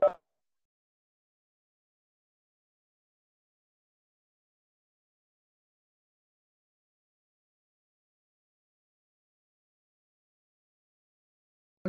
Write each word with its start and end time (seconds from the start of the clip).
Bom 0.00 0.18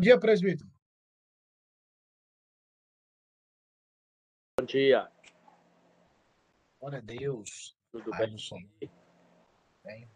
dia, 0.02 0.20
presbítero. 0.20 0.70
Bom 4.59 4.66
dia. 4.66 5.12
Glória 6.80 7.00
a 7.00 7.02
Deus. 7.02 7.78
Tudo 7.92 8.14
Ai, 8.14 8.28
bem? 8.28 8.92
Bem. 9.84 10.12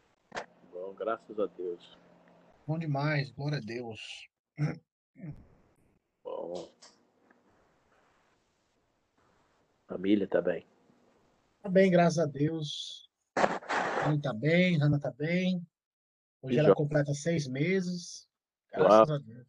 Bom, 0.72 0.94
graças 0.94 1.40
a 1.40 1.46
Deus. 1.46 1.98
Bom 2.66 2.80
demais, 2.80 3.32
glória 3.32 3.58
a 3.58 3.62
Deus. 3.62 4.30
Bom. 6.24 6.72
Família 9.96 10.28
tá 10.28 10.42
bem. 10.42 10.68
Tá 11.62 11.70
bem, 11.70 11.90
graças 11.90 12.20
a 12.20 12.26
Deus. 12.26 13.10
Tá 14.22 14.34
bem, 14.34 14.78
Hanna 14.78 15.00
tá 15.00 15.10
bem. 15.10 15.66
Hoje 16.42 16.56
Que 16.56 16.60
ela 16.60 16.68
jo- 16.70 16.76
completa 16.76 17.14
seis 17.14 17.48
meses. 17.48 18.28
Graças 18.74 19.10
a 19.10 19.18
Deus. 19.20 19.48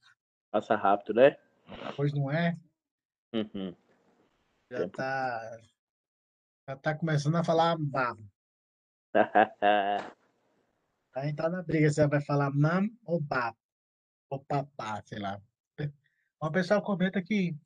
Passa 0.53 0.77
rápido, 0.77 1.15
né? 1.15 1.37
Pois 1.97 2.13
não 2.15 2.31
é? 2.31 2.57
Uhum. 3.35 3.75
Já 4.71 4.79
Tempo. 4.79 4.97
tá, 4.97 5.61
já 6.69 6.77
tá 6.77 6.95
começando 6.95 7.35
a 7.35 7.43
falar 7.43 7.77
babo. 7.77 8.23
Gente 11.17 11.35
tá 11.37 11.49
na 11.51 11.61
briga 11.61 11.91
se 11.91 11.99
ela 12.01 12.09
vai 12.09 12.21
falar 12.21 12.53
mam 12.55 12.89
ou 13.05 13.21
bab. 13.21 13.57
Ou 14.31 14.39
papá, 14.45 15.03
sei 15.07 15.19
lá. 15.19 15.43
O 16.41 16.51
pessoal 16.53 16.83
comenta 16.83 17.21
que 17.21 17.57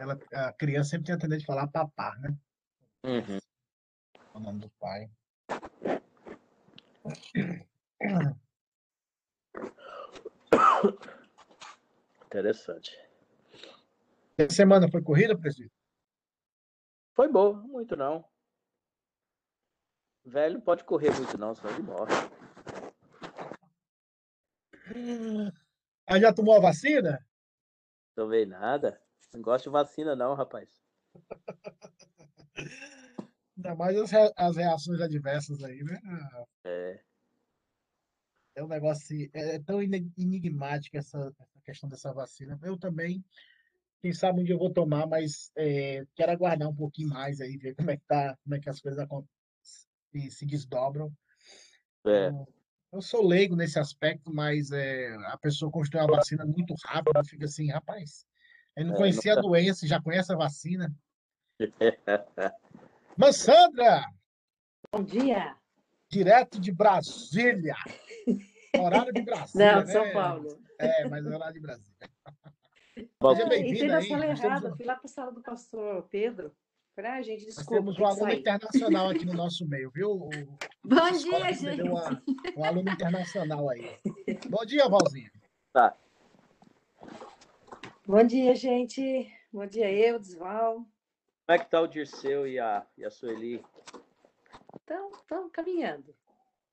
ela, 0.00 0.18
a 0.32 0.52
criança 0.54 0.90
sempre 0.90 1.06
tem 1.06 1.14
a 1.14 1.18
tendência 1.18 1.40
de 1.40 1.46
falar 1.46 1.68
papá, 1.68 2.16
né? 2.16 2.34
Uhum. 3.04 3.38
O 4.32 4.40
nome 4.40 4.60
do 4.60 4.70
pai. 4.70 5.10
Interessante. 12.24 12.98
Essa 14.38 14.56
semana 14.56 14.90
foi 14.90 15.02
corrida, 15.02 15.38
presidente? 15.38 15.74
Foi 17.14 17.30
boa, 17.30 17.52
muito 17.52 17.94
não. 17.94 18.24
Velho 20.24 20.54
não 20.54 20.60
pode 20.62 20.82
correr 20.84 21.10
muito 21.14 21.36
não, 21.36 21.54
senão 21.54 21.74
ele 21.74 21.82
morre. 21.82 22.12
Ah, 26.06 26.18
já 26.18 26.32
tomou 26.32 26.56
a 26.56 26.60
vacina? 26.60 27.22
Tomei 28.14 28.46
nada. 28.46 28.98
Não 29.32 29.42
gosto 29.42 29.64
de 29.64 29.70
vacina 29.70 30.16
não, 30.16 30.34
rapaz. 30.34 30.68
Ainda 33.56 33.74
mais 33.74 33.96
as, 33.96 34.10
rea- 34.10 34.32
as 34.36 34.56
reações 34.56 35.00
adversas 35.00 35.62
aí, 35.62 35.82
né? 35.84 36.00
Ah, 36.04 36.44
É. 36.64 37.00
É 38.56 38.64
um 38.64 38.68
negócio 38.68 39.04
assim, 39.04 39.30
é 39.32 39.56
é 39.56 39.62
tão 39.62 39.80
enigmática 39.80 40.98
essa, 40.98 41.32
essa 41.38 41.60
questão 41.64 41.88
dessa 41.88 42.12
vacina. 42.12 42.58
Eu 42.62 42.76
também, 42.76 43.24
quem 44.02 44.12
sabe 44.12 44.40
um 44.40 44.44
dia 44.44 44.54
eu 44.54 44.58
vou 44.58 44.72
tomar, 44.72 45.06
mas 45.06 45.52
é, 45.56 46.04
quero 46.16 46.32
aguardar 46.32 46.68
um 46.68 46.74
pouquinho 46.74 47.08
mais 47.08 47.40
aí, 47.40 47.56
ver 47.56 47.74
como 47.76 47.90
é 47.90 47.96
que 47.96 48.04
tá, 48.06 48.36
como 48.42 48.56
é 48.56 48.60
que 48.60 48.68
as 48.68 48.80
coisas 48.80 49.06
se, 49.62 50.30
se 50.30 50.46
desdobram. 50.46 51.12
É. 52.04 52.28
Eu, 52.28 52.46
eu 52.94 53.00
sou 53.00 53.24
leigo 53.24 53.54
nesse 53.54 53.78
aspecto, 53.78 54.34
mas 54.34 54.72
é, 54.72 55.14
a 55.26 55.38
pessoa 55.38 55.70
constrói 55.70 56.02
a 56.02 56.06
vacina 56.06 56.44
muito 56.44 56.74
rápido, 56.84 57.24
fica 57.24 57.44
assim, 57.44 57.70
rapaz, 57.70 58.26
eu 58.76 58.86
não 58.86 58.94
É, 58.94 58.96
conhecia 58.96 59.32
a 59.32 59.36
nunca- 59.36 59.48
doença, 59.48 59.86
já 59.86 60.00
conhece 60.00 60.32
a 60.32 60.36
vacina. 60.36 60.92
Mas 63.16 63.36
Sandra, 63.36 64.04
Bom 64.92 65.02
dia. 65.02 65.54
direto 66.08 66.58
de 66.60 66.72
Brasília. 66.72 67.74
Horário 68.78 69.12
de 69.12 69.22
Brasília, 69.22 69.76
Não, 69.76 69.86
São 69.86 70.04
né? 70.04 70.12
Paulo. 70.12 70.58
É, 70.78 71.06
mas 71.08 71.26
horário 71.26 71.54
de 71.54 71.60
Brasília. 71.60 71.92
Bom, 73.20 73.34
Seja 73.34 73.48
bem-vinda 73.48 73.74
entrei 73.74 73.88
na 73.90 74.02
sala 74.02 74.26
nós 74.26 74.40
errada, 74.42 74.72
um- 74.72 74.76
fui 74.76 74.84
lá 74.86 74.94
para 74.94 75.04
a 75.06 75.08
sala 75.08 75.32
do 75.32 75.42
pastor 75.42 76.02
Pedro. 76.10 76.54
Falei, 76.96 77.10
ah, 77.12 77.22
gente, 77.22 77.44
Nós 77.44 77.54
desculpa, 77.56 77.74
temos 77.82 77.98
um 77.98 78.06
aluno 78.06 78.22
sair. 78.22 78.38
internacional 78.40 79.08
aqui 79.10 79.24
no 79.24 79.32
nosso 79.34 79.66
meio, 79.66 79.90
viu? 79.90 80.10
O, 80.12 80.30
Bom 80.84 80.96
a 81.04 81.10
dia, 81.10 81.52
gente. 81.52 81.82
uma- 81.82 82.22
um 82.56 82.64
aluno 82.64 82.90
internacional 82.90 83.68
aí. 83.70 83.96
Bom 84.48 84.64
dia, 84.64 84.88
Valzinha. 84.88 85.30
tá. 85.72 85.94
Bom 88.06 88.24
dia, 88.24 88.54
gente. 88.54 89.30
Bom 89.52 89.66
dia, 89.66 89.92
eu, 89.92 90.18
Desval. 90.18 90.74
Como 90.74 90.86
é 91.48 91.58
que 91.58 91.70
tá 91.70 91.80
o 91.80 91.86
Dirceu 91.86 92.46
e 92.46 92.58
a, 92.58 92.86
e 92.96 93.04
a 93.04 93.10
Sueli? 93.10 93.62
Estamos 94.74 95.18
caminhando. 95.52 96.14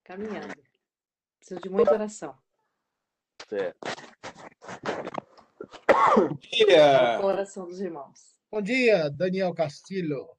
Caminhando. 0.03 0.55
Preciso 1.37 1.61
de 1.61 1.69
muita 1.69 1.93
oração. 1.93 2.35
Certo. 3.47 3.77
dia! 6.39 7.17
A 7.17 7.25
oração 7.25 7.65
dos 7.65 7.81
irmãos. 7.81 8.35
Bom 8.49 8.61
dia, 8.61 9.09
Daniel 9.09 9.53
Castilho. 9.53 10.29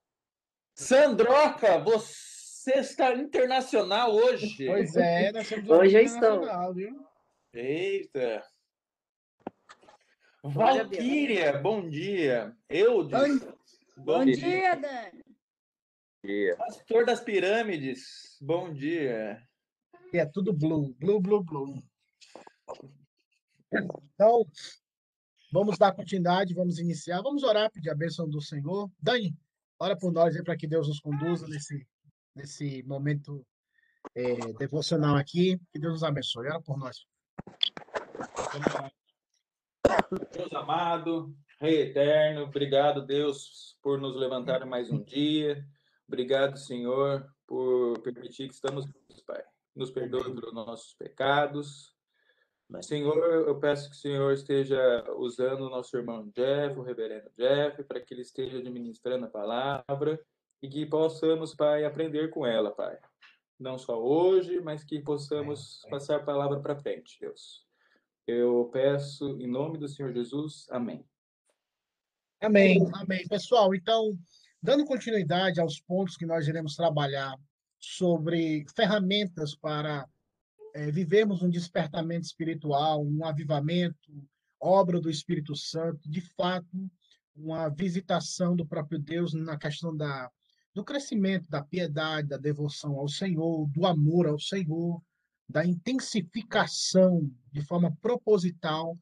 Sandroca, 0.75 1.79
você 1.79 2.79
está 2.79 3.15
internacional 3.15 4.15
hoje. 4.15 4.67
Pois 4.67 4.97
é, 4.97 5.33
nós 5.33 5.53
um 5.53 5.73
Hoje 5.73 5.97
eu 5.97 6.03
estou. 6.03 6.19
internacional, 6.35 6.75
viu? 6.75 7.07
Eita! 7.53 8.45
Valquíria, 10.43 11.59
bom 11.59 11.89
dia. 11.89 12.57
Eudes, 12.69 13.43
Bom 13.97 14.25
dia, 14.25 14.77
Dani. 14.77 15.25
Dia. 16.25 16.57
Pastor 16.57 17.05
das 17.05 17.21
Pirâmides, 17.21 18.39
bom 18.41 18.73
dia. 18.73 19.43
É 20.15 20.25
tudo 20.25 20.53
blue, 20.53 20.95
blue, 20.95 21.21
blue, 21.21 21.43
blue. 21.43 21.83
Então, 24.15 24.47
vamos 25.53 25.77
dar 25.77 25.93
continuidade, 25.93 26.55
vamos 26.55 26.79
iniciar. 26.79 27.21
Vamos 27.23 27.43
orar, 27.43 27.71
pedir 27.73 27.91
a 27.91 27.95
bênção 27.95 28.29
do 28.29 28.41
Senhor. 28.41 28.89
Dani, 29.01 29.37
ora 29.81 29.97
por 29.97 30.13
nós 30.13 30.37
aí 30.37 30.45
para 30.45 30.57
que 30.57 30.69
Deus 30.69 30.87
nos 30.87 31.01
conduza 31.01 31.49
nesse, 31.49 31.85
nesse 32.35 32.83
momento 32.85 33.45
eh, 34.15 34.53
devocional 34.59 35.17
aqui. 35.17 35.59
Que 35.73 35.81
Deus 35.81 35.95
nos 35.95 36.05
abençoe. 36.05 36.47
Ora 36.47 36.63
por 36.63 36.79
nós. 36.79 37.05
Vamos 38.53 38.75
orar. 38.75 38.98
Deus 40.33 40.53
amado, 40.53 41.35
Rei 41.61 41.83
eterno, 41.83 42.43
obrigado, 42.43 43.05
Deus, 43.05 43.77
por 43.83 44.01
nos 44.01 44.15
levantar 44.15 44.65
mais 44.65 44.91
um 44.91 45.03
dia. 45.03 45.67
Obrigado, 46.07 46.57
Senhor, 46.57 47.27
por 47.47 48.01
permitir 48.01 48.49
que 48.49 48.55
estamos 48.55 48.87
Pai. 49.27 49.43
Nos 49.75 49.91
perdoe 49.91 50.35
pelos 50.35 50.55
nossos 50.55 50.95
pecados. 50.95 51.95
Senhor, 52.83 53.17
eu 53.17 53.59
peço 53.59 53.91
que 53.91 53.97
o 53.97 53.99
Senhor 53.99 54.33
esteja 54.33 55.05
usando 55.17 55.63
o 55.63 55.71
nosso 55.71 55.97
irmão 55.97 56.31
Jeff, 56.35 56.79
o 56.79 56.83
reverendo 56.83 57.31
Jeff, 57.37 57.83
para 57.85 58.01
que 58.01 58.15
ele 58.15 58.23
esteja 58.23 58.59
administrando 58.59 59.27
a 59.27 59.31
palavra 59.31 60.21
e 60.63 60.69
que 60.69 60.87
possamos, 60.87 61.55
Pai, 61.55 61.85
aprender 61.85 62.31
com 62.31 62.47
ela, 62.47 62.71
Pai. 62.71 62.99
Não 63.59 63.77
só 63.79 64.01
hoje, 64.01 64.61
mas 64.61 64.85
que 64.85 65.01
possamos 65.01 65.81
passar 65.91 66.17
a 66.17 66.25
palavra 66.25 66.61
para 66.61 66.77
frente, 66.77 67.19
Deus. 67.21 67.68
Eu 68.29 68.69
peço 68.71 69.41
em 69.41 69.47
nome 69.47 69.79
do 69.79 69.89
Senhor 69.89 70.13
Jesus. 70.13 70.67
Amém. 70.69 71.03
Amém, 72.43 72.79
amém. 72.93 73.27
Pessoal, 73.27 73.75
então, 73.75 74.19
dando 74.63 74.85
continuidade 74.85 75.59
aos 75.59 75.81
pontos 75.81 76.15
que 76.15 76.27
nós 76.27 76.47
iremos 76.47 76.77
trabalhar 76.77 77.35
sobre 77.81 78.67
ferramentas 78.77 79.55
para 79.55 80.07
eh, 80.75 80.91
vivermos 80.91 81.43
um 81.43 81.49
despertamento 81.49 82.27
espiritual, 82.27 83.03
um 83.03 83.25
avivamento, 83.25 84.13
obra 84.61 85.01
do 85.01 85.09
Espírito 85.09 85.57
Santo, 85.57 86.07
de 86.07 86.21
fato, 86.21 86.69
uma 87.35 87.71
visitação 87.71 88.55
do 88.55 88.67
próprio 88.67 88.99
Deus 88.99 89.33
na 89.33 89.57
questão 89.57 89.97
da, 89.97 90.31
do 90.75 90.85
crescimento 90.85 91.49
da 91.49 91.63
piedade, 91.63 92.29
da 92.29 92.37
devoção 92.37 92.99
ao 92.99 93.09
Senhor, 93.09 93.67
do 93.71 93.87
amor 93.87 94.27
ao 94.27 94.39
Senhor, 94.39 95.01
da 95.49 95.65
intensificação 95.65 97.31
de 97.51 97.63
forma 97.63 97.97
proposital 98.03 98.99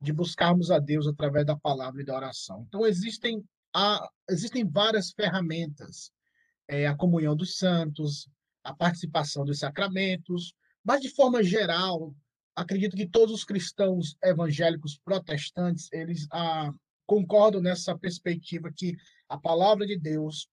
de 0.00 0.12
buscarmos 0.12 0.70
a 0.70 0.78
Deus 0.78 1.06
através 1.06 1.44
da 1.44 1.56
palavra 1.56 2.00
e 2.00 2.04
da 2.04 2.16
oração. 2.16 2.64
Então, 2.66 2.86
existem, 2.86 3.44
existem 4.28 4.66
várias 4.66 5.10
ferramentas, 5.12 6.10
é, 6.66 6.86
a 6.86 6.96
comunhão 6.96 7.36
dos 7.36 7.58
santos, 7.58 8.28
a 8.64 8.74
participação 8.74 9.44
dos 9.44 9.58
sacramentos, 9.58 10.54
mas, 10.82 11.02
de 11.02 11.10
forma 11.10 11.42
geral, 11.42 12.14
acredito 12.56 12.96
que 12.96 13.06
todos 13.06 13.34
os 13.34 13.44
cristãos 13.44 14.16
evangélicos 14.22 14.98
protestantes, 15.04 15.88
eles 15.92 16.26
ah, 16.32 16.72
concordam 17.06 17.60
nessa 17.60 17.96
perspectiva 17.98 18.72
que 18.74 18.96
a 19.28 19.38
palavra 19.38 19.86
de 19.86 19.98
Deus, 19.98 20.48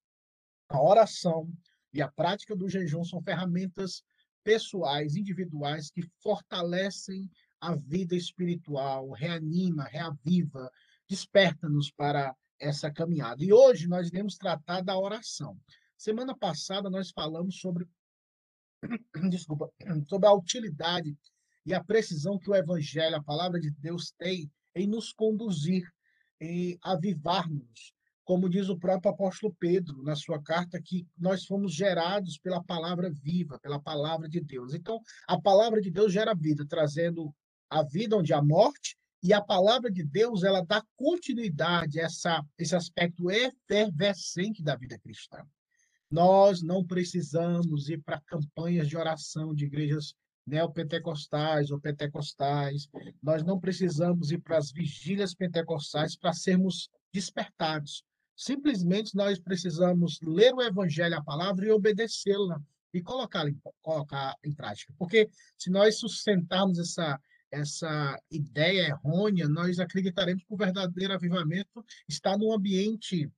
a 0.69 0.81
oração 0.81 1.49
e 1.93 2.01
a 2.01 2.11
prática 2.11 2.55
do 2.55 2.67
jejum 2.67 3.03
são 3.03 3.21
ferramentas 3.21 4.03
pessoais, 4.47 5.17
individuais, 5.17 5.91
que 5.91 6.01
fortalecem 6.23 7.29
a 7.59 7.75
vida 7.75 8.15
espiritual, 8.15 9.11
reanima, 9.11 9.83
reaviva, 9.83 10.71
desperta-nos 11.05 11.91
para 11.91 12.33
essa 12.57 12.89
caminhada. 12.89 13.43
E 13.43 13.51
hoje 13.51 13.89
nós 13.89 14.07
iremos 14.07 14.37
tratar 14.37 14.79
da 14.79 14.97
oração. 14.97 15.59
Semana 15.97 16.33
passada 16.33 16.89
nós 16.89 17.11
falamos 17.11 17.59
sobre 17.59 17.85
desculpa, 19.29 19.69
sobre 20.07 20.29
a 20.29 20.33
utilidade 20.33 21.13
e 21.65 21.73
a 21.73 21.83
precisão 21.83 22.39
que 22.39 22.49
o 22.49 22.55
evangelho, 22.55 23.17
a 23.17 23.23
palavra 23.23 23.59
de 23.59 23.69
Deus 23.69 24.13
tem 24.17 24.49
em 24.73 24.87
nos 24.87 25.11
conduzir, 25.11 25.85
em 26.39 26.79
avivar-nos. 26.81 27.93
Como 28.27 28.49
diz 28.49 28.67
o 28.67 28.77
próprio 28.77 29.09
apóstolo 29.09 29.55
Pedro 29.57 30.03
na 30.03 30.13
sua 30.13 30.43
carta, 30.43 30.81
que 30.81 31.07
nós 31.17 31.45
fomos 31.45 31.73
gerados 31.73 32.37
pela 32.37 32.61
palavra 32.61 33.09
viva, 33.09 33.57
pela 33.57 33.79
palavra 33.79 34.27
de 34.27 34.41
Deus. 34.41 34.73
Então, 34.73 34.99
a 35.25 35.39
palavra 35.39 35.79
de 35.79 35.89
Deus 35.89 36.11
gera 36.11 36.35
vida, 36.35 36.65
trazendo 36.67 37.33
a 37.69 37.81
vida 37.83 38.17
onde 38.17 38.33
há 38.33 38.41
morte 38.41 38.97
e 39.23 39.31
a 39.31 39.41
palavra 39.41 39.89
de 39.89 40.03
Deus, 40.03 40.43
ela 40.43 40.61
dá 40.61 40.83
continuidade 40.97 42.01
a 42.01 42.03
essa, 42.03 42.43
esse 42.57 42.75
aspecto 42.75 43.31
efervescente 43.31 44.61
da 44.61 44.75
vida 44.75 44.99
cristã. 44.99 45.41
Nós 46.11 46.61
não 46.61 46.85
precisamos 46.85 47.87
ir 47.87 48.01
para 48.03 48.19
campanhas 48.19 48.89
de 48.89 48.97
oração 48.97 49.55
de 49.55 49.63
igrejas 49.63 50.13
neopentecostais 50.45 51.71
ou 51.71 51.79
pentecostais. 51.79 52.89
Nós 53.23 53.41
não 53.41 53.57
precisamos 53.57 54.31
ir 54.31 54.39
para 54.41 54.57
as 54.57 54.69
vigílias 54.69 55.33
pentecostais 55.33 56.17
para 56.17 56.33
sermos 56.33 56.89
despertados. 57.13 58.03
Simplesmente 58.37 59.15
nós 59.15 59.39
precisamos 59.39 60.19
ler 60.21 60.53
o 60.53 60.61
evangelho, 60.61 61.17
a 61.17 61.23
palavra 61.23 61.65
e 61.65 61.71
obedecê-la 61.71 62.61
e 62.93 63.01
colocá-la 63.01 63.49
em, 63.49 63.59
colocar 63.81 64.35
em 64.43 64.53
prática. 64.53 64.93
Porque 64.97 65.27
se 65.57 65.71
nós 65.71 65.97
sustentarmos 65.97 66.77
essa 66.77 67.19
essa 67.49 68.21
ideia 68.29 68.87
errônea, 68.87 69.47
nós 69.47 69.79
acreditaremos 69.79 70.43
que 70.43 70.53
o 70.53 70.57
verdadeiro 70.57 71.13
avivamento 71.13 71.83
está 72.07 72.37
no 72.37 72.53
ambiente 72.53 73.31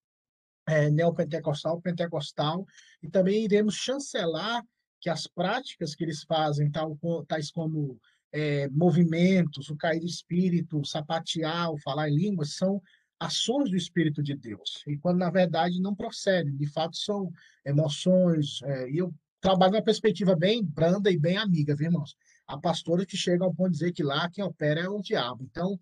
é, 0.67 0.89
neopentecostal, 0.89 1.81
pentecostal, 1.81 2.65
e 3.01 3.09
também 3.09 3.43
iremos 3.43 3.75
chancelar 3.75 4.63
que 4.99 5.09
as 5.09 5.27
práticas 5.27 5.95
que 5.95 6.03
eles 6.03 6.23
fazem, 6.23 6.69
tal, 6.71 6.97
tais 7.27 7.51
como 7.51 7.99
é, 8.31 8.67
movimentos, 8.69 9.69
o 9.69 9.77
cair 9.77 9.99
do 9.99 10.05
espírito, 10.05 10.79
o 10.79 10.85
sapatear, 10.85 11.71
o 11.71 11.79
falar 11.79 12.09
em 12.09 12.15
línguas, 12.15 12.55
são 12.55 12.81
ações 13.19 13.69
do 13.69 13.75
Espírito 13.75 14.23
de 14.23 14.33
Deus, 14.33 14.83
e 14.87 14.97
quando 14.97 15.17
na 15.17 15.29
verdade 15.29 15.81
não 15.81 15.93
procedem, 15.93 16.55
de 16.55 16.65
fato 16.65 16.95
são 16.95 17.31
emoções, 17.65 18.61
é, 18.63 18.89
e 18.89 18.97
eu 18.97 19.13
trabalho 19.41 19.73
numa 19.73 19.83
perspectiva 19.83 20.35
bem 20.35 20.63
branda 20.63 21.11
e 21.11 21.17
bem 21.17 21.37
amiga, 21.37 21.75
viu, 21.75 21.87
irmãos? 21.87 22.15
Há 22.47 22.57
pastores 22.57 23.05
que 23.05 23.17
chegam 23.17 23.47
ao 23.47 23.53
ponto 23.53 23.71
de 23.71 23.79
dizer 23.79 23.91
que 23.91 24.03
lá 24.03 24.29
quem 24.29 24.43
opera 24.43 24.81
é 24.81 24.89
o 24.89 25.01
diabo. 25.01 25.43
Então, 25.43 25.79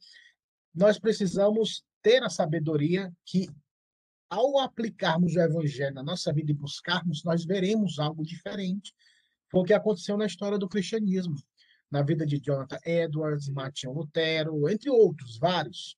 nós 0.73 0.99
precisamos 0.99 1.83
ter 2.01 2.23
a 2.23 2.29
sabedoria 2.29 3.11
que, 3.25 3.49
ao 4.29 4.59
aplicarmos 4.59 5.35
o 5.35 5.39
evangelho 5.39 5.95
na 5.95 6.03
nossa 6.03 6.33
vida 6.33 6.51
e 6.51 6.55
buscarmos, 6.55 7.23
nós 7.23 7.45
veremos 7.45 7.99
algo 7.99 8.23
diferente. 8.23 8.93
Foi 9.49 9.61
o 9.61 9.63
que 9.63 9.73
aconteceu 9.73 10.17
na 10.17 10.25
história 10.25 10.57
do 10.57 10.67
cristianismo, 10.67 11.35
na 11.89 12.01
vida 12.01 12.25
de 12.25 12.39
Jonathan 12.39 12.79
Edwards, 12.85 13.47
Martinho 13.49 13.93
Lutero, 13.93 14.69
entre 14.69 14.89
outros, 14.89 15.37
vários. 15.37 15.97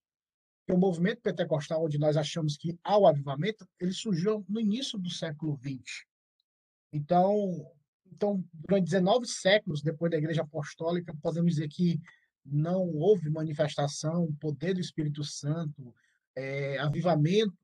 O 0.70 0.78
movimento 0.78 1.22
pentecostal, 1.22 1.84
onde 1.84 1.98
nós 1.98 2.16
achamos 2.16 2.56
que 2.56 2.78
há 2.84 2.98
o 2.98 3.08
avivamento, 3.08 3.68
ele 3.80 3.92
surgiu 3.92 4.46
no 4.48 4.60
início 4.60 5.00
do 5.00 5.10
século 5.10 5.60
XX. 5.64 6.06
Então, 6.94 7.68
então, 8.12 8.44
durante 8.54 8.86
19 8.86 9.26
séculos 9.28 9.82
depois 9.82 10.12
da 10.12 10.18
Igreja 10.18 10.42
Apostólica, 10.42 11.16
podemos 11.22 11.54
dizer 11.54 11.70
que 11.70 12.00
não 12.46 12.88
houve 12.96 13.30
manifestação, 13.30 14.34
poder 14.40 14.74
do 14.74 14.80
Espírito 14.80 15.24
Santo, 15.24 15.94
é, 16.36 16.78
avivamento, 16.80 17.58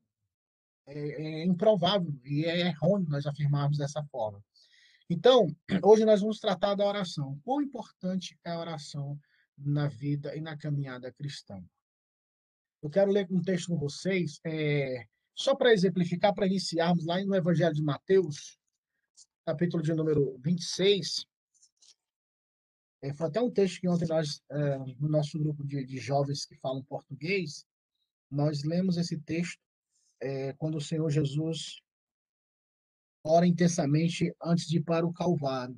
é, 0.86 1.40
é 1.42 1.44
improvável 1.44 2.14
e 2.24 2.44
é 2.44 2.68
errôneo 2.68 3.08
nós 3.08 3.26
afirmarmos 3.26 3.78
dessa 3.78 4.02
forma. 4.04 4.42
Então, 5.08 5.46
hoje 5.82 6.04
nós 6.04 6.20
vamos 6.20 6.40
tratar 6.40 6.74
da 6.74 6.84
oração. 6.84 7.38
Quão 7.44 7.62
importante 7.62 8.38
é 8.44 8.50
a 8.50 8.58
oração 8.58 9.18
na 9.56 9.88
vida 9.88 10.34
e 10.36 10.40
na 10.40 10.56
caminhada 10.56 11.12
cristã? 11.12 11.62
Eu 12.82 12.90
quero 12.90 13.10
ler 13.10 13.26
um 13.30 13.42
texto 13.42 13.68
com 13.68 13.78
vocês, 13.78 14.38
é, 14.44 15.06
só 15.34 15.54
para 15.54 15.72
exemplificar, 15.72 16.34
para 16.34 16.46
iniciarmos 16.46 17.04
lá 17.04 17.22
no 17.24 17.34
Evangelho 17.34 17.74
de 17.74 17.82
Mateus, 17.82 18.58
capítulo 19.44 19.82
de 19.82 19.92
número 19.94 20.38
26. 20.38 21.26
É, 23.02 23.12
foi 23.12 23.26
até 23.26 23.40
um 23.40 23.50
texto 23.50 23.80
que 23.80 23.88
ontem 23.88 24.08
nós, 24.08 24.42
é, 24.50 24.78
no 24.78 25.08
nosso 25.08 25.38
grupo 25.38 25.64
de, 25.64 25.84
de, 25.84 25.98
jovens 25.98 26.44
que 26.44 26.56
falam 26.56 26.82
português, 26.84 27.64
nós 28.30 28.64
lemos 28.64 28.96
esse 28.96 29.18
texto 29.20 29.60
é, 30.20 30.52
quando 30.54 30.76
o 30.76 30.80
Senhor 30.80 31.08
Jesus 31.10 31.80
ora 33.24 33.46
intensamente 33.46 34.34
antes 34.42 34.66
de 34.66 34.78
ir 34.78 34.82
para 34.82 35.06
o 35.06 35.12
Calvário. 35.12 35.76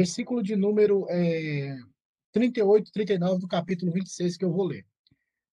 Versículo 0.00 0.42
de 0.42 0.56
número 0.56 1.06
é, 1.10 1.76
38, 2.32 2.90
39 2.90 3.38
do 3.38 3.46
capítulo 3.46 3.92
26 3.92 4.38
que 4.38 4.46
eu 4.46 4.50
vou 4.50 4.64
ler. 4.64 4.86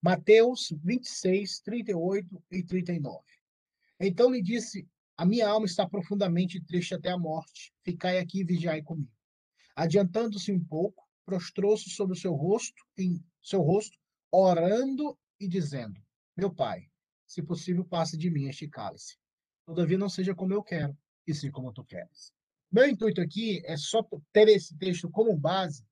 Mateus 0.01 0.73
26, 0.85 1.59
38 1.59 2.41
e 2.49 2.63
39. 2.63 3.25
Então 3.99 4.31
lhe 4.31 4.41
disse: 4.41 4.87
A 5.17 5.25
minha 5.25 5.49
alma 5.49 5.65
está 5.65 5.85
profundamente 5.85 6.63
triste 6.63 6.95
até 6.95 7.11
a 7.11 7.17
morte. 7.17 7.73
Ficai 7.83 8.19
aqui 8.19 8.39
e 8.39 8.45
vigiai 8.45 8.81
comigo. 8.81 9.11
Adiantando-se 9.75 10.49
um 10.53 10.63
pouco, 10.63 11.05
prostrou-se 11.25 11.89
sobre 11.89 12.15
o 12.15 12.19
seu 12.19 12.33
rosto, 12.33 12.81
em 12.97 13.21
seu 13.43 13.59
rosto, 13.59 13.97
orando 14.31 15.19
e 15.41 15.45
dizendo: 15.49 16.01
Meu 16.37 16.55
pai, 16.55 16.89
se 17.25 17.43
possível, 17.43 17.83
passe 17.83 18.17
de 18.17 18.31
mim 18.31 18.45
este 18.45 18.69
cálice. 18.69 19.17
Todavia 19.65 19.97
não 19.97 20.07
seja 20.07 20.33
como 20.33 20.53
eu 20.53 20.63
quero, 20.63 20.97
e 21.27 21.33
sim 21.33 21.51
como 21.51 21.73
tu 21.73 21.83
queres. 21.83 22.36
Meu 22.71 22.87
intuito 22.87 23.21
aqui 23.21 23.61
é 23.65 23.77
só 23.77 24.05
ter 24.33 24.47
esse 24.49 24.77
texto 24.77 25.09
como 25.09 25.35
base 25.35 25.85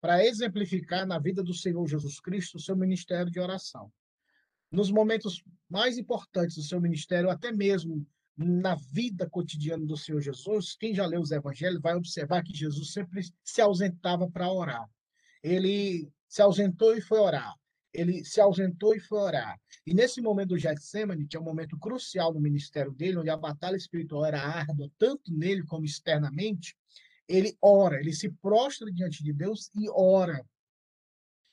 para 0.00 0.24
exemplificar 0.24 1.06
na 1.06 1.18
vida 1.18 1.42
do 1.42 1.54
Senhor 1.54 1.86
Jesus 1.86 2.20
Cristo 2.20 2.56
o 2.56 2.60
seu 2.60 2.76
ministério 2.76 3.30
de 3.30 3.40
oração. 3.40 3.92
Nos 4.70 4.90
momentos 4.90 5.44
mais 5.68 5.98
importantes 5.98 6.56
do 6.56 6.62
seu 6.62 6.80
ministério, 6.80 7.30
até 7.30 7.52
mesmo 7.52 8.06
na 8.36 8.74
vida 8.74 9.28
cotidiana 9.28 9.84
do 9.84 9.96
Senhor 9.96 10.20
Jesus, 10.20 10.74
quem 10.74 10.94
já 10.94 11.04
leu 11.06 11.20
os 11.20 11.30
evangelhos 11.30 11.80
vai 11.80 11.94
observar 11.94 12.42
que 12.42 12.54
Jesus 12.54 12.92
sempre 12.92 13.22
se 13.44 13.60
ausentava 13.60 14.30
para 14.30 14.50
orar. 14.50 14.88
Ele 15.42 16.10
se 16.28 16.40
ausentou 16.40 16.96
e 16.96 17.00
foi 17.00 17.18
orar. 17.18 17.54
Ele 17.92 18.24
se 18.24 18.40
ausentou 18.40 18.94
e 18.94 19.00
foi 19.00 19.18
orar. 19.18 19.60
E 19.86 19.92
nesse 19.92 20.20
momento 20.20 20.50
do 20.50 20.58
Getsemane, 20.58 21.26
que 21.26 21.36
é 21.36 21.40
um 21.40 21.44
momento 21.44 21.78
crucial 21.78 22.32
no 22.32 22.40
ministério 22.40 22.92
dele, 22.92 23.18
onde 23.18 23.30
a 23.30 23.36
batalha 23.36 23.76
espiritual 23.76 24.24
era 24.24 24.40
árdua, 24.40 24.90
tanto 24.98 25.32
nele 25.32 25.62
como 25.64 25.84
externamente, 25.84 26.76
ele 27.28 27.56
ora, 27.60 28.00
ele 28.00 28.12
se 28.12 28.30
prostra 28.30 28.90
diante 28.90 29.22
de 29.22 29.32
Deus 29.32 29.70
e 29.74 29.88
ora. 29.90 30.44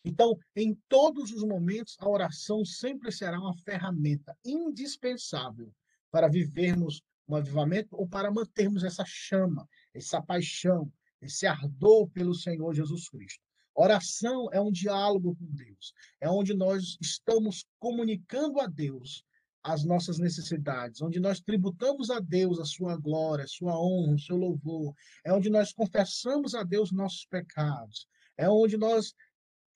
Então, 0.04 0.38
em 0.56 0.74
todos 0.88 1.32
os 1.32 1.44
momentos, 1.44 1.98
a 2.00 2.08
oração 2.08 2.64
sempre 2.64 3.12
será 3.12 3.40
uma 3.40 3.56
ferramenta 3.58 4.36
indispensável 4.46 5.74
para 6.10 6.28
vivermos 6.28 7.02
um 7.28 7.36
avivamento 7.36 7.96
ou 7.96 8.08
para 8.08 8.32
mantermos 8.32 8.84
essa 8.84 9.04
chama, 9.06 9.68
essa 9.94 10.22
paixão, 10.22 10.92
esse 11.22 11.46
ardor 11.46 12.10
pelo 12.10 12.34
Senhor 12.34 12.74
Jesus 12.74 13.08
Cristo. 13.08 13.44
Oração 13.82 14.50
é 14.52 14.60
um 14.60 14.74
diálogo 14.74 15.38
com 15.38 15.46
Deus, 15.56 15.94
é 16.20 16.30
onde 16.30 16.54
nós 16.54 16.98
estamos 17.00 17.66
comunicando 17.80 18.60
a 18.60 18.68
Deus 18.68 19.24
as 19.64 19.86
nossas 19.86 20.20
necessidades, 20.20 21.02
onde 21.02 21.18
nós 21.18 21.40
tributamos 21.40 22.10
a 22.10 22.20
Deus 22.20 22.60
a 22.60 22.66
sua 22.66 22.98
glória, 22.98 23.46
a 23.46 23.48
sua 23.48 23.80
honra, 23.80 24.16
o 24.16 24.20
seu 24.20 24.36
louvor, 24.36 24.94
é 25.24 25.32
onde 25.32 25.50
nós 25.50 25.72
confessamos 25.72 26.54
a 26.56 26.64
Deus 26.64 26.92
nossos 26.92 27.26
pecados, 27.28 28.06
é 28.36 28.50
onde 28.50 28.76
nós, 28.76 29.14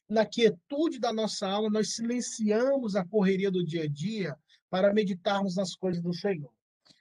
na 0.10 0.26
quietude 0.26 1.00
da 1.00 1.14
nossa 1.14 1.48
alma, 1.48 1.70
nós 1.70 1.96
silenciamos 1.96 2.98
a 2.98 3.06
correria 3.06 3.50
do 3.50 3.64
dia 3.64 3.84
a 3.84 3.88
dia 3.88 4.36
para 4.70 4.94
meditarmos 4.94 5.56
nas 5.56 5.78
coisas 5.78 6.04
do 6.04 6.14
Senhor. 6.14 6.52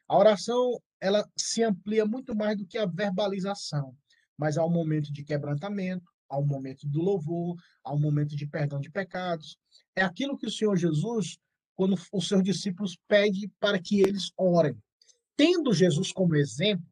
A 0.06 0.16
oração, 0.16 0.80
ela 1.00 1.28
se 1.36 1.64
amplia 1.64 2.06
muito 2.06 2.32
mais 2.32 2.56
do 2.56 2.64
que 2.64 2.78
a 2.78 2.86
verbalização, 2.86 3.92
mas 4.38 4.56
há 4.56 4.64
um 4.64 4.70
momento 4.70 5.12
de 5.12 5.24
quebrantamento, 5.24 6.11
há 6.32 6.38
um 6.38 6.46
momento 6.46 6.88
do 6.88 7.02
louvor, 7.02 7.56
há 7.84 7.92
um 7.92 8.00
momento 8.00 8.34
de 8.34 8.46
perdão 8.46 8.80
de 8.80 8.90
pecados. 8.90 9.58
É 9.94 10.02
aquilo 10.02 10.36
que 10.36 10.46
o 10.46 10.50
Senhor 10.50 10.76
Jesus 10.76 11.38
quando 11.74 11.96
os 12.12 12.28
seus 12.28 12.42
discípulos 12.42 12.96
pedem 13.08 13.50
para 13.58 13.78
que 13.80 14.00
eles 14.00 14.30
orem. 14.36 14.76
Tendo 15.36 15.72
Jesus 15.72 16.12
como 16.12 16.36
exemplo, 16.36 16.86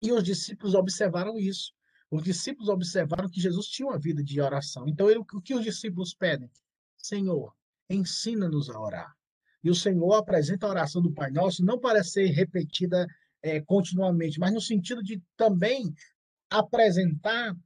e 0.00 0.10
os 0.12 0.24
discípulos 0.24 0.74
observaram 0.74 1.38
isso. 1.38 1.72
Os 2.10 2.22
discípulos 2.22 2.68
observaram 2.68 3.28
que 3.28 3.40
Jesus 3.40 3.66
tinha 3.66 3.88
uma 3.88 3.98
vida 3.98 4.22
de 4.22 4.40
oração. 4.40 4.88
Então, 4.88 5.08
ele, 5.08 5.20
o 5.20 5.40
que 5.40 5.54
os 5.54 5.62
discípulos 5.62 6.14
pedem? 6.14 6.50
Senhor, 6.96 7.54
ensina-nos 7.88 8.68
a 8.68 8.80
orar. 8.80 9.14
E 9.62 9.70
o 9.70 9.74
Senhor 9.74 10.14
apresenta 10.14 10.66
a 10.66 10.70
oração 10.70 11.00
do 11.00 11.12
Pai 11.12 11.30
Nosso 11.30 11.64
não 11.64 11.78
para 11.78 12.02
ser 12.02 12.26
repetida 12.26 13.06
é, 13.42 13.60
continuamente, 13.60 14.38
mas 14.38 14.52
no 14.52 14.60
sentido 14.60 15.02
de 15.02 15.22
também 15.36 15.94
apresentar 16.50 17.56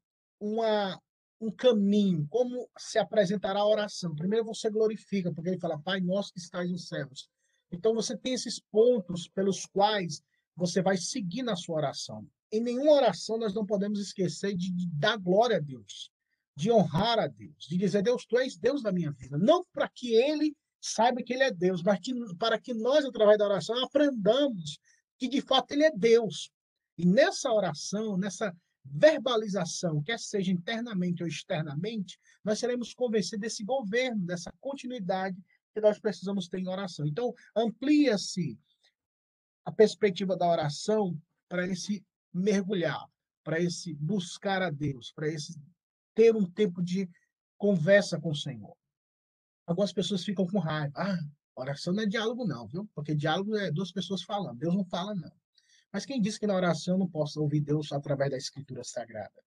uma, 0.40 1.00
um 1.40 1.50
caminho, 1.50 2.26
como 2.28 2.68
se 2.78 2.98
apresentará 2.98 3.60
a 3.60 3.68
oração. 3.68 4.14
Primeiro 4.14 4.44
você 4.44 4.70
glorifica, 4.70 5.32
porque 5.32 5.50
ele 5.50 5.60
fala, 5.60 5.80
Pai 5.80 6.00
nosso 6.00 6.32
que 6.32 6.38
estás 6.38 6.70
nos 6.70 6.88
céus. 6.88 7.28
Então 7.70 7.94
você 7.94 8.16
tem 8.16 8.34
esses 8.34 8.60
pontos 8.60 9.28
pelos 9.28 9.66
quais 9.66 10.22
você 10.54 10.80
vai 10.80 10.96
seguir 10.96 11.42
na 11.42 11.56
sua 11.56 11.76
oração. 11.76 12.26
Em 12.50 12.60
nenhuma 12.60 12.92
oração 12.92 13.38
nós 13.38 13.52
não 13.52 13.66
podemos 13.66 14.00
esquecer 14.00 14.54
de, 14.54 14.70
de 14.70 14.88
dar 14.88 15.16
glória 15.18 15.56
a 15.56 15.60
Deus, 15.60 16.10
de 16.54 16.70
honrar 16.70 17.18
a 17.18 17.26
Deus, 17.26 17.66
de 17.68 17.76
dizer, 17.76 18.02
Deus, 18.02 18.24
tu 18.24 18.38
és 18.38 18.56
Deus 18.56 18.82
da 18.82 18.92
minha 18.92 19.12
vida. 19.12 19.36
Não 19.36 19.64
para 19.72 19.88
que 19.88 20.14
ele 20.14 20.56
saiba 20.80 21.22
que 21.22 21.34
ele 21.34 21.42
é 21.42 21.50
Deus, 21.50 21.82
mas 21.82 21.98
que, 22.00 22.14
para 22.36 22.58
que 22.58 22.72
nós, 22.72 23.04
através 23.04 23.38
da 23.38 23.46
oração, 23.46 23.76
aprendamos 23.84 24.78
que 25.18 25.28
de 25.28 25.40
fato 25.40 25.72
ele 25.72 25.84
é 25.84 25.90
Deus. 25.90 26.50
E 26.96 27.04
nessa 27.04 27.52
oração, 27.52 28.16
nessa 28.16 28.54
verbalização, 28.90 30.02
quer 30.02 30.18
seja 30.18 30.52
internamente 30.52 31.22
ou 31.22 31.28
externamente, 31.28 32.18
nós 32.44 32.58
seremos 32.58 32.94
convencidos 32.94 33.40
desse 33.40 33.64
governo, 33.64 34.24
dessa 34.24 34.52
continuidade 34.60 35.36
que 35.74 35.80
nós 35.80 35.98
precisamos 35.98 36.48
ter 36.48 36.58
em 36.58 36.68
oração. 36.68 37.06
Então, 37.06 37.34
amplia-se 37.54 38.58
a 39.64 39.72
perspectiva 39.72 40.36
da 40.36 40.48
oração 40.48 41.20
para 41.48 41.66
esse 41.66 42.04
mergulhar, 42.32 43.04
para 43.44 43.60
esse 43.60 43.94
buscar 43.94 44.62
a 44.62 44.70
Deus, 44.70 45.12
para 45.12 45.28
esse 45.28 45.60
ter 46.14 46.34
um 46.34 46.48
tempo 46.50 46.82
de 46.82 47.08
conversa 47.58 48.18
com 48.20 48.30
o 48.30 48.36
Senhor. 48.36 48.76
Algumas 49.66 49.92
pessoas 49.92 50.24
ficam 50.24 50.46
com 50.46 50.58
raiva. 50.58 50.92
Ah, 50.96 51.18
oração 51.54 51.92
não 51.92 52.02
é 52.02 52.06
diálogo, 52.06 52.46
não, 52.46 52.66
viu? 52.68 52.88
Porque 52.94 53.14
diálogo 53.14 53.56
é 53.56 53.70
duas 53.70 53.92
pessoas 53.92 54.22
falando. 54.22 54.58
Deus 54.58 54.74
não 54.74 54.84
fala, 54.84 55.14
não. 55.14 55.32
Mas 55.92 56.04
quem 56.04 56.20
disse 56.20 56.38
que 56.38 56.46
na 56.46 56.54
oração 56.54 56.98
não 56.98 57.08
possa 57.08 57.40
ouvir 57.40 57.60
Deus 57.60 57.92
através 57.92 58.30
da 58.30 58.36
Escritura 58.36 58.84
Sagrada? 58.84 59.42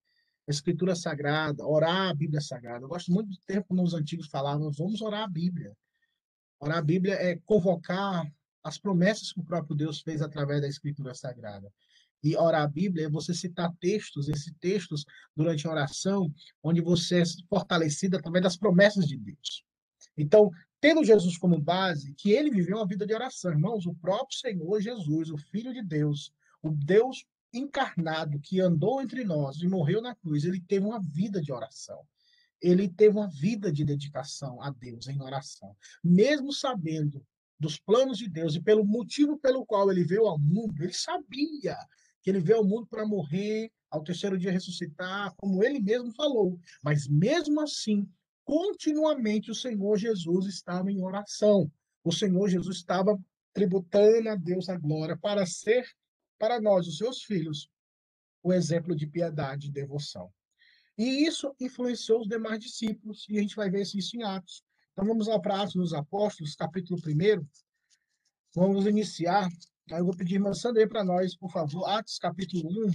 A 0.47 0.51
Escritura 0.51 0.95
Sagrada, 0.95 1.65
orar 1.65 2.09
a 2.09 2.13
Bíblia 2.13 2.41
Sagrada. 2.41 2.85
Eu 2.85 2.89
gosto 2.89 3.11
muito 3.11 3.29
do 3.29 3.37
tempo 3.45 3.67
quando 3.67 3.83
os 3.83 3.93
antigos 3.93 4.27
falavam, 4.27 4.71
vamos 4.71 5.01
orar 5.01 5.23
a 5.23 5.27
Bíblia. 5.27 5.75
Orar 6.59 6.79
a 6.79 6.81
Bíblia 6.81 7.13
é 7.13 7.35
convocar 7.45 8.25
as 8.63 8.77
promessas 8.77 9.31
que 9.31 9.39
o 9.39 9.43
próprio 9.43 9.75
Deus 9.75 10.01
fez 10.01 10.21
através 10.21 10.61
da 10.61 10.67
Escritura 10.67 11.13
Sagrada. 11.13 11.71
E 12.21 12.35
orar 12.35 12.63
a 12.63 12.67
Bíblia 12.67 13.05
é 13.05 13.09
você 13.09 13.33
citar 13.33 13.71
textos, 13.79 14.27
esses 14.27 14.53
textos 14.59 15.05
durante 15.35 15.65
a 15.67 15.71
oração, 15.71 16.33
onde 16.61 16.81
você 16.81 17.21
é 17.21 17.25
fortalecido 17.47 18.17
através 18.17 18.43
das 18.43 18.57
promessas 18.57 19.07
de 19.07 19.17
Deus. 19.17 19.63
Então, 20.17 20.51
tendo 20.81 21.03
Jesus 21.03 21.37
como 21.37 21.59
base, 21.59 22.13
que 22.15 22.31
ele 22.31 22.49
viveu 22.49 22.77
uma 22.77 22.87
vida 22.87 23.05
de 23.05 23.13
oração. 23.13 23.51
Irmãos, 23.51 23.85
o 23.85 23.93
próprio 23.95 24.37
Senhor 24.37 24.81
Jesus, 24.81 25.29
o 25.29 25.37
Filho 25.37 25.73
de 25.73 25.81
Deus, 25.81 26.33
o 26.61 26.69
Deus 26.69 27.25
encarnado 27.53 28.39
que 28.39 28.61
andou 28.61 29.01
entre 29.01 29.23
nós 29.23 29.57
e 29.57 29.67
morreu 29.67 30.01
na 30.01 30.15
cruz, 30.15 30.45
ele 30.45 30.61
teve 30.61 30.85
uma 30.85 31.01
vida 31.01 31.41
de 31.41 31.51
oração. 31.51 31.99
Ele 32.61 32.87
teve 32.89 33.17
uma 33.17 33.27
vida 33.27 33.71
de 33.71 33.85
dedicação 33.85 34.61
a 34.61 34.69
Deus 34.69 35.07
em 35.07 35.21
oração. 35.21 35.75
Mesmo 36.03 36.51
sabendo 36.51 37.25
dos 37.59 37.77
planos 37.77 38.17
de 38.17 38.29
Deus 38.29 38.55
e 38.55 38.61
pelo 38.61 38.85
motivo 38.85 39.37
pelo 39.37 39.65
qual 39.65 39.91
ele 39.91 40.03
veio 40.03 40.27
ao 40.27 40.37
mundo, 40.37 40.81
ele 40.83 40.93
sabia 40.93 41.77
que 42.21 42.29
ele 42.29 42.39
veio 42.39 42.59
ao 42.59 42.65
mundo 42.65 42.85
para 42.87 43.05
morrer, 43.05 43.71
ao 43.89 44.03
terceiro 44.03 44.37
dia 44.37 44.51
ressuscitar, 44.51 45.33
como 45.35 45.63
ele 45.63 45.79
mesmo 45.79 46.11
falou. 46.13 46.59
Mas 46.83 47.07
mesmo 47.07 47.59
assim, 47.61 48.07
continuamente 48.49 49.51
o 49.51 49.55
Senhor 49.55 49.95
Jesus 49.95 50.47
estava 50.47 50.91
em 50.91 51.03
oração. 51.03 51.71
O 52.03 52.11
Senhor 52.11 52.49
Jesus 52.49 52.77
estava 52.77 53.15
tributando 53.53 54.27
a 54.27 54.33
Deus 54.33 54.69
a 54.69 54.75
glória 54.75 55.15
para 55.15 55.45
ser 55.45 55.87
para 56.39 56.59
nós, 56.59 56.87
os 56.87 56.97
seus 56.97 57.21
filhos, 57.21 57.69
o 58.41 58.51
exemplo 58.51 58.95
de 58.95 59.05
piedade 59.05 59.67
e 59.67 59.71
devoção. 59.71 60.33
E 60.97 61.27
isso 61.27 61.53
influenciou 61.59 62.21
os 62.21 62.27
demais 62.27 62.59
discípulos, 62.59 63.27
e 63.29 63.37
a 63.37 63.41
gente 63.41 63.55
vai 63.55 63.69
ver 63.69 63.83
isso 63.83 64.17
em 64.17 64.23
Atos. 64.23 64.63
Então 64.93 65.05
vamos 65.05 65.27
lá 65.27 65.39
para 65.39 65.61
Atos 65.61 65.75
dos 65.75 65.93
Apóstolos, 65.93 66.55
capítulo 66.55 66.99
1. 67.05 67.45
Vamos 68.55 68.87
iniciar. 68.87 69.47
Eu 69.91 70.05
vou 70.05 70.15
pedir 70.17 70.35
irmã 70.35 70.55
Sandra 70.55 70.87
para 70.87 71.03
nós, 71.03 71.37
por 71.37 71.51
favor, 71.51 71.87
Atos 71.87 72.17
capítulo 72.17 72.67
1, 72.87 72.91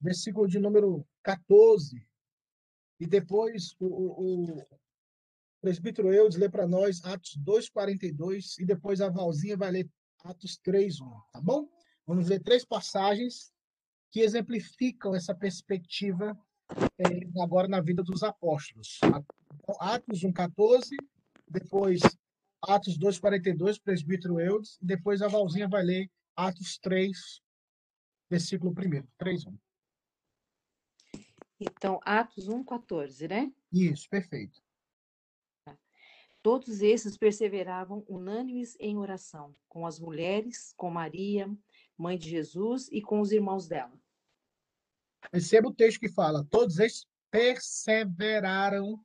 versículo 0.00 0.48
de 0.48 0.58
número 0.58 1.06
14. 1.22 2.07
E 3.00 3.06
depois 3.06 3.74
o, 3.78 3.86
o, 3.86 4.58
o 4.60 4.66
presbítero 5.60 6.12
Eudes 6.12 6.38
lê 6.38 6.48
para 6.48 6.66
nós 6.66 7.04
Atos 7.04 7.38
2,42 7.38 8.58
e 8.58 8.64
depois 8.64 9.00
a 9.00 9.08
Valzinha 9.08 9.56
vai 9.56 9.70
ler 9.70 9.90
Atos 10.24 10.58
3,1, 10.64 11.22
tá 11.32 11.40
bom? 11.40 11.68
Vamos 12.06 12.28
ver 12.28 12.40
três 12.40 12.64
passagens 12.64 13.52
que 14.10 14.20
exemplificam 14.20 15.14
essa 15.14 15.34
perspectiva 15.34 16.36
é, 16.98 17.42
agora 17.42 17.68
na 17.68 17.80
vida 17.80 18.02
dos 18.02 18.22
apóstolos. 18.22 18.98
Então, 19.04 19.76
Atos 19.80 20.22
1,14, 20.22 20.90
depois 21.46 22.00
Atos 22.62 22.98
2,42, 22.98 23.80
presbítero 23.82 24.40
Eudes, 24.40 24.78
e 24.80 24.86
depois 24.86 25.22
a 25.22 25.28
Valzinha 25.28 25.68
vai 25.68 25.84
ler 25.84 26.10
Atos 26.36 26.78
3, 26.78 27.40
versículo 28.30 28.72
1, 28.72 29.06
3, 29.18 29.46
1. 29.46 29.58
Então, 31.60 32.00
Atos 32.04 32.48
1,14, 32.48 33.28
né? 33.28 33.52
Isso, 33.72 34.08
perfeito. 34.08 34.62
Todos 36.42 36.82
esses 36.82 37.18
perseveravam 37.18 38.04
unânimes 38.08 38.76
em 38.78 38.96
oração, 38.96 39.54
com 39.68 39.84
as 39.84 39.98
mulheres, 39.98 40.72
com 40.76 40.88
Maria, 40.88 41.50
mãe 41.96 42.16
de 42.16 42.30
Jesus, 42.30 42.88
e 42.92 43.02
com 43.02 43.20
os 43.20 43.32
irmãos 43.32 43.66
dela. 43.66 43.92
Receba 45.32 45.68
o 45.68 45.74
texto 45.74 45.98
que 45.98 46.08
fala: 46.08 46.46
todos 46.48 46.78
eles 46.78 47.04
perseveraram 47.30 49.04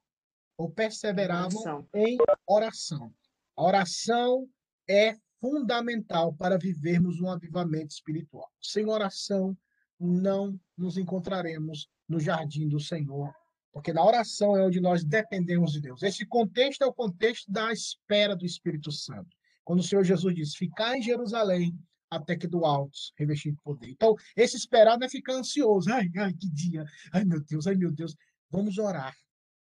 ou 0.57 0.69
perseveravam 0.69 1.59
Oração. 1.59 1.89
em 1.93 2.17
oração. 2.47 3.13
A 3.57 3.63
oração 3.63 4.49
é 4.87 5.17
fundamental 5.41 6.33
para 6.33 6.57
vivermos 6.57 7.19
um 7.19 7.29
avivamento 7.29 7.93
espiritual. 7.93 8.49
Sem 8.61 8.87
oração, 8.87 9.57
não 9.99 10.59
nos 10.77 10.97
encontraremos 10.97 11.89
no 12.13 12.19
jardim 12.19 12.67
do 12.67 12.79
Senhor, 12.79 13.33
porque 13.71 13.91
na 13.91 14.05
oração 14.05 14.55
é 14.55 14.63
onde 14.63 14.79
nós 14.79 15.03
dependemos 15.03 15.71
de 15.73 15.81
Deus. 15.81 16.03
Esse 16.03 16.25
contexto 16.25 16.83
é 16.83 16.85
o 16.85 16.93
contexto 16.93 17.51
da 17.51 17.71
espera 17.71 18.35
do 18.35 18.45
Espírito 18.45 18.91
Santo. 18.91 19.35
Quando 19.63 19.79
o 19.79 19.83
Senhor 19.83 20.03
Jesus 20.03 20.35
diz: 20.35 20.55
Ficar 20.55 20.97
em 20.97 21.01
Jerusalém 21.01 21.77
até 22.09 22.35
que 22.35 22.47
do 22.47 22.63
alto 22.65 22.97
revestir 23.17 23.51
de 23.53 23.59
poder. 23.61 23.89
Então, 23.89 24.15
esse 24.35 24.55
esperar 24.55 24.97
não 24.97 25.07
é 25.07 25.09
ficar 25.09 25.33
ansioso. 25.33 25.91
Ai, 25.91 26.07
ai, 26.17 26.33
que 26.33 26.49
dia. 26.49 26.85
Ai, 27.11 27.25
meu 27.25 27.43
Deus, 27.43 27.65
ai, 27.65 27.75
meu 27.75 27.91
Deus. 27.91 28.15
Vamos 28.51 28.77
orar. 28.77 29.15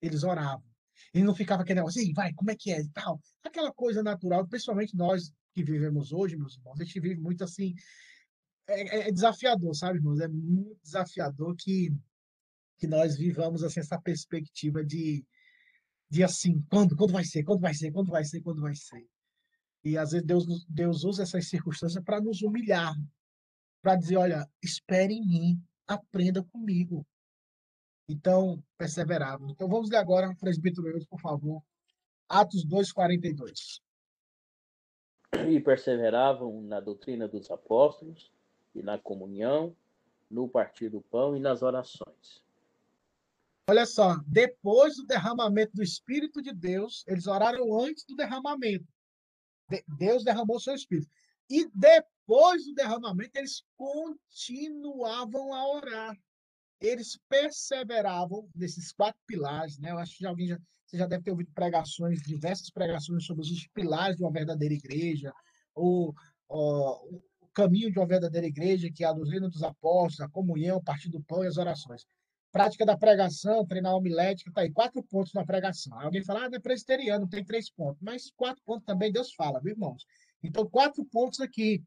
Eles 0.02 0.24
oravam. 0.24 0.64
Ele 1.14 1.24
não 1.24 1.36
ficava 1.36 1.62
aquele 1.62 1.80
negócio, 1.80 2.02
Ei, 2.02 2.12
vai, 2.14 2.34
como 2.34 2.52
é 2.52 2.56
que 2.56 2.72
é 2.72 2.82
e 2.82 2.90
tal. 2.90 3.20
Aquela 3.44 3.72
coisa 3.72 4.02
natural, 4.02 4.48
principalmente 4.48 4.96
nós 4.96 5.32
que 5.54 5.64
vivemos 5.64 6.12
hoje, 6.12 6.38
meus 6.38 6.58
irmãos, 6.58 6.80
a 6.80 6.84
gente 6.84 7.00
vive 7.00 7.20
muito 7.20 7.44
assim. 7.44 7.76
É, 8.68 9.10
é 9.10 9.12
desafiador, 9.12 9.76
sabe, 9.76 9.98
irmãos? 9.98 10.20
É 10.20 10.28
muito 10.28 10.80
desafiador 10.82 11.56
que, 11.58 11.94
que 12.82 12.88
nós 12.88 13.16
vivamos 13.16 13.64
assim, 13.64 13.80
essa 13.80 14.02
perspectiva 14.02 14.84
de, 14.84 15.24
de 16.10 16.24
assim, 16.24 16.66
quando, 16.68 16.96
quando 16.96 17.14
vai 17.14 17.24
ser, 17.24 17.44
quando 17.44 17.62
vai 17.62 17.76
ser, 17.76 17.92
quando 17.92 18.10
vai 18.10 18.26
ser, 18.26 18.42
quando 18.42 18.60
vai 18.60 18.74
ser. 18.74 19.08
E 19.84 19.96
às 19.96 20.12
vezes 20.12 20.26
Deus, 20.26 20.66
Deus 20.68 21.04
usa 21.04 21.22
essas 21.22 21.48
circunstâncias 21.48 22.04
para 22.04 22.20
nos 22.20 22.42
humilhar, 22.42 22.96
para 23.84 23.96
dizer: 23.96 24.18
olha, 24.18 24.50
espere 24.64 25.14
em 25.14 25.24
mim, 25.24 25.64
aprenda 25.88 26.44
comigo. 26.44 27.06
Então, 28.10 28.62
perseverava. 28.80 29.46
Então, 29.52 29.70
vamos 29.70 29.92
ler 29.92 29.98
agora, 29.98 30.36
presbítero 30.36 30.88
Eudes, 30.88 31.06
por 31.06 31.22
favor, 31.22 31.64
Atos 32.28 32.66
2, 32.66 32.92
42. 32.92 33.80
E 35.48 35.60
perseveravam 35.60 36.64
na 36.64 36.80
doutrina 36.80 37.28
dos 37.28 37.52
apóstolos, 37.52 38.32
e 38.74 38.82
na 38.82 38.98
comunhão, 38.98 39.76
no 40.32 40.50
partir 40.50 40.90
do 40.90 41.02
pão 41.02 41.38
e 41.38 41.40
nas 41.40 41.62
orações. 41.62 42.11
Olha 43.70 43.86
só, 43.86 44.18
depois 44.28 44.96
do 44.98 45.06
derramamento 45.06 45.72
do 45.74 45.84
Espírito 45.84 46.42
de 46.42 46.54
Deus, 46.54 47.04
eles 47.08 47.28
oraram 47.28 47.80
antes 47.80 48.04
do 48.06 48.16
derramamento. 48.16 48.86
Deus 49.98 50.24
derramou 50.24 50.60
seu 50.60 50.76
Espírito. 50.76 51.10
E 51.50 51.70
depois 51.74 52.66
do 52.66 52.74
derramamento, 52.74 53.38
eles 53.38 53.64
continuavam 53.78 55.54
a 55.54 55.68
orar. 55.74 56.18
Eles 56.80 57.18
perseveravam 57.30 58.50
nesses 58.56 58.92
quatro 58.92 59.22
pilares, 59.28 59.78
né? 59.78 59.92
Eu 59.92 60.00
acho 60.00 60.18
que 60.18 60.26
alguém 60.26 60.48
já, 60.48 60.58
você 60.86 60.98
já 60.98 61.06
deve 61.06 61.24
ter 61.24 61.32
ouvido 61.32 61.52
pregações, 61.54 62.22
diversas 62.24 62.70
pregações 62.72 63.26
sobre 63.26 63.44
os 63.44 63.68
pilares 63.68 64.18
de 64.18 64.24
uma 64.24 64.32
verdadeira 64.32 64.74
igreja, 64.74 65.32
o 65.76 66.14
caminho 67.54 67.92
de 67.92 68.00
uma 68.00 68.08
verdadeira 68.08 68.48
igreja, 68.48 68.92
que 68.92 69.04
é 69.04 69.08
a 69.08 69.14
doutrina 69.14 69.48
dos 69.48 69.62
apóstolos, 69.62 70.22
a 70.22 70.30
comunhão, 70.30 70.78
o 70.78 70.84
partir 70.84 71.10
do 71.10 71.22
pão 71.22 71.44
e 71.44 71.48
as 71.48 71.58
orações. 71.58 72.06
Prática 72.52 72.86
da 72.86 72.98
pregação, 72.98 73.66
treinar 73.66 73.96
homilética, 73.96 74.52
tá 74.52 74.62
aí, 74.62 74.72
quatro 74.72 75.02
pontos 75.04 75.34
na 75.34 75.46
pregação. 75.46 75.98
Alguém 76.00 76.24
fala, 76.24 76.46
ah, 76.46 76.50
não 76.50 76.58
é 76.58 76.60
presbiteriano, 76.60 77.28
tem 77.30 77.46
três 77.46 77.70
pontos. 77.70 78.02
Mas 78.02 78.32
quatro 78.36 78.62
pontos 78.66 78.86
também 78.86 79.12
Deus 79.12 79.34
fala, 79.34 79.60
viu, 79.62 79.72
irmãos? 79.72 80.06
Então, 80.44 80.68
quatro 80.70 81.06
pontos 81.06 81.40
aqui. 81.40 81.84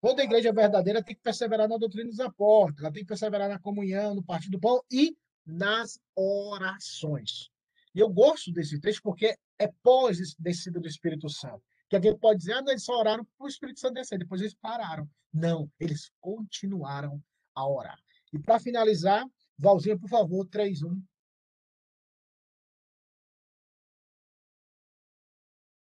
Toda 0.00 0.24
igreja 0.24 0.50
verdadeira 0.52 1.02
tem 1.02 1.14
que 1.14 1.20
perseverar 1.20 1.68
na 1.68 1.76
doutrina 1.76 2.08
dos 2.08 2.20
apóstolos, 2.20 2.80
ela 2.80 2.92
tem 2.92 3.02
que 3.02 3.08
perseverar 3.08 3.50
na 3.50 3.58
comunhão, 3.58 4.14
no 4.14 4.22
partido 4.22 4.52
do 4.52 4.60
pão 4.60 4.82
e 4.90 5.14
nas 5.44 6.00
orações. 6.16 7.50
E 7.94 7.98
eu 7.98 8.08
gosto 8.08 8.50
desse 8.52 8.80
texto 8.80 9.02
porque 9.02 9.36
é 9.58 9.70
pós 9.82 10.34
descida 10.38 10.80
do 10.80 10.88
Espírito 10.88 11.28
Santo. 11.28 11.62
Que 11.88 11.96
alguém 11.96 12.16
pode 12.16 12.38
dizer, 12.38 12.52
ah, 12.52 12.62
não, 12.62 12.70
eles 12.70 12.84
só 12.84 12.98
oraram 12.98 13.24
para 13.36 13.44
o 13.44 13.48
Espírito 13.48 13.80
Santo 13.80 13.94
descer, 13.94 14.18
depois 14.18 14.40
eles 14.40 14.54
pararam. 14.54 15.08
Não, 15.32 15.70
eles 15.78 16.10
continuaram 16.20 17.22
a 17.54 17.68
orar. 17.68 17.98
E 18.32 18.38
para 18.38 18.60
finalizar, 18.60 19.26
Valzinha, 19.60 19.98
por 19.98 20.08
favor, 20.08 20.46
3, 20.46 20.82
1. 20.82 21.02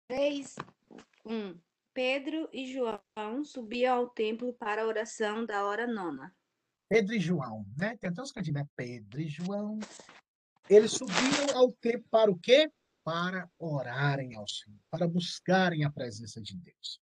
3, 0.08 0.56
1. 1.24 1.58
Pedro 1.94 2.50
e 2.52 2.70
João 2.70 3.44
subiam 3.44 3.96
ao 3.96 4.10
templo 4.10 4.52
para 4.52 4.82
a 4.82 4.86
oração 4.86 5.46
da 5.46 5.64
hora 5.64 5.86
nona. 5.86 6.34
Pedro 6.86 7.14
e 7.14 7.20
João, 7.20 7.64
né? 7.78 7.96
Tem 7.96 8.10
até 8.10 8.20
uns 8.20 8.30
cantinhos, 8.30 8.60
né? 8.60 8.68
Pedro 8.76 9.18
e 9.18 9.28
João. 9.28 9.78
Eles 10.68 10.92
subiram 10.92 11.56
ao 11.56 11.72
templo 11.72 12.06
para 12.10 12.30
o 12.30 12.38
quê? 12.38 12.70
Para 13.02 13.50
orarem 13.58 14.36
ao 14.36 14.46
Senhor, 14.46 14.78
para 14.90 15.08
buscarem 15.08 15.84
a 15.84 15.90
presença 15.90 16.42
de 16.42 16.54
Deus. 16.58 17.00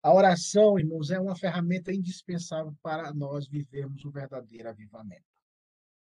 A 0.00 0.14
oração, 0.14 0.78
irmãos, 0.78 1.10
é 1.10 1.18
uma 1.18 1.34
ferramenta 1.34 1.92
indispensável 1.92 2.72
para 2.80 3.12
nós 3.12 3.48
vivermos 3.48 4.04
o 4.04 4.10
verdadeiro 4.12 4.68
avivamento. 4.68 5.35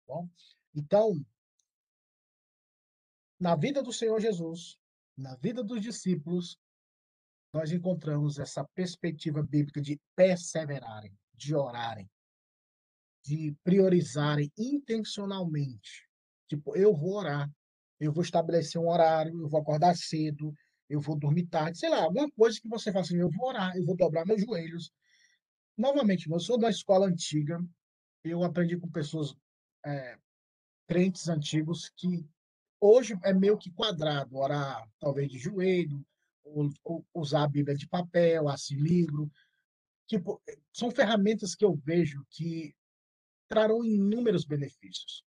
Bom, 0.08 0.30
então, 0.74 1.26
na 3.40 3.56
vida 3.56 3.82
do 3.82 3.92
Senhor 3.92 4.20
Jesus, 4.20 4.78
na 5.18 5.36
vida 5.36 5.64
dos 5.64 5.82
discípulos, 5.82 6.58
nós 7.54 7.72
encontramos 7.72 8.38
essa 8.38 8.64
perspectiva 8.76 9.42
bíblica 9.42 9.82
de 9.82 10.00
perseverarem, 10.16 11.18
de 11.34 11.56
orarem, 11.56 12.10
de 13.24 13.56
priorizarem 13.64 14.52
intencionalmente. 14.58 16.08
Tipo, 16.48 16.76
eu 16.76 16.94
vou 16.96 17.16
orar, 17.16 17.50
eu 18.00 18.12
vou 18.12 18.24
estabelecer 18.24 18.80
um 18.80 18.90
horário, 18.90 19.42
eu 19.42 19.48
vou 19.48 19.60
acordar 19.60 19.96
cedo, 19.96 20.54
eu 20.90 21.00
vou 21.00 21.18
dormir 21.18 21.48
tarde, 21.48 21.80
sei 21.80 21.90
lá, 21.90 22.04
alguma 22.04 22.30
coisa 22.32 22.60
que 22.62 22.68
você 22.68 22.92
faça 22.92 23.14
assim, 23.14 23.20
eu 23.20 23.30
vou 23.32 23.48
orar, 23.48 23.76
eu 23.76 23.86
vou 23.86 23.96
dobrar 23.96 24.26
meus 24.26 24.42
joelhos. 24.42 24.92
Novamente, 25.78 26.30
eu 26.30 26.40
sou 26.40 26.58
da 26.58 26.70
escola 26.70 27.08
antiga, 27.08 27.60
eu 28.24 28.44
aprendi 28.44 28.78
com 28.78 28.90
pessoas, 28.90 29.36
é, 29.86 30.18
crentes 30.88 31.28
antigos, 31.30 31.90
que 31.96 32.28
hoje 32.80 33.18
é 33.24 33.34
meio 33.34 33.58
que 33.58 33.72
quadrado, 33.72 34.38
orar 34.38 34.88
talvez 35.00 35.30
de 35.30 35.38
joelho, 35.38 36.06
ou, 36.44 36.70
ou 36.84 37.06
usar 37.14 37.44
a 37.44 37.48
Bíblia 37.48 37.76
de 37.76 37.88
papel, 37.88 38.48
assim, 38.48 38.76
livro. 38.76 39.32
Tipo, 40.08 40.42
são 40.72 40.92
ferramentas 40.92 41.56
que 41.56 41.66
eu 41.66 41.76
vejo 41.76 42.26
que 42.30 42.76
trarão 43.48 43.84
inúmeros 43.84 44.46
benefícios. 44.46 45.25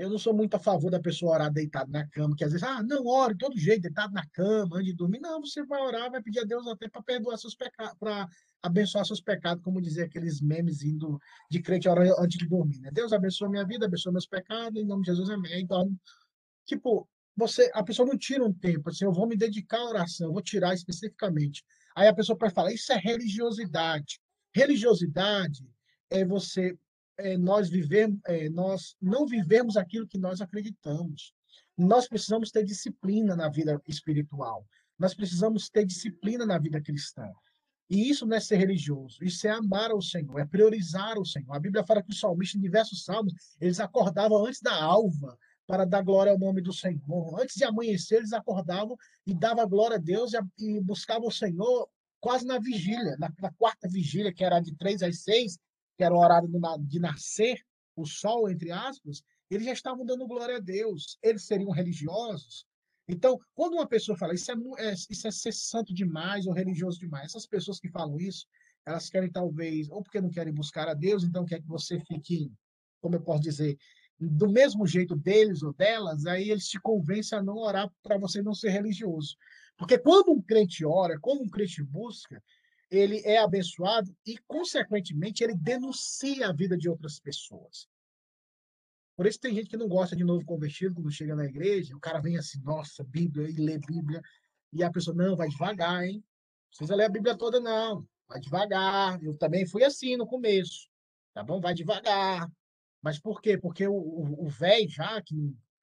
Eu 0.00 0.08
não 0.08 0.18
sou 0.18 0.32
muito 0.32 0.54
a 0.54 0.58
favor 0.58 0.90
da 0.90 0.98
pessoa 0.98 1.34
orar 1.34 1.52
deitado 1.52 1.92
na 1.92 2.06
cama, 2.08 2.34
que 2.34 2.42
às 2.42 2.52
vezes, 2.52 2.66
ah, 2.66 2.82
não, 2.82 3.06
ore 3.06 3.34
de 3.34 3.40
todo 3.40 3.58
jeito, 3.58 3.82
deitado 3.82 4.14
na 4.14 4.26
cama, 4.28 4.76
antes 4.76 4.86
de 4.86 4.94
dormir. 4.94 5.20
Não, 5.20 5.42
você 5.42 5.62
vai 5.62 5.78
orar, 5.82 6.10
vai 6.10 6.22
pedir 6.22 6.40
a 6.40 6.44
Deus 6.44 6.66
até 6.66 6.88
para 6.88 7.02
perdoar 7.02 7.36
seus 7.36 7.54
pecados, 7.54 7.98
para 7.98 8.26
abençoar 8.62 9.04
seus 9.04 9.20
pecados, 9.20 9.62
como 9.62 9.78
dizer 9.78 10.04
aqueles 10.04 10.40
memes 10.40 10.82
indo 10.82 11.20
de 11.50 11.60
crente 11.60 11.86
orar 11.86 12.06
antes 12.18 12.38
de 12.38 12.48
dormir, 12.48 12.80
né? 12.80 12.90
Deus 12.90 13.12
abençoa 13.12 13.50
minha 13.50 13.66
vida, 13.66 13.84
abençoa 13.84 14.10
meus 14.10 14.26
pecados, 14.26 14.80
em 14.80 14.86
nome 14.86 15.02
de 15.02 15.10
Jesus, 15.10 15.28
amém. 15.28 15.60
Então, 15.60 15.94
tipo, 16.64 17.06
você, 17.36 17.70
a 17.74 17.82
pessoa 17.82 18.08
não 18.08 18.16
tira 18.16 18.42
um 18.42 18.54
tempo, 18.54 18.88
assim, 18.88 19.04
eu 19.04 19.12
vou 19.12 19.28
me 19.28 19.36
dedicar 19.36 19.80
à 19.80 19.84
oração, 19.84 20.32
vou 20.32 20.40
tirar 20.40 20.72
especificamente. 20.72 21.62
Aí 21.94 22.08
a 22.08 22.14
pessoa 22.14 22.38
pode 22.38 22.54
falar, 22.54 22.72
isso 22.72 22.90
é 22.90 22.96
religiosidade. 22.96 24.18
Religiosidade 24.54 25.68
é 26.08 26.24
você 26.24 26.74
é, 27.20 27.38
nós 27.38 27.68
vivemos, 27.68 28.18
é, 28.26 28.48
nós 28.50 28.96
não 29.00 29.26
vivemos 29.26 29.76
aquilo 29.76 30.06
que 30.06 30.18
nós 30.18 30.40
acreditamos. 30.40 31.32
Nós 31.76 32.08
precisamos 32.08 32.50
ter 32.50 32.64
disciplina 32.64 33.36
na 33.36 33.48
vida 33.48 33.80
espiritual. 33.86 34.66
Nós 34.98 35.14
precisamos 35.14 35.68
ter 35.68 35.86
disciplina 35.86 36.44
na 36.44 36.58
vida 36.58 36.80
cristã. 36.80 37.30
E 37.88 38.08
isso 38.08 38.24
não 38.24 38.36
é 38.36 38.40
ser 38.40 38.56
religioso, 38.56 39.18
isso 39.20 39.48
é 39.48 39.50
amar 39.50 39.90
ao 39.90 40.00
Senhor, 40.00 40.38
é 40.38 40.46
priorizar 40.46 41.18
o 41.18 41.26
Senhor. 41.26 41.52
A 41.52 41.58
Bíblia 41.58 41.84
fala 41.84 42.00
que 42.00 42.10
os 42.10 42.20
salmistas, 42.20 42.56
em 42.56 42.62
diversos 42.62 43.04
salmos, 43.04 43.32
eles 43.60 43.80
acordavam 43.80 44.46
antes 44.46 44.60
da 44.60 44.80
alva 44.80 45.36
para 45.66 45.84
dar 45.84 46.02
glória 46.02 46.30
ao 46.30 46.38
nome 46.38 46.60
do 46.60 46.72
Senhor. 46.72 47.40
Antes 47.40 47.56
de 47.56 47.64
amanhecer, 47.64 48.18
eles 48.18 48.32
acordavam 48.32 48.96
e 49.26 49.34
davam 49.34 49.68
glória 49.68 49.96
a 49.96 50.00
Deus 50.00 50.32
e 50.56 50.80
buscavam 50.80 51.26
o 51.26 51.32
Senhor 51.32 51.88
quase 52.20 52.46
na 52.46 52.60
vigília, 52.60 53.16
na, 53.18 53.32
na 53.40 53.50
quarta 53.52 53.88
vigília, 53.88 54.32
que 54.32 54.44
era 54.44 54.60
de 54.60 54.72
três 54.76 55.02
às 55.02 55.22
seis, 55.22 55.58
que 56.00 56.04
era 56.04 56.14
o 56.14 56.18
horário 56.18 56.48
de 56.80 56.98
nascer 56.98 57.60
o 57.94 58.06
sol, 58.06 58.48
entre 58.48 58.72
aspas, 58.72 59.22
eles 59.50 59.66
já 59.66 59.72
estavam 59.74 60.02
dando 60.06 60.26
glória 60.26 60.56
a 60.56 60.58
Deus. 60.58 61.18
Eles 61.22 61.44
seriam 61.44 61.70
religiosos. 61.70 62.64
Então, 63.06 63.38
quando 63.54 63.74
uma 63.74 63.86
pessoa 63.86 64.16
fala 64.16 64.32
isso 64.32 64.50
é, 64.50 64.54
é, 64.78 64.94
isso 64.94 65.28
é 65.28 65.30
ser 65.30 65.52
santo 65.52 65.92
demais 65.92 66.46
ou 66.46 66.54
religioso 66.54 66.98
demais, 66.98 67.26
essas 67.26 67.46
pessoas 67.46 67.78
que 67.78 67.90
falam 67.90 68.18
isso, 68.18 68.46
elas 68.86 69.10
querem 69.10 69.30
talvez, 69.30 69.90
ou 69.90 70.02
porque 70.02 70.22
não 70.22 70.30
querem 70.30 70.54
buscar 70.54 70.88
a 70.88 70.94
Deus, 70.94 71.22
então 71.22 71.44
quer 71.44 71.60
que 71.60 71.68
você 71.68 72.00
fique, 72.00 72.50
como 73.02 73.16
eu 73.16 73.20
posso 73.20 73.42
dizer, 73.42 73.76
do 74.18 74.48
mesmo 74.48 74.86
jeito 74.86 75.14
deles 75.14 75.62
ou 75.62 75.74
delas, 75.74 76.24
aí 76.24 76.48
eles 76.48 76.66
te 76.66 76.80
convencem 76.80 77.38
a 77.38 77.42
não 77.42 77.58
orar 77.58 77.92
para 78.02 78.16
você 78.16 78.40
não 78.40 78.54
ser 78.54 78.70
religioso. 78.70 79.36
Porque 79.76 79.98
quando 79.98 80.32
um 80.32 80.40
crente 80.40 80.82
ora, 80.82 81.20
quando 81.20 81.42
um 81.42 81.50
crente 81.50 81.82
busca, 81.82 82.42
ele 82.90 83.20
é 83.24 83.38
abençoado 83.38 84.14
e, 84.26 84.36
consequentemente, 84.48 85.44
ele 85.44 85.54
denuncia 85.54 86.48
a 86.48 86.52
vida 86.52 86.76
de 86.76 86.88
outras 86.88 87.20
pessoas. 87.20 87.88
Por 89.16 89.26
isso 89.26 89.38
tem 89.38 89.54
gente 89.54 89.68
que 89.68 89.76
não 89.76 89.88
gosta 89.88 90.16
de 90.16 90.24
novo 90.24 90.44
convertido 90.44 90.94
quando 90.94 91.10
chega 91.10 91.36
na 91.36 91.44
igreja, 91.44 91.94
o 91.94 92.00
cara 92.00 92.20
vem 92.20 92.36
assim, 92.36 92.60
nossa, 92.62 93.04
Bíblia, 93.04 93.48
e 93.48 93.54
lê 93.54 93.78
Bíblia, 93.78 94.20
e 94.72 94.82
a 94.82 94.90
pessoa, 94.90 95.14
não, 95.14 95.36
vai 95.36 95.48
devagar, 95.48 96.04
hein? 96.04 96.16
Não 96.16 96.68
precisa 96.68 96.94
ler 96.94 97.04
a 97.04 97.10
Bíblia 97.10 97.36
toda, 97.36 97.60
não. 97.60 98.06
Vai 98.28 98.40
devagar. 98.40 99.22
Eu 99.22 99.36
também 99.36 99.66
fui 99.66 99.82
assim 99.84 100.16
no 100.16 100.26
começo. 100.26 100.88
Tá 101.34 101.42
bom? 101.42 101.60
Vai 101.60 101.74
devagar. 101.74 102.50
Mas 103.02 103.18
por 103.18 103.40
quê? 103.40 103.58
Porque 103.58 103.86
o 103.88 104.46
velho 104.48 104.88
já, 104.88 105.20
que 105.20 105.34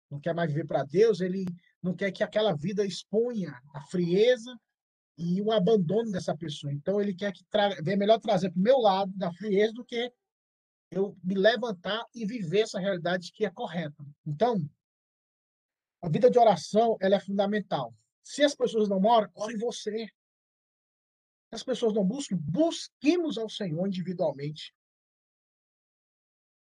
não 0.10 0.20
quer 0.20 0.34
mais 0.34 0.50
viver 0.50 0.66
para 0.66 0.84
Deus, 0.84 1.20
ele 1.20 1.46
não 1.82 1.94
quer 1.94 2.12
que 2.12 2.24
aquela 2.24 2.56
vida 2.56 2.86
exponha 2.86 3.60
a 3.74 3.82
frieza 3.82 4.58
e 5.18 5.42
o 5.42 5.52
abandono 5.52 6.12
dessa 6.12 6.38
pessoa. 6.38 6.72
Então, 6.72 7.02
ele 7.02 7.14
quer 7.14 7.34
que 7.34 7.44
tra... 7.46 7.74
é 7.74 7.96
melhor 7.96 8.20
trazer 8.20 8.52
para 8.52 8.60
o 8.60 8.64
meu 8.64 8.78
lado 8.78 9.12
da 9.16 9.32
frieza 9.34 9.74
do 9.74 9.84
que 9.84 10.12
eu 10.92 11.18
me 11.24 11.36
levantar 11.36 12.06
e 12.14 12.26
viver 12.26 12.62
essa 12.62 12.80
realidade 12.80 13.32
que 13.32 13.46
é 13.46 13.50
correta. 13.50 14.06
Então, 14.26 14.70
a 16.02 16.08
vida 16.08 16.30
de 16.30 16.38
oração 16.38 16.96
ela 17.02 17.16
é 17.16 17.20
fundamental. 17.20 17.94
Se 18.24 18.44
as 18.44 18.56
pessoas 18.56 18.88
não 18.88 19.04
oram, 19.04 19.30
ore 19.34 19.58
você. 19.58 20.06
Se 21.50 21.56
as 21.56 21.64
pessoas 21.64 21.94
não 21.94 22.06
buscam, 22.06 22.38
busquemos 22.38 23.38
ao 23.38 23.50
Senhor 23.50 23.88
individualmente. 23.88 24.74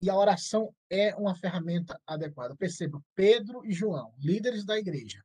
E 0.02 0.10
a 0.10 0.18
oração 0.18 0.76
é 0.90 1.16
uma 1.16 1.34
ferramenta 1.34 2.00
adequada. 2.06 2.56
Perceba, 2.58 3.02
Pedro 3.16 3.66
e 3.66 3.72
João, 3.72 4.14
líderes 4.18 4.66
da 4.66 4.78
igreja, 4.78 5.24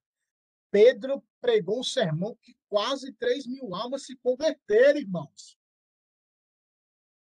Pedro 0.70 1.24
pregou 1.40 1.81
um 1.81 1.85
sermão 1.85 2.37
que 2.42 2.54
quase 2.68 3.12
3 3.14 3.46
mil 3.46 3.74
almas 3.74 4.04
se 4.04 4.16
converteram, 4.16 4.98
irmãos. 4.98 5.59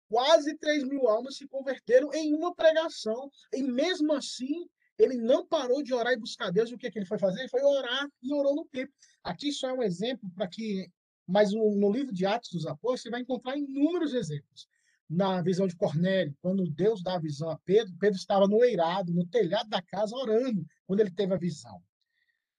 Quase 0.08 0.56
3 0.58 0.84
mil 0.84 1.08
almas 1.08 1.36
se 1.36 1.46
converteram 1.46 2.12
em 2.12 2.34
uma 2.34 2.54
pregação. 2.54 3.30
E 3.52 3.62
mesmo 3.62 4.12
assim, 4.12 4.68
ele 4.98 5.16
não 5.16 5.46
parou 5.46 5.82
de 5.82 5.94
orar 5.94 6.12
e 6.12 6.18
buscar 6.18 6.50
Deus. 6.50 6.70
E 6.70 6.74
o 6.74 6.78
que, 6.78 6.90
que 6.90 6.98
ele 6.98 7.06
foi 7.06 7.18
fazer? 7.18 7.40
Ele 7.40 7.48
foi 7.48 7.62
orar 7.62 8.08
e 8.22 8.34
orou 8.34 8.54
no 8.54 8.64
tempo. 8.66 8.92
Aqui 9.22 9.52
só 9.52 9.68
é 9.68 9.72
um 9.72 9.82
exemplo 9.82 10.28
para 10.34 10.48
que. 10.48 10.90
Mas 11.26 11.52
no 11.52 11.92
livro 11.92 12.12
de 12.12 12.26
Atos 12.26 12.50
dos 12.50 12.66
Apóstolos, 12.66 13.02
você 13.02 13.10
vai 13.10 13.20
encontrar 13.20 13.56
inúmeros 13.56 14.14
exemplos. 14.14 14.68
Na 15.08 15.40
visão 15.42 15.66
de 15.66 15.76
Cornélio, 15.76 16.36
quando 16.40 16.68
Deus 16.70 17.02
dá 17.02 17.14
a 17.14 17.20
visão 17.20 17.50
a 17.50 17.58
Pedro, 17.58 17.94
Pedro 17.98 18.16
estava 18.16 18.46
no 18.48 18.64
eirado, 18.64 19.12
no 19.12 19.26
telhado 19.26 19.68
da 19.68 19.80
casa, 19.80 20.14
orando, 20.16 20.64
quando 20.86 21.00
ele 21.00 21.10
teve 21.10 21.34
a 21.34 21.38
visão. 21.38 21.80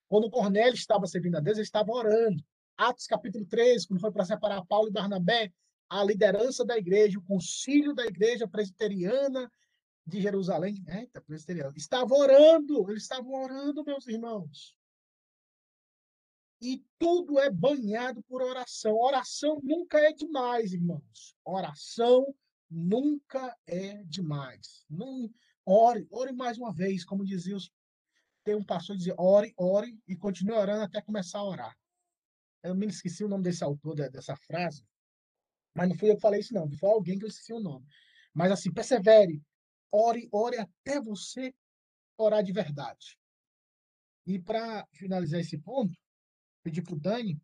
Quando 0.08 0.30
Cornélio 0.30 0.74
estava 0.74 1.06
servindo 1.08 1.36
a 1.36 1.40
Deus, 1.42 1.58
ele 1.58 1.64
estava 1.64 1.92
orando. 1.92 2.44
Atos 2.78 3.06
capítulo 3.06 3.46
13, 3.46 3.88
quando 3.88 4.00
foi 4.00 4.12
para 4.12 4.26
separar 4.26 4.66
Paulo 4.66 4.90
e 4.90 4.92
Barnabé, 4.92 5.54
a 5.90 6.04
liderança 6.04 6.66
da 6.66 6.78
igreja, 6.78 7.20
o 7.20 7.24
concílio 7.24 7.94
da 7.94 8.06
igreja 8.06 8.48
presbiteriana 8.48 9.52
de 10.06 10.22
Jerusalém, 10.22 10.84
eita, 10.88 11.22
presbiteriana, 11.22 11.74
estava 11.76 12.14
orando, 12.14 12.90
eles 12.90 13.04
estavam 13.04 13.34
orando, 13.34 13.84
meus 13.84 14.08
irmãos. 14.08 14.76
E 16.62 16.84
tudo 17.00 17.40
é 17.40 17.50
banhado 17.50 18.22
por 18.24 18.42
oração. 18.42 18.96
Oração 18.96 19.60
nunca 19.64 20.00
é 20.00 20.14
demais, 20.14 20.74
irmãos. 20.74 21.36
Oração 21.44 22.34
nunca 22.70 23.58
é 23.66 24.04
demais. 24.04 24.86
Não, 24.90 25.30
ore, 25.66 26.08
ore 26.12 26.32
mais 26.32 26.58
uma 26.58 26.74
vez, 26.74 27.04
como 27.04 27.26
diziam 27.26 27.58
os 27.58 27.72
tem 28.44 28.56
um 28.56 28.64
pastor 28.64 28.96
que 28.96 29.00
dizia 29.00 29.16
ore, 29.18 29.54
ore 29.58 29.98
e 30.08 30.16
continue 30.16 30.56
orando 30.56 30.84
até 30.84 31.02
começar 31.02 31.40
a 31.40 31.46
orar. 31.46 31.78
Eu 32.64 32.76
me 32.76 32.86
esqueci 32.88 33.24
o 33.24 33.28
nome 33.28 33.44
desse 33.44 33.64
autor 33.64 33.96
dessa 33.96 34.36
frase, 34.36 34.86
mas 35.76 35.90
não 35.90 35.96
fui 35.98 36.10
eu 36.12 36.16
que 36.16 36.22
falei 36.22 36.40
isso, 36.40 36.54
não. 36.54 36.70
Foi 36.78 36.90
alguém 36.90 37.18
que 37.18 37.26
eu 37.26 37.30
esqueci 37.30 37.54
o 37.54 37.60
nome. 37.60 37.86
Mas 38.34 38.52
assim, 38.52 38.72
persevere, 38.72 39.42
ore, 39.92 40.30
ore 40.32 40.58
até 40.58 41.02
você 41.02 41.54
orar 42.18 42.44
de 42.44 42.52
verdade. 42.52 43.18
E 44.26 44.40
para 44.40 44.88
finalizar 44.94 45.40
esse 45.40 45.58
ponto, 45.58 45.98
pedir 46.64 46.84
para 46.84 46.94
o 46.94 47.00
Dani 47.00 47.42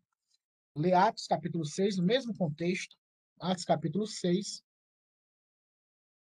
ler 0.76 0.94
Atos 0.94 1.26
capítulo 1.26 1.64
6, 1.64 1.96
no 1.96 2.04
mesmo 2.04 2.34
contexto, 2.36 2.96
Atos 3.40 3.64
capítulo 3.64 4.06
6, 4.06 4.62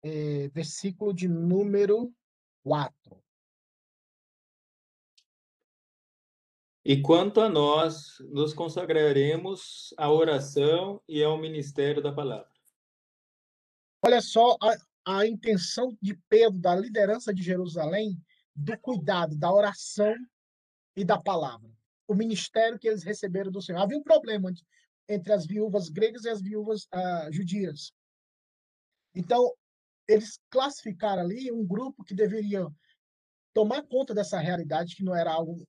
é, 0.05 0.49
versículo 0.49 1.13
de 1.13 1.27
número 1.27 2.15
4. 2.63 3.26
E 6.89 7.03
quanto 7.03 7.41
a 7.41 7.49
nós, 7.49 8.17
nos 8.29 8.55
consagraremos 8.55 9.93
à 9.99 10.09
oração 10.09 11.03
e 11.09 11.21
ao 11.21 11.37
ministério 11.37 12.01
da 12.01 12.13
palavra. 12.13 12.49
Olha 14.05 14.21
só 14.21 14.57
a, 14.63 15.19
a 15.19 15.27
intenção 15.27 15.99
de 16.01 16.15
Pedro, 16.29 16.61
da 16.61 16.77
liderança 16.77 17.35
de 17.35 17.43
Jerusalém, 17.43 18.17
do 18.55 18.79
cuidado, 18.79 19.37
da 19.37 19.53
oração 19.53 20.15
e 20.95 21.05
da 21.05 21.21
palavra. 21.21 21.69
O 22.07 22.15
ministério 22.15 22.79
que 22.79 22.87
eles 22.87 23.03
receberam 23.03 23.51
do 23.51 23.61
Senhor. 23.61 23.81
Havia 23.81 23.99
um 23.99 24.05
problema 24.05 24.53
entre 25.09 25.33
as 25.33 25.45
viúvas 25.45 25.89
gregas 25.89 26.23
e 26.23 26.29
as 26.29 26.41
viúvas 26.41 26.85
uh, 26.95 27.33
judias. 27.33 27.91
Então, 29.13 29.53
eles 30.07 30.39
classificaram 30.49 31.23
ali 31.23 31.51
um 31.51 31.67
grupo 31.67 32.05
que 32.05 32.15
deveria 32.15 32.65
tomar 33.53 33.83
conta 33.83 34.15
dessa 34.15 34.39
realidade, 34.39 34.95
que 34.95 35.03
não 35.03 35.17
era 35.17 35.33
algo 35.33 35.67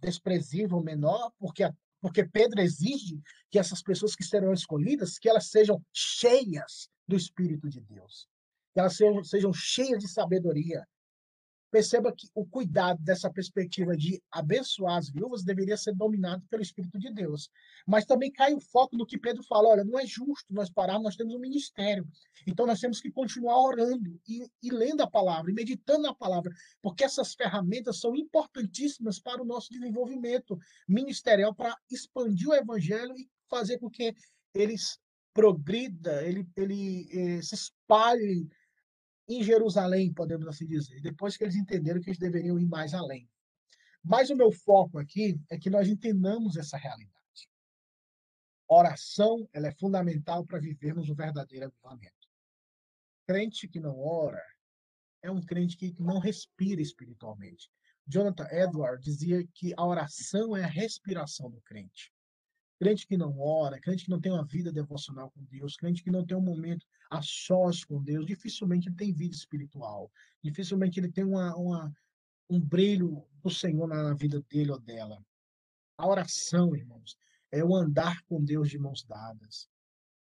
desprezível, 0.00 0.80
menor, 0.80 1.32
porque, 1.38 1.70
porque 2.00 2.24
Pedro 2.24 2.60
exige 2.60 3.20
que 3.50 3.58
essas 3.58 3.82
pessoas 3.82 4.14
que 4.16 4.24
serão 4.24 4.52
escolhidas, 4.52 5.18
que 5.18 5.28
elas 5.28 5.50
sejam 5.50 5.84
cheias 5.92 6.88
do 7.06 7.16
Espírito 7.16 7.68
de 7.68 7.80
Deus, 7.80 8.28
que 8.72 8.80
elas 8.80 8.96
sejam, 8.96 9.24
sejam 9.24 9.52
cheias 9.52 9.98
de 9.98 10.08
sabedoria, 10.08 10.86
Perceba 11.70 12.12
que 12.12 12.26
o 12.34 12.44
cuidado 12.44 13.00
dessa 13.02 13.30
perspectiva 13.30 13.96
de 13.96 14.20
abençoar 14.30 14.96
as 14.96 15.08
viúvas 15.08 15.44
deveria 15.44 15.76
ser 15.76 15.94
dominado 15.94 16.44
pelo 16.50 16.62
Espírito 16.62 16.98
de 16.98 17.12
Deus. 17.12 17.48
Mas 17.86 18.04
também 18.04 18.30
cai 18.32 18.52
o 18.52 18.60
foco 18.60 18.96
no 18.96 19.06
que 19.06 19.18
Pedro 19.18 19.42
fala: 19.44 19.68
olha, 19.68 19.84
não 19.84 19.98
é 19.98 20.04
justo 20.04 20.52
nós 20.52 20.68
pararmos, 20.68 21.04
nós 21.04 21.16
temos 21.16 21.34
um 21.34 21.38
ministério. 21.38 22.06
Então 22.46 22.66
nós 22.66 22.80
temos 22.80 23.00
que 23.00 23.10
continuar 23.10 23.60
orando 23.60 24.20
e, 24.28 24.44
e 24.62 24.70
lendo 24.70 25.02
a 25.02 25.10
palavra, 25.10 25.50
e 25.50 25.54
meditando 25.54 26.02
na 26.02 26.14
palavra, 26.14 26.52
porque 26.82 27.04
essas 27.04 27.34
ferramentas 27.34 28.00
são 28.00 28.16
importantíssimas 28.16 29.20
para 29.20 29.42
o 29.42 29.46
nosso 29.46 29.70
desenvolvimento 29.70 30.58
ministerial, 30.88 31.54
para 31.54 31.76
expandir 31.90 32.48
o 32.48 32.54
evangelho 32.54 33.14
e 33.16 33.28
fazer 33.48 33.78
com 33.78 33.88
que 33.88 34.14
eles 34.52 34.98
progrida, 35.32 36.26
ele, 36.26 36.46
ele 36.56 37.08
eh, 37.12 37.42
se 37.42 37.54
espalhe 37.54 38.48
em 39.30 39.42
Jerusalém, 39.42 40.12
podemos 40.12 40.46
assim 40.48 40.66
dizer, 40.66 41.00
depois 41.00 41.36
que 41.36 41.44
eles 41.44 41.54
entenderam 41.54 42.00
que 42.00 42.10
eles 42.10 42.18
deveriam 42.18 42.58
ir 42.58 42.66
mais 42.66 42.92
além. 42.94 43.28
Mas 44.02 44.30
o 44.30 44.36
meu 44.36 44.50
foco 44.50 44.98
aqui 44.98 45.40
é 45.50 45.58
que 45.58 45.70
nós 45.70 45.88
entendamos 45.88 46.56
essa 46.56 46.76
realidade. 46.76 47.14
oração 48.66 49.48
ela 49.52 49.68
é 49.68 49.72
fundamental 49.72 50.44
para 50.44 50.58
vivermos 50.58 51.08
o 51.08 51.14
verdadeiro 51.14 51.66
avivamento. 51.66 52.28
Crente 53.26 53.68
que 53.68 53.78
não 53.78 53.98
ora 53.98 54.42
é 55.22 55.30
um 55.30 55.40
crente 55.40 55.76
que 55.76 55.94
não 55.98 56.18
respira 56.18 56.80
espiritualmente. 56.80 57.70
Jonathan 58.06 58.48
Edwards 58.50 59.04
dizia 59.04 59.46
que 59.54 59.72
a 59.76 59.84
oração 59.84 60.56
é 60.56 60.64
a 60.64 60.68
respiração 60.68 61.50
do 61.50 61.60
crente. 61.60 62.12
Crente 62.80 63.06
que 63.06 63.14
não 63.14 63.38
ora, 63.38 63.78
crente 63.78 64.04
que 64.04 64.10
não 64.10 64.18
tem 64.18 64.32
uma 64.32 64.44
vida 64.44 64.72
devocional 64.72 65.30
com 65.30 65.44
Deus, 65.44 65.76
crente 65.76 66.02
que 66.02 66.10
não 66.10 66.24
tem 66.24 66.34
um 66.34 66.40
momento 66.40 66.86
a 67.10 67.20
sós 67.20 67.84
com 67.84 68.02
Deus, 68.02 68.24
dificilmente 68.24 68.88
ele 68.88 68.96
tem 68.96 69.12
vida 69.12 69.34
espiritual. 69.34 70.10
Dificilmente 70.42 70.98
ele 70.98 71.12
tem 71.12 71.22
uma, 71.22 71.54
uma 71.56 71.92
um 72.48 72.58
brilho 72.58 73.22
do 73.42 73.50
Senhor 73.50 73.86
na 73.86 74.14
vida 74.14 74.42
dele 74.48 74.70
ou 74.70 74.80
dela. 74.80 75.22
A 75.98 76.08
oração, 76.08 76.74
irmãos, 76.74 77.18
é 77.52 77.62
o 77.62 77.76
andar 77.76 78.22
com 78.22 78.42
Deus 78.42 78.70
de 78.70 78.78
mãos 78.78 79.04
dadas. 79.04 79.68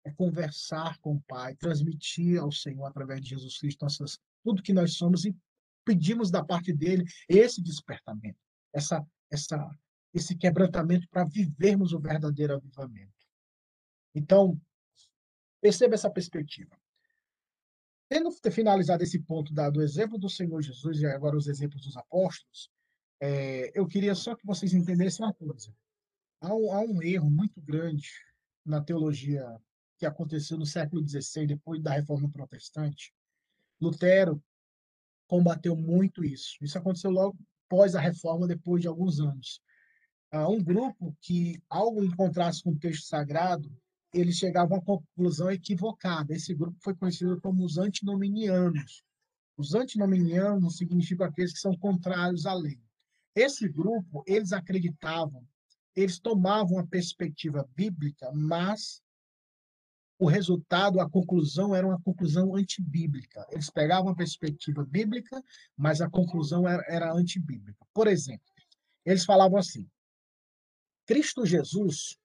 É 0.05 0.12
conversar 0.13 0.97
com 0.99 1.15
o 1.15 1.21
Pai, 1.27 1.53
transmitir 1.55 2.39
ao 2.39 2.49
Senhor 2.49 2.86
através 2.86 3.19
de 3.19 3.31
Jesus 3.31 3.57
Cristo 3.57 3.83
nossas, 3.83 4.17
tudo 4.41 4.63
que 4.63 4.71
nós 4.71 4.93
somos 4.93 5.25
e 5.25 5.36
pedimos 5.83 6.31
da 6.31 6.45
parte 6.45 6.71
dele 6.71 7.03
esse 7.27 7.62
despertamento, 7.62 8.39
essa 8.73 9.05
essa 9.29 9.69
esse 10.13 10.36
quebrantamento 10.36 11.08
para 11.10 11.26
vivermos 11.26 11.93
o 11.93 12.00
verdadeiro 12.00 12.56
avivamento. 12.56 13.13
Então, 14.15 14.60
perceba 15.62 15.96
essa 15.96 16.10
perspectiva. 16.10 16.76
Tendo 18.10 18.32
finalizado 18.52 19.04
esse 19.04 19.20
ponto 19.20 19.54
da, 19.54 19.70
do 19.70 19.82
exemplo 19.82 20.17
do 20.17 20.30
Senhor 20.30 20.62
Jesus 20.62 21.02
e 21.02 21.06
agora 21.06 21.36
os 21.36 21.48
exemplos 21.48 21.84
dos 21.84 21.98
apóstolos, 21.98 22.72
é, 23.20 23.78
eu 23.78 23.86
queria 23.86 24.15
só 24.15 24.36
que 24.36 24.46
vocês 24.46 24.74
entendessem 24.74 25.26
uma 25.26 25.34
coisa. 25.34 25.74
Há 26.39 26.54
um, 26.54 26.72
há 26.72 26.82
um 26.82 27.02
erro 27.02 27.30
muito 27.30 27.62
grande 27.62 28.10
na 28.65 28.82
teologia 28.82 29.46
que 29.98 30.06
aconteceu 30.06 30.58
no 30.58 30.65
século 30.65 31.06
XVI, 31.06 31.48
depois 31.48 31.82
da 31.82 31.91
Reforma 31.91 32.30
Protestante. 32.30 33.13
Lutero 33.82 34.41
combateu 35.28 35.76
muito 35.76 36.24
isso. 36.24 36.58
Isso 36.62 36.78
aconteceu 36.78 37.12
logo 37.12 37.38
após 37.65 37.96
a 37.96 38.00
Reforma, 38.00 38.48
depois 38.48 38.82
de 38.82 38.88
alguns 38.88 39.20
anos 39.20 39.62
uh, 40.34 40.50
um 40.50 40.63
grupo 40.63 41.16
que, 41.22 41.62
ao 41.70 42.04
encontrar-se 42.04 42.63
com 42.63 42.72
o 42.72 42.80
texto 42.80 43.06
sagrado, 43.08 43.70
eles 44.13 44.36
chegavam 44.36 44.78
a 44.78 44.80
uma 44.80 44.86
conclusão 44.86 45.52
equivocada. 45.52 46.34
Esse 46.34 46.54
grupo 46.54 46.78
foi 46.82 46.96
conhecido 46.96 47.40
como 47.42 47.63
os 47.63 47.78
antinominianos. 47.78 49.04
Os 49.58 49.74
antinominianos 49.74 50.78
significam 50.78 51.26
aqueles 51.26 51.54
que 51.54 51.60
são 51.60 51.76
contrários 51.78 52.46
à 52.46 52.54
lei. 52.54 52.80
Esse 53.36 53.68
grupo, 53.68 54.24
eles 54.26 54.52
acreditavam, 54.52 55.46
eles 55.96 56.20
tomavam 56.20 56.80
a 56.80 56.88
perspectiva 56.88 57.68
bíblica, 57.76 58.32
mas 58.34 59.02
o 60.20 60.26
resultado, 60.26 61.00
a 61.00 61.10
conclusão 61.10 61.76
era 61.76 61.86
uma 61.86 62.02
conclusão 62.02 62.56
antibíblica. 62.56 63.46
Eles 63.52 63.70
pegavam 63.70 64.12
a 64.12 64.16
perspectiva 64.16 64.84
bíblica, 64.84 65.42
mas 65.76 66.02
a 66.02 66.10
conclusão 66.10 66.68
era, 66.68 66.84
era 66.88 67.13
antibíblica. 67.13 67.86
Por 67.94 68.08
exemplo, 68.08 68.46
eles 69.06 69.24
falavam 69.24 69.60
assim: 69.60 69.88
Cristo 71.08 71.46
Jesus 71.46 72.17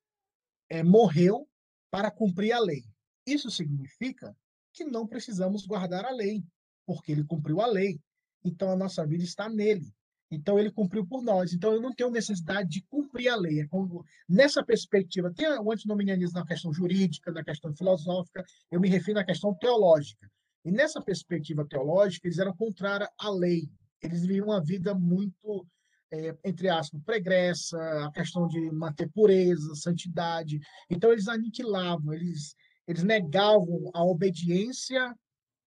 é, 0.68 0.83
morreu 0.83 1.49
para 1.88 2.11
cumprir 2.11 2.53
a 2.53 2.59
lei. 2.59 2.83
Isso 3.25 3.49
significa 3.49 4.37
que 4.73 4.85
não 4.85 5.07
precisamos 5.07 5.64
guardar 5.64 6.05
a 6.05 6.11
lei, 6.11 6.42
porque 6.85 7.12
ele 7.12 7.23
cumpriu 7.23 7.61
a 7.61 7.66
lei. 7.66 8.01
Então 8.45 8.73
a 8.73 8.77
nossa 8.77 9.07
vida 9.07 9.23
está 9.23 9.49
nele. 9.49 9.87
Então 10.33 10.59
ele 10.59 10.73
cumpriu 10.73 11.07
por 11.07 11.23
nós. 11.23 11.53
Então 11.53 11.73
eu 11.73 11.81
não 11.81 11.92
tenho 11.92 12.11
necessidade 12.11 12.68
de 12.68 12.83
cumprir 12.83 13.29
a 13.29 13.37
lei. 13.37 13.61
É 13.61 13.68
como, 13.68 14.05
nessa 14.29 14.64
perspectiva, 14.64 15.33
tem 15.33 15.47
o 15.47 15.71
antinomianismo 15.71 16.40
na 16.40 16.47
questão 16.47 16.73
jurídica, 16.73 17.31
na 17.31 17.45
questão 17.45 17.73
filosófica, 17.77 18.45
eu 18.68 18.81
me 18.81 18.88
refiro 18.88 19.21
à 19.21 19.25
questão 19.25 19.55
teológica. 19.55 20.29
E 20.64 20.73
nessa 20.73 21.01
perspectiva 21.01 21.64
teológica, 21.64 22.27
eles 22.27 22.38
eram 22.38 22.57
contrários 22.57 23.09
à 23.16 23.31
lei. 23.31 23.71
Eles 24.03 24.23
viviam 24.23 24.47
uma 24.47 24.61
vida 24.61 24.92
muito 24.92 25.66
é, 26.12 26.37
entre 26.44 26.68
aspas, 26.68 27.01
pregressa, 27.03 27.79
a 28.05 28.12
questão 28.12 28.46
de 28.46 28.70
manter 28.70 29.11
pureza, 29.11 29.75
santidade. 29.75 30.61
Então, 30.90 31.11
eles 31.11 31.27
aniquilavam, 31.27 32.12
eles, 32.12 32.55
eles 32.87 33.03
negavam 33.03 33.90
a 33.94 34.05
obediência, 34.05 35.16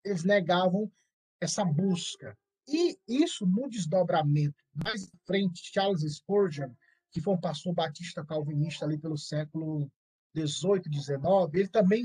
eles 0.04 0.24
negavam 0.24 0.90
essa 1.42 1.66
busca. 1.66 2.38
E 2.68 2.96
isso, 3.08 3.46
no 3.46 3.68
desdobramento, 3.68 4.56
mais 4.72 5.04
à 5.04 5.18
frente, 5.26 5.72
Charles 5.74 6.02
Spurgeon, 6.02 6.72
que 7.12 7.22
foi 7.22 7.34
um 7.34 7.40
pastor 7.40 7.74
batista 7.74 8.24
calvinista 8.24 8.86
ali 8.86 9.00
pelo 9.00 9.18
século 9.18 9.92
18, 10.36 10.90
19, 10.90 11.60
ele 11.60 11.70
também, 11.70 12.04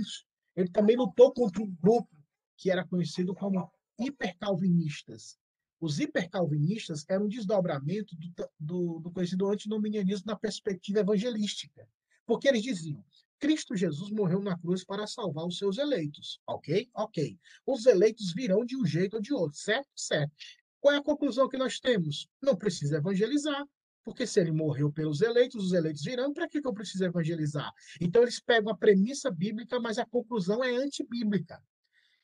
ele 0.56 0.70
também 0.70 0.96
lutou 0.96 1.32
contra 1.32 1.62
um 1.62 1.76
grupo 1.82 2.08
que 2.56 2.70
era 2.70 2.86
conhecido 2.86 3.34
como 3.34 3.70
hipercalvinistas, 3.98 5.38
os 5.80 5.98
hipercalvinistas 5.98 7.04
eram 7.08 7.24
um 7.24 7.28
desdobramento 7.28 8.14
do, 8.16 8.50
do, 8.58 9.00
do 9.00 9.10
conhecido 9.10 9.48
antinomianismo 9.48 10.26
na 10.26 10.36
perspectiva 10.36 11.00
evangelística. 11.00 11.88
Porque 12.26 12.48
eles 12.48 12.62
diziam: 12.62 13.04
Cristo 13.38 13.74
Jesus 13.74 14.10
morreu 14.10 14.40
na 14.40 14.58
cruz 14.58 14.84
para 14.84 15.06
salvar 15.06 15.46
os 15.46 15.56
seus 15.56 15.78
eleitos. 15.78 16.38
Ok? 16.46 16.88
Ok. 16.94 17.38
Os 17.66 17.86
eleitos 17.86 18.32
virão 18.34 18.64
de 18.64 18.76
um 18.76 18.84
jeito 18.84 19.14
ou 19.14 19.22
de 19.22 19.32
outro, 19.32 19.58
certo? 19.58 19.88
Certo. 19.96 20.32
Qual 20.80 20.94
é 20.94 20.98
a 20.98 21.02
conclusão 21.02 21.48
que 21.48 21.56
nós 21.56 21.80
temos? 21.80 22.28
Não 22.40 22.56
precisa 22.56 22.98
evangelizar, 22.98 23.66
porque 24.04 24.26
se 24.26 24.40
ele 24.40 24.52
morreu 24.52 24.90
pelos 24.90 25.20
eleitos, 25.20 25.64
os 25.64 25.72
eleitos 25.72 26.02
virão, 26.02 26.32
para 26.32 26.48
que, 26.48 26.60
que 26.60 26.66
eu 26.66 26.72
preciso 26.72 27.04
evangelizar? 27.04 27.70
Então, 28.00 28.22
eles 28.22 28.40
pegam 28.40 28.72
a 28.72 28.76
premissa 28.76 29.30
bíblica, 29.30 29.78
mas 29.78 29.98
a 29.98 30.06
conclusão 30.06 30.64
é 30.64 30.74
antibíblica. 30.74 31.62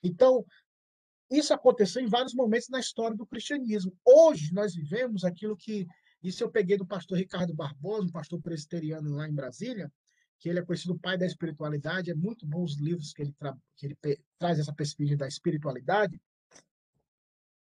Então, 0.03 0.45
isso 1.30 1.52
aconteceu 1.52 2.02
em 2.02 2.08
vários 2.08 2.34
momentos 2.34 2.68
na 2.68 2.80
história 2.80 3.16
do 3.16 3.26
cristianismo. 3.26 3.96
Hoje 4.04 4.52
nós 4.52 4.74
vivemos 4.74 5.24
aquilo 5.24 5.56
que 5.56 5.86
isso 6.22 6.42
eu 6.42 6.50
peguei 6.50 6.76
do 6.76 6.86
pastor 6.86 7.18
Ricardo 7.18 7.54
Barbosa, 7.54 8.06
um 8.06 8.12
pastor 8.12 8.40
presbiteriano 8.40 9.14
lá 9.14 9.28
em 9.28 9.34
Brasília, 9.34 9.92
que 10.38 10.48
ele 10.48 10.58
é 10.58 10.64
conhecido 10.64 10.98
pai 10.98 11.18
da 11.18 11.26
espiritualidade. 11.26 12.10
É 12.10 12.14
muito 12.14 12.46
bom 12.46 12.62
os 12.62 12.78
livros 12.78 13.12
que 13.12 13.22
ele, 13.22 13.32
tra 13.32 13.56
que 13.76 13.86
ele 13.86 13.98
traz 14.38 14.58
essa 14.58 14.72
pesquisa 14.72 15.16
da 15.16 15.26
espiritualidade. 15.26 16.20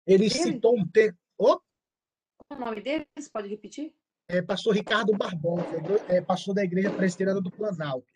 Ele 0.05 0.29
citou 0.29 0.77
um 0.77 0.87
tempo. 0.87 1.17
Oh? 1.37 1.59
o 2.51 2.55
nome 2.55 2.81
dele? 2.81 3.07
Você 3.17 3.29
pode 3.29 3.47
repetir? 3.47 3.93
É 4.27 4.41
pastor 4.41 4.75
Ricardo 4.75 5.15
Barbosa, 5.17 5.67
é 6.07 6.21
pastor 6.21 6.55
da 6.55 6.63
Igreja 6.63 6.91
Presbiteriana 6.91 7.41
do 7.41 7.51
Planalto. 7.51 8.07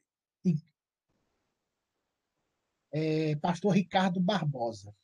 É, 2.91 3.36
pastor 3.36 3.73
Ricardo 3.73 4.19
Barbosa. 4.19 4.95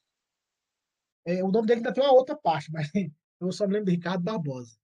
É, 1.26 1.44
o 1.44 1.52
nome 1.52 1.68
dele 1.68 1.80
ainda 1.80 1.94
tem 1.94 2.04
uma 2.04 2.14
outra 2.14 2.36
parte, 2.36 2.72
mas 2.72 2.90
eu 3.40 3.52
só 3.52 3.66
me 3.66 3.74
lembro 3.74 3.88
de 3.88 3.96
Ricardo 3.96 4.24
Barbosa. 4.24 4.76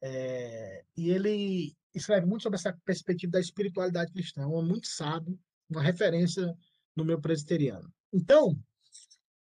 É, 0.00 0.84
e 0.96 1.10
ele 1.10 1.76
escreve 1.94 2.26
muito 2.26 2.42
sobre 2.42 2.56
essa 2.58 2.72
perspectiva 2.84 3.32
da 3.32 3.40
espiritualidade 3.40 4.12
cristã, 4.12 4.46
um 4.46 4.62
muito 4.62 4.88
sábio, 4.88 5.38
uma 5.68 5.82
referência 5.82 6.54
no 6.94 7.04
meu 7.04 7.20
presbiteriano. 7.20 7.92
Então, 8.12 8.58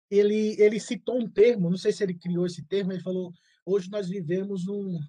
ele, 0.10 0.56
ele 0.62 0.80
citou 0.80 1.20
um 1.20 1.30
termo, 1.30 1.70
não 1.70 1.78
sei 1.78 1.92
se 1.92 2.04
ele 2.04 2.14
criou 2.14 2.46
esse 2.46 2.64
termo, 2.64 2.92
ele 2.92 3.02
falou: 3.02 3.34
hoje 3.66 3.90
nós 3.90 4.08
vivemos 4.08 4.68
um, 4.68 5.00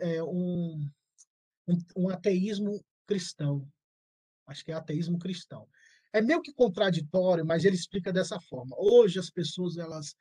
é, 0.00 0.22
um, 0.22 0.88
um, 1.68 1.78
um 1.96 2.08
ateísmo 2.08 2.82
cristão. 3.06 3.68
Acho 4.46 4.64
que 4.64 4.72
é 4.72 4.74
ateísmo 4.74 5.18
cristão. 5.18 5.68
É 6.12 6.20
meio 6.20 6.42
que 6.42 6.52
contraditório, 6.52 7.44
mas 7.44 7.64
ele 7.64 7.76
explica 7.76 8.12
dessa 8.12 8.38
forma. 8.40 8.76
Hoje 8.78 9.18
as 9.18 9.30
pessoas 9.30 9.78
elas 9.78 10.14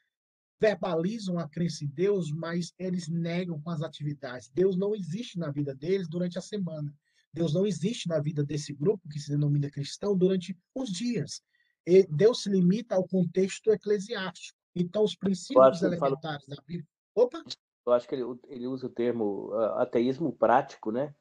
verbalizam 0.59 1.39
a 1.39 1.49
crença 1.49 1.83
em 1.83 1.87
Deus, 1.87 2.31
mas 2.31 2.73
eles 2.77 3.09
negam 3.09 3.59
com 3.59 3.69
as 3.71 3.81
atividades. 3.81 4.49
Deus 4.53 4.77
não 4.77 4.95
existe 4.95 5.39
na 5.39 5.49
vida 5.49 5.75
deles 5.75 6.07
durante 6.07 6.37
a 6.37 6.41
semana. 6.41 6.93
Deus 7.33 7.53
não 7.53 7.65
existe 7.65 8.07
na 8.07 8.19
vida 8.19 8.43
desse 8.43 8.73
grupo 8.73 9.09
que 9.09 9.19
se 9.19 9.31
denomina 9.31 9.71
cristão 9.71 10.15
durante 10.15 10.57
os 10.75 10.89
dias. 10.91 11.41
E 11.85 12.05
Deus 12.07 12.43
se 12.43 12.49
limita 12.49 12.95
ao 12.95 13.07
contexto 13.07 13.71
eclesiástico. 13.71 14.57
Então, 14.75 15.03
os 15.03 15.15
princípios 15.15 15.81
elementares 15.81 16.45
da 16.45 16.55
Bíblia. 16.65 16.87
Opa! 17.15 17.43
Eu 17.85 17.93
acho 17.93 18.07
que 18.07 18.15
ele, 18.15 18.23
ele 18.47 18.67
usa 18.67 18.85
o 18.85 18.89
termo 18.89 19.49
uh, 19.49 19.79
ateísmo 19.79 20.31
prático, 20.31 20.91
né? 20.91 21.13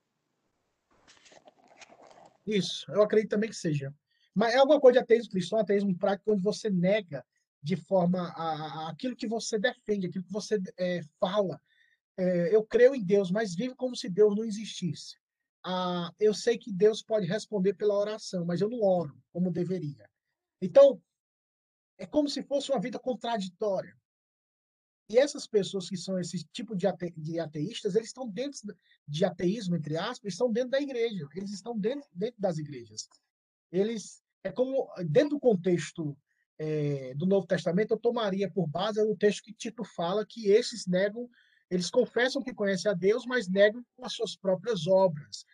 Isso, 2.47 2.91
eu 2.93 3.03
acredito 3.03 3.31
também 3.31 3.49
que 3.49 3.57
seja. 3.57 3.95
Mas 4.35 4.55
é 4.55 4.59
alguma 4.59 4.81
coisa 4.81 4.99
de 4.99 5.05
ateísmo 5.05 5.31
cristão, 5.31 5.59
ateísmo 5.59 5.97
prático, 5.97 6.33
onde 6.33 6.43
você 6.43 6.71
nega 6.71 7.25
de 7.63 7.77
forma 7.77 8.29
a, 8.37 8.87
a 8.87 8.91
aquilo 8.91 9.17
que 9.17 9.27
você 9.27 9.59
defende, 9.59 10.07
aquilo 10.07 10.25
que 10.25 10.33
você 10.33 10.59
é, 10.79 11.01
fala. 11.19 11.61
É, 12.17 12.55
eu 12.55 12.65
creio 12.65 12.95
em 12.95 13.05
Deus, 13.05 13.31
mas 13.31 13.55
vivo 13.55 13.75
como 13.77 13.97
se 13.97 14.09
Deus 14.09 14.35
não 14.37 14.45
existisse. 14.45 15.17
Ah, 15.65 16.13
eu 16.19 16.33
sei 16.33 16.57
que 16.57 16.73
Deus 16.73 17.03
pode 17.03 17.27
responder 17.27 17.75
pela 17.75 17.99
oração, 17.99 18.45
mas 18.45 18.61
eu 18.61 18.69
não 18.69 18.83
oro 18.83 19.15
como 19.33 19.51
deveria. 19.51 20.09
Então, 20.61 21.01
é 21.99 22.07
como 22.07 22.29
se 22.29 22.43
fosse 22.43 22.71
uma 22.71 22.81
vida 22.81 22.99
contraditória. 22.99 23.95
E 25.11 25.19
essas 25.19 25.47
pessoas 25.47 25.89
que 25.89 25.97
são 25.97 26.19
esse 26.21 26.45
tipo 26.53 26.77
de, 26.77 26.87
ate, 26.87 27.13
de 27.17 27.41
ateístas, 27.41 27.97
eles 27.97 28.09
estão 28.09 28.29
dentro 28.29 28.61
de 29.07 29.25
ateísmo, 29.25 29.77
entre 29.77 29.97
aspas, 29.97 30.33
estão 30.33 30.53
dentro 30.53 30.71
da 30.71 30.81
igreja. 30.81 31.29
Eles 31.35 31.51
estão 31.51 31.77
dentro, 31.77 32.09
dentro 32.15 32.41
das 32.41 32.59
igrejas. 32.59 33.09
Eles, 33.73 34.20
é 34.43 34.51
como, 34.51 34.89
dentro 35.07 35.31
do 35.31 35.41
contexto 35.41 36.17
é, 36.59 37.15
do 37.15 37.27
Novo 37.27 37.47
Testamento, 37.47 37.93
eu 37.93 37.99
tomaria 37.99 38.51
por 38.51 38.67
base 38.67 39.01
o 39.01 39.17
texto 39.17 39.43
que 39.43 39.53
Tito 39.53 39.85
fala 39.85 40.27
que 40.27 40.49
esses 40.49 40.87
negam, 40.87 41.29
eles 41.71 41.91
confessam 41.91 42.43
que 42.43 42.55
conhecem 42.55 42.91
a 42.91 42.95
Deus, 42.95 43.25
mas 43.27 43.49
negam 43.49 43.83
com 43.97 44.05
as 44.05 44.13
suas 44.13 44.37
próprias 44.37 44.87
obras. 44.87 45.45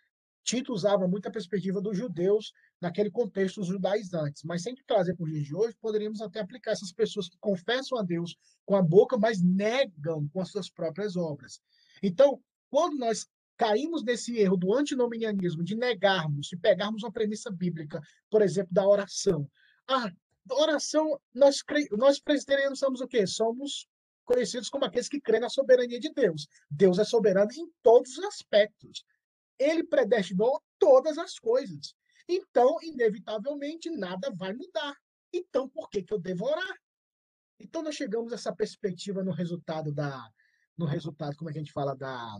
Tito 0.43 0.71
usava 0.71 1.07
muito 1.07 1.27
a 1.27 1.31
perspectiva 1.31 1.81
dos 1.81 1.97
judeus 1.97 2.53
naquele 2.79 3.11
contexto 3.11 3.63
judaizantes. 3.63 4.43
Mas 4.43 4.63
sem 4.63 4.73
trazer 4.87 5.13
para 5.13 5.25
os 5.25 5.31
dias 5.31 5.45
de 5.45 5.53
hoje, 5.53 5.75
poderíamos 5.81 6.21
até 6.21 6.39
aplicar 6.39 6.71
essas 6.71 6.93
pessoas 6.93 7.27
que 7.27 7.37
confessam 7.37 7.97
a 7.97 8.01
Deus 8.01 8.37
com 8.65 8.75
a 8.75 8.81
boca, 8.81 9.17
mas 9.17 9.41
negam 9.41 10.27
com 10.29 10.39
as 10.39 10.49
suas 10.49 10.69
próprias 10.69 11.17
obras. 11.17 11.59
Então, 12.01 12.41
quando 12.69 12.97
nós 12.97 13.27
caímos 13.57 14.03
nesse 14.03 14.37
erro 14.37 14.55
do 14.55 14.73
antinomianismo, 14.73 15.63
de 15.63 15.75
negarmos, 15.75 16.47
de 16.47 16.57
pegarmos 16.57 17.03
uma 17.03 17.11
premissa 17.11 17.49
bíblica, 17.49 17.99
por 18.29 18.41
exemplo, 18.41 18.73
da 18.73 18.87
oração. 18.87 19.49
Ah, 19.87 20.11
oração, 20.51 21.19
nós, 21.33 21.63
nós 21.97 22.19
presbiterianos 22.19 22.79
somos 22.79 23.01
o 23.01 23.07
quê? 23.07 23.25
Somos 23.25 23.87
conhecidos 24.25 24.69
como 24.69 24.85
aqueles 24.85 25.09
que 25.09 25.19
creem 25.19 25.41
na 25.41 25.49
soberania 25.49 25.99
de 25.99 26.11
Deus. 26.13 26.47
Deus 26.69 26.99
é 26.99 27.03
soberano 27.03 27.49
em 27.51 27.67
todos 27.81 28.17
os 28.17 28.23
aspectos. 28.25 29.03
Ele 29.57 29.83
predestinou 29.83 30.61
todas 30.77 31.17
as 31.17 31.39
coisas. 31.39 31.95
Então, 32.29 32.77
inevitavelmente, 32.83 33.89
nada 33.89 34.29
vai 34.35 34.53
mudar. 34.53 34.95
Então, 35.33 35.67
por 35.69 35.89
que, 35.89 36.03
que 36.03 36.13
eu 36.13 36.19
devo 36.19 36.45
orar? 36.45 36.77
Então, 37.59 37.81
nós 37.81 37.95
chegamos 37.95 38.31
a 38.31 38.35
essa 38.35 38.53
perspectiva 38.53 39.23
no 39.23 39.31
resultado 39.31 39.91
da. 39.91 40.29
No 40.77 40.85
resultado, 40.85 41.35
como 41.35 41.49
é 41.49 41.53
que 41.53 41.57
a 41.57 41.63
gente 41.63 41.73
fala? 41.73 41.95
Da 41.95 42.37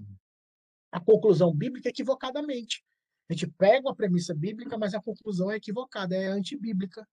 a 0.91 0.99
conclusão 0.99 1.53
bíblica 1.53 1.89
equivocadamente. 1.89 2.83
A 3.29 3.33
gente 3.33 3.47
pega 3.47 3.87
uma 3.87 3.95
premissa 3.95 4.33
bíblica, 4.33 4.77
mas 4.77 4.93
a 4.93 5.01
conclusão 5.01 5.51
é 5.51 5.57
equivocada, 5.57 6.15
é 6.15 6.27
antibíblica. 6.27 7.07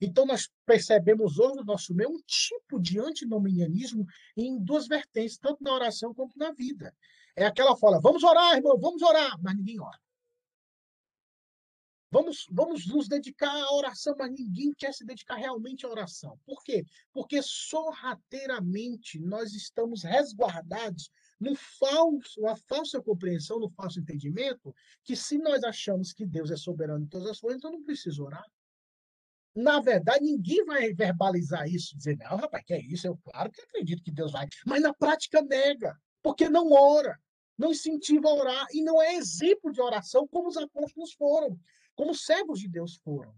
Então, 0.00 0.24
nós 0.24 0.48
percebemos 0.64 1.38
hoje 1.38 1.56
no 1.56 1.64
nosso 1.64 1.94
meio 1.94 2.10
um 2.10 2.22
tipo 2.24 2.80
de 2.80 3.00
antinomianismo 3.00 4.06
em 4.36 4.58
duas 4.58 4.86
vertentes, 4.86 5.36
tanto 5.36 5.62
na 5.62 5.74
oração 5.74 6.14
quanto 6.14 6.38
na 6.38 6.52
vida. 6.52 6.94
É 7.36 7.44
aquela 7.44 7.76
fala, 7.76 8.00
vamos 8.00 8.22
orar, 8.22 8.56
irmão, 8.56 8.78
vamos 8.78 9.02
orar, 9.02 9.36
mas 9.42 9.56
ninguém 9.56 9.80
ora. 9.80 9.98
Vamos, 12.10 12.46
vamos 12.50 12.86
nos 12.86 13.06
dedicar 13.06 13.54
à 13.54 13.74
oração, 13.74 14.14
mas 14.18 14.32
ninguém 14.32 14.72
quer 14.72 14.94
se 14.94 15.04
dedicar 15.04 15.34
realmente 15.34 15.84
à 15.84 15.90
oração. 15.90 16.38
Por 16.46 16.62
quê? 16.62 16.86
Porque 17.12 17.42
sorrateiramente 17.42 19.18
nós 19.18 19.52
estamos 19.52 20.04
resguardados 20.04 21.10
no 21.40 21.54
falso, 21.54 22.40
uma 22.40 22.56
falsa 22.56 23.00
compreensão, 23.00 23.58
no 23.58 23.70
falso 23.70 24.00
entendimento, 24.00 24.74
que 25.04 25.14
se 25.14 25.38
nós 25.38 25.62
achamos 25.62 26.12
que 26.12 26.26
Deus 26.26 26.50
é 26.50 26.56
soberano 26.56 27.04
em 27.04 27.08
todas 27.08 27.28
as 27.28 27.40
coisas, 27.40 27.58
então 27.58 27.72
não 27.72 27.82
precisa 27.82 28.22
orar. 28.22 28.44
Na 29.54 29.80
verdade, 29.80 30.24
ninguém 30.24 30.64
vai 30.64 30.92
verbalizar 30.92 31.68
isso, 31.68 31.96
dizer, 31.96 32.16
não, 32.18 32.36
rapaz, 32.36 32.64
que 32.64 32.74
é 32.74 32.80
isso? 32.80 33.06
Eu 33.06 33.16
claro 33.16 33.50
que 33.50 33.60
acredito 33.60 34.02
que 34.02 34.12
Deus 34.12 34.32
vai. 34.32 34.46
Mas 34.66 34.82
na 34.82 34.94
prática 34.94 35.42
nega, 35.42 35.96
porque 36.22 36.48
não 36.48 36.72
ora, 36.72 37.18
não 37.56 37.72
incentiva 37.72 38.28
a 38.28 38.34
orar 38.34 38.66
e 38.72 38.82
não 38.82 39.02
é 39.02 39.14
exemplo 39.14 39.72
de 39.72 39.80
oração 39.80 40.28
como 40.28 40.48
os 40.48 40.56
apóstolos 40.56 41.12
foram 41.12 41.58
como 41.98 42.14
servos 42.14 42.60
de 42.60 42.68
Deus 42.68 42.94
foram. 43.02 43.34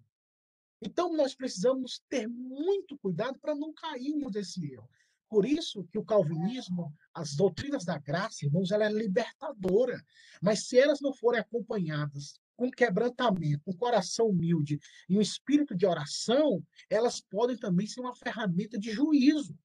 Então, 0.82 1.16
nós 1.16 1.34
precisamos 1.34 2.02
ter 2.10 2.28
muito 2.28 2.96
cuidado 2.98 3.38
para 3.38 3.54
não 3.54 3.72
cairmos 3.72 4.32
nesse 4.32 4.62
erro. 4.70 4.88
Por 5.30 5.46
isso 5.46 5.86
que 5.92 5.98
o 5.98 6.04
calvinismo, 6.04 6.92
as 7.14 7.36
doutrinas 7.36 7.84
da 7.84 7.96
graça, 7.96 8.44
irmãos, 8.44 8.72
ela 8.72 8.84
é 8.84 8.92
libertadora. 8.92 10.04
Mas 10.42 10.66
se 10.66 10.76
elas 10.76 11.00
não 11.00 11.14
forem 11.14 11.40
acompanhadas 11.40 12.40
com 12.56 12.68
quebrantamento, 12.68 13.62
com 13.64 13.72
coração 13.72 14.26
humilde 14.26 14.80
e 15.08 15.16
um 15.16 15.20
espírito 15.20 15.76
de 15.76 15.86
oração, 15.86 16.60
elas 16.90 17.20
podem 17.20 17.56
também 17.56 17.86
ser 17.86 18.00
uma 18.00 18.14
ferramenta 18.16 18.76
de 18.76 18.90
juízo. 18.90 19.56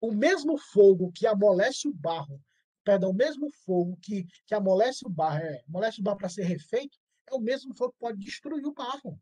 O 0.00 0.10
mesmo 0.12 0.58
fogo 0.58 1.12
que 1.12 1.28
amolece 1.28 1.86
o 1.86 1.94
barro, 1.94 2.42
perdão, 2.84 3.10
o 3.10 3.14
mesmo 3.14 3.48
fogo 3.64 3.96
que, 4.02 4.26
que 4.46 4.54
amolece 4.54 5.06
o 5.06 5.08
barro, 5.08 5.38
é, 5.38 5.62
amolece 5.68 6.00
o 6.00 6.02
barro 6.02 6.18
para 6.18 6.28
ser 6.28 6.42
refeito, 6.42 6.98
é 7.30 7.34
o 7.36 7.40
mesmo 7.40 7.72
fogo 7.72 7.92
que 7.92 8.00
pode 8.00 8.18
destruir 8.18 8.66
o 8.66 8.74
barro. 8.74 9.16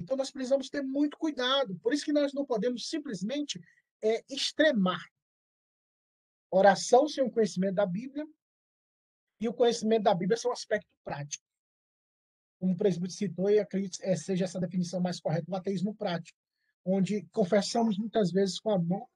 Então 0.00 0.16
nós 0.16 0.30
precisamos 0.30 0.68
ter 0.68 0.82
muito 0.82 1.16
cuidado. 1.16 1.74
Por 1.76 1.94
isso 1.94 2.04
que 2.04 2.12
nós 2.12 2.32
não 2.34 2.44
podemos 2.44 2.88
simplesmente 2.88 3.60
é, 4.04 4.22
extremar. 4.28 5.02
Oração 6.50 7.08
sem 7.08 7.24
o 7.24 7.30
conhecimento 7.30 7.76
da 7.76 7.86
Bíblia 7.86 8.26
e 9.40 9.48
o 9.48 9.54
conhecimento 9.54 10.04
da 10.04 10.14
Bíblia 10.14 10.38
é 10.42 10.48
um 10.48 10.52
aspecto 10.52 10.88
prático. 11.02 11.44
Como 12.60 12.74
o 12.74 12.76
presbítero 12.76 13.12
citou, 13.12 13.50
e 13.50 13.58
acredito 13.58 13.98
que 13.98 14.04
é, 14.04 14.14
seja 14.14 14.44
essa 14.44 14.60
definição 14.60 15.00
mais 15.00 15.18
correta, 15.18 15.50
o 15.50 15.56
ateísmo 15.56 15.94
prático, 15.94 16.38
onde 16.84 17.26
confessamos 17.32 17.98
muitas 17.98 18.30
vezes 18.30 18.60
com 18.60 18.70
a 18.70 18.78
mão 18.78 19.08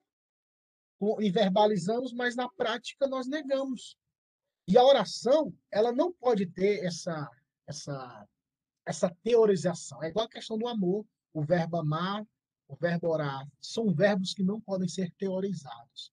e 1.20 1.30
verbalizamos, 1.30 2.12
mas 2.12 2.34
na 2.34 2.48
prática 2.48 3.06
nós 3.06 3.28
negamos. 3.28 3.96
E 4.66 4.76
a 4.76 4.84
oração, 4.84 5.54
ela 5.70 5.92
não 5.92 6.12
pode 6.12 6.46
ter 6.46 6.84
essa, 6.84 7.30
essa, 7.66 8.28
essa 8.84 9.16
teorização. 9.22 10.02
É 10.02 10.08
igual 10.08 10.26
a 10.26 10.30
questão 10.30 10.58
do 10.58 10.66
amor, 10.66 11.06
o 11.32 11.42
verbo 11.42 11.76
amar, 11.76 12.26
o 12.68 12.76
verbo 12.76 13.08
orar. 13.08 13.48
São 13.60 13.92
verbos 13.92 14.34
que 14.34 14.44
não 14.44 14.60
podem 14.60 14.88
ser 14.88 15.10
teorizados. 15.18 16.12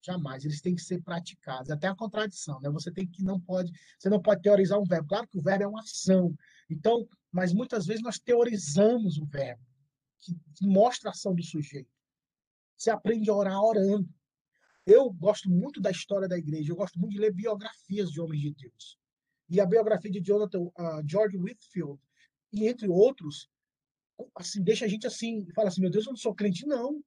Jamais, 0.00 0.44
eles 0.44 0.60
têm 0.60 0.74
que 0.74 0.80
ser 0.80 1.02
praticados. 1.02 1.70
Até 1.70 1.88
a 1.88 1.94
contradição, 1.94 2.60
né? 2.60 2.70
Você 2.70 2.90
tem 2.90 3.06
que 3.06 3.22
não 3.22 3.38
pode, 3.40 3.72
você 3.98 4.08
não 4.08 4.22
pode 4.22 4.40
teorizar 4.42 4.78
um 4.78 4.84
verbo. 4.84 5.08
Claro 5.08 5.26
que 5.26 5.38
o 5.38 5.42
verbo 5.42 5.64
é 5.64 5.66
uma 5.66 5.80
ação. 5.80 6.34
Então, 6.70 7.06
mas 7.32 7.52
muitas 7.52 7.84
vezes 7.84 8.02
nós 8.02 8.18
teorizamos 8.18 9.18
o 9.18 9.26
verbo, 9.26 9.62
que, 10.20 10.34
que 10.54 10.66
mostra 10.66 11.10
a 11.10 11.12
ação 11.12 11.34
do 11.34 11.42
sujeito. 11.42 11.90
Você 12.76 12.90
aprende 12.90 13.28
a 13.28 13.34
orar 13.34 13.60
orando. 13.60 14.08
Eu 14.86 15.10
gosto 15.10 15.50
muito 15.50 15.80
da 15.80 15.90
história 15.90 16.28
da 16.28 16.38
igreja, 16.38 16.72
eu 16.72 16.76
gosto 16.76 16.98
muito 16.98 17.12
de 17.12 17.18
ler 17.18 17.34
biografias 17.34 18.10
de 18.10 18.20
homens 18.20 18.40
de 18.40 18.54
Deus. 18.54 18.98
E 19.50 19.60
a 19.60 19.66
biografia 19.66 20.10
de 20.10 20.20
Jonathan, 20.20 20.60
uh, 20.60 21.02
George 21.06 21.36
Whitfield, 21.36 22.00
e 22.52 22.66
entre 22.66 22.88
outros, 22.88 23.50
assim, 24.34 24.62
deixa 24.62 24.84
a 24.84 24.88
gente 24.88 25.06
assim, 25.06 25.46
fala 25.54 25.68
assim, 25.68 25.80
meu 25.80 25.90
Deus, 25.90 26.06
eu 26.06 26.12
não 26.12 26.16
sou 26.16 26.34
crente, 26.34 26.66
não. 26.66 27.02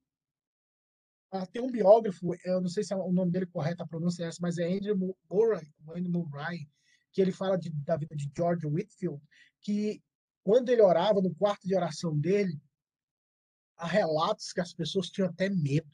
Ah, 1.32 1.46
tem 1.46 1.62
um 1.62 1.72
biógrafo, 1.72 2.36
eu 2.44 2.60
não 2.60 2.68
sei 2.68 2.84
se 2.84 2.94
é 2.94 2.98
o 2.98 3.12
nome 3.12 3.32
dele 3.32 3.46
correto, 3.46 3.84
a 3.84 3.88
pronúncia 3.88 4.24
é 4.24 4.28
essa, 4.28 4.40
mas 4.42 4.58
é 4.58 4.66
Andrew 4.66 5.16
Murray, 5.30 5.66
Andrew 5.88 6.12
Murray 6.12 6.68
que 7.12 7.22
ele 7.22 7.32
fala 7.32 7.58
de, 7.58 7.70
da 7.70 7.98
vida 7.98 8.16
de 8.16 8.32
George 8.36 8.66
Whitfield, 8.66 9.22
que 9.62 10.02
quando 10.44 10.70
ele 10.70 10.82
orava 10.82 11.22
no 11.22 11.34
quarto 11.36 11.68
de 11.68 11.76
oração 11.76 12.18
dele, 12.18 12.60
há 13.78 13.86
relatos 13.86 14.52
que 14.52 14.62
as 14.62 14.74
pessoas 14.74 15.10
tinham 15.10 15.30
até 15.30 15.50
medo 15.50 15.90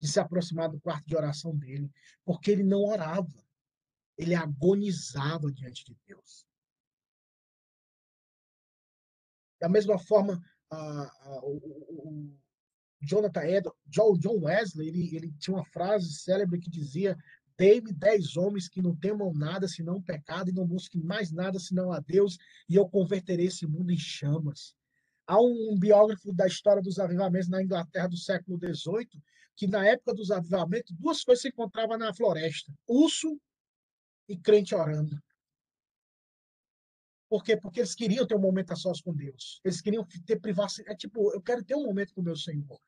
de 0.00 0.08
se 0.08 0.18
aproximar 0.18 0.68
do 0.68 0.80
quarto 0.80 1.06
de 1.06 1.16
oração 1.16 1.56
dele, 1.56 1.90
porque 2.24 2.50
ele 2.50 2.62
não 2.62 2.82
orava, 2.82 3.44
ele 4.16 4.34
agonizava 4.34 5.52
diante 5.52 5.84
de 5.84 5.96
Deus. 6.06 6.46
Da 9.60 9.68
mesma 9.68 9.98
forma, 9.98 10.42
o, 11.42 12.30
Jonathan 13.00 13.42
Edwards, 13.42 13.78
John 13.86 14.40
Wesley, 14.40 14.88
ele, 14.88 15.16
ele 15.16 15.32
tinha 15.38 15.56
uma 15.56 15.64
frase 15.64 16.12
célebre 16.14 16.58
que 16.58 16.70
dizia: 16.70 17.16
Dei-me 17.56 17.92
dez 17.92 18.36
homens 18.36 18.68
que 18.68 18.82
não 18.82 18.96
temam 18.96 19.32
nada 19.32 19.68
senão 19.68 20.02
pecado 20.02 20.50
e 20.50 20.52
não 20.52 20.66
busquem 20.66 21.02
mais 21.02 21.30
nada 21.30 21.58
senão 21.58 21.92
a 21.92 22.00
Deus, 22.00 22.36
e 22.68 22.74
eu 22.74 22.88
converterei 22.88 23.46
esse 23.46 23.66
mundo 23.66 23.92
em 23.92 23.98
chamas. 23.98 24.74
Há 25.26 25.40
um 25.40 25.78
biógrafo 25.78 26.32
da 26.32 26.46
história 26.46 26.82
dos 26.82 26.98
avivamentos 26.98 27.48
na 27.48 27.62
Inglaterra 27.62 28.08
do 28.08 28.16
século 28.16 28.58
XVIII, 28.58 29.22
que 29.56 29.66
na 29.66 29.86
época 29.86 30.14
dos 30.14 30.30
avivamentos, 30.30 30.92
duas 30.92 31.22
coisas 31.22 31.42
se 31.42 31.48
encontravam 31.48 31.96
na 31.96 32.12
floresta: 32.12 32.72
urso 32.88 33.40
e 34.28 34.36
crente 34.36 34.74
orando. 34.74 35.16
Por 37.34 37.42
quê? 37.42 37.56
Porque 37.56 37.80
eles 37.80 37.96
queriam 37.96 38.24
ter 38.24 38.36
um 38.36 38.40
momento 38.40 38.70
a 38.70 38.76
sós 38.76 39.00
com 39.00 39.12
Deus. 39.12 39.60
Eles 39.64 39.80
queriam 39.80 40.06
ter 40.24 40.38
privacidade. 40.38 40.92
É 40.92 40.96
tipo, 40.96 41.32
eu 41.34 41.42
quero 41.42 41.64
ter 41.64 41.74
um 41.74 41.82
momento 41.82 42.14
com 42.14 42.22
meu 42.22 42.36
Senhor. 42.36 42.80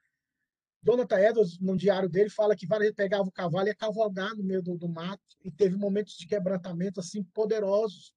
Jonathan 0.85 1.19
Edwards, 1.19 1.59
no 1.59 1.77
diário 1.77 2.09
dele, 2.09 2.31
fala 2.31 2.55
que 2.55 2.65
várias 2.65 2.85
vezes 2.85 2.95
pegava 2.95 3.29
o 3.29 3.33
cavalo 3.33 3.67
e 3.67 3.71
ia 3.71 3.75
cavalgar 3.75 4.37
no 4.37 4.45
meio 4.45 4.63
do, 4.63 4.79
do 4.79 4.89
mato. 4.89 5.21
E 5.43 5.51
teve 5.51 5.75
momentos 5.75 6.17
de 6.17 6.29
quebrantamento 6.29 7.01
assim 7.01 7.25
poderosos, 7.25 8.15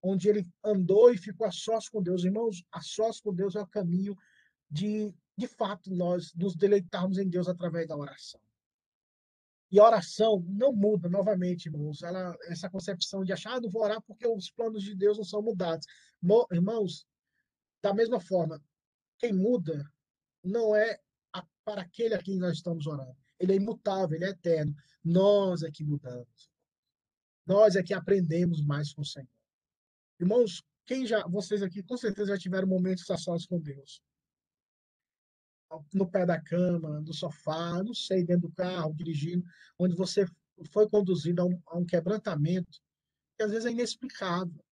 onde 0.00 0.28
ele 0.28 0.46
andou 0.64 1.12
e 1.12 1.18
ficou 1.18 1.44
a 1.44 1.50
sós 1.50 1.88
com 1.88 2.00
Deus. 2.00 2.22
Irmãos, 2.22 2.64
a 2.70 2.80
sós 2.80 3.20
com 3.20 3.34
Deus 3.34 3.56
é 3.56 3.60
o 3.60 3.66
caminho 3.66 4.16
de, 4.70 5.12
de 5.36 5.48
fato, 5.48 5.92
nós 5.92 6.32
nos 6.34 6.54
deleitarmos 6.54 7.18
em 7.18 7.28
Deus 7.28 7.48
através 7.48 7.88
da 7.88 7.96
oração. 7.96 8.40
E 9.74 9.80
oração 9.80 10.40
não 10.46 10.72
muda, 10.72 11.08
novamente, 11.08 11.66
irmãos, 11.66 12.00
ela, 12.00 12.32
essa 12.42 12.70
concepção 12.70 13.24
de 13.24 13.32
achar, 13.32 13.54
ah, 13.54 13.60
não 13.60 13.68
vou 13.68 13.82
orar 13.82 14.00
porque 14.02 14.24
os 14.24 14.48
planos 14.48 14.84
de 14.84 14.94
Deus 14.94 15.18
não 15.18 15.24
são 15.24 15.42
mudados. 15.42 15.84
Irmãos, 16.52 17.04
da 17.82 17.92
mesma 17.92 18.20
forma, 18.20 18.62
quem 19.18 19.32
muda 19.32 19.84
não 20.44 20.76
é 20.76 21.00
a, 21.32 21.44
para 21.64 21.82
aquele 21.82 22.14
a 22.14 22.22
quem 22.22 22.38
nós 22.38 22.58
estamos 22.58 22.86
orando. 22.86 23.16
Ele 23.36 23.54
é 23.54 23.56
imutável, 23.56 24.14
ele 24.14 24.26
é 24.26 24.28
eterno. 24.28 24.76
Nós 25.02 25.64
é 25.64 25.72
que 25.72 25.82
mudamos. 25.82 26.48
Nós 27.44 27.74
é 27.74 27.82
que 27.82 27.94
aprendemos 27.94 28.62
mais 28.62 28.92
com 28.92 29.02
o 29.02 29.04
Senhor. 29.04 29.26
Irmãos, 30.20 30.62
quem 30.86 31.04
já, 31.04 31.26
vocês 31.26 31.64
aqui 31.64 31.82
com 31.82 31.96
certeza 31.96 32.28
já 32.28 32.38
tiveram 32.38 32.68
momentos 32.68 33.10
a 33.10 33.16
sós 33.16 33.44
com 33.44 33.58
Deus 33.58 34.00
no 35.92 36.08
pé 36.08 36.24
da 36.24 36.40
cama, 36.40 37.00
no 37.00 37.12
sofá, 37.12 37.82
não 37.82 37.94
sei, 37.94 38.24
dentro 38.24 38.48
do 38.48 38.54
carro, 38.54 38.94
dirigindo, 38.94 39.44
onde 39.78 39.94
você 39.96 40.26
foi 40.70 40.88
conduzido 40.88 41.42
a 41.42 41.44
um, 41.44 41.60
a 41.66 41.78
um 41.78 41.84
quebrantamento 41.84 42.80
que 43.36 43.42
às 43.42 43.50
vezes 43.50 43.66
é 43.66 43.70
inexplicável. 43.70 44.64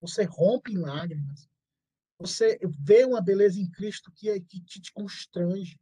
Você 0.00 0.24
rompe 0.24 0.72
em 0.72 0.78
lágrimas. 0.78 1.48
Você 2.18 2.58
vê 2.80 3.04
uma 3.04 3.20
beleza 3.20 3.60
em 3.60 3.70
Cristo 3.70 4.12
que, 4.12 4.30
é, 4.30 4.38
que 4.38 4.60
te, 4.60 4.80
te 4.80 4.92
constrange. 4.92 5.80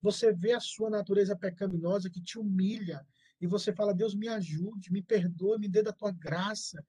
Você 0.00 0.32
vê 0.32 0.52
a 0.52 0.60
sua 0.60 0.88
natureza 0.88 1.36
pecaminosa 1.36 2.10
que 2.10 2.20
te 2.20 2.38
humilha. 2.38 3.04
E 3.40 3.46
você 3.46 3.72
fala, 3.72 3.94
Deus, 3.94 4.14
me 4.14 4.28
ajude, 4.28 4.92
me 4.92 5.02
perdoe, 5.02 5.58
me 5.58 5.68
dê 5.68 5.82
da 5.82 5.92
tua 5.92 6.12
graça 6.12 6.84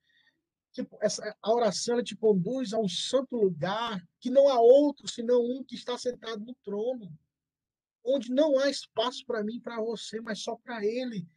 Tipo, 0.73 0.97
essa, 1.01 1.35
a 1.39 1.53
oração 1.53 2.03
te 2.03 2.15
conduz 2.15 2.73
a 2.73 2.79
um 2.79 2.89
santo 2.89 3.35
lugar 3.35 4.03
que 4.19 4.31
não 4.31 4.49
há 4.49 4.59
outro 4.59 5.07
senão 5.07 5.39
um 5.39 5.63
que 5.63 5.75
está 5.75 5.97
sentado 5.99 6.43
no 6.43 6.55
trono, 6.63 7.15
onde 8.03 8.31
não 8.31 8.57
há 8.57 8.69
espaço 8.69 9.23
para 9.25 9.43
mim, 9.43 9.59
para 9.59 9.79
você, 9.79 10.19
mas 10.19 10.41
só 10.41 10.55
para 10.55 10.83
Ele, 10.83 11.27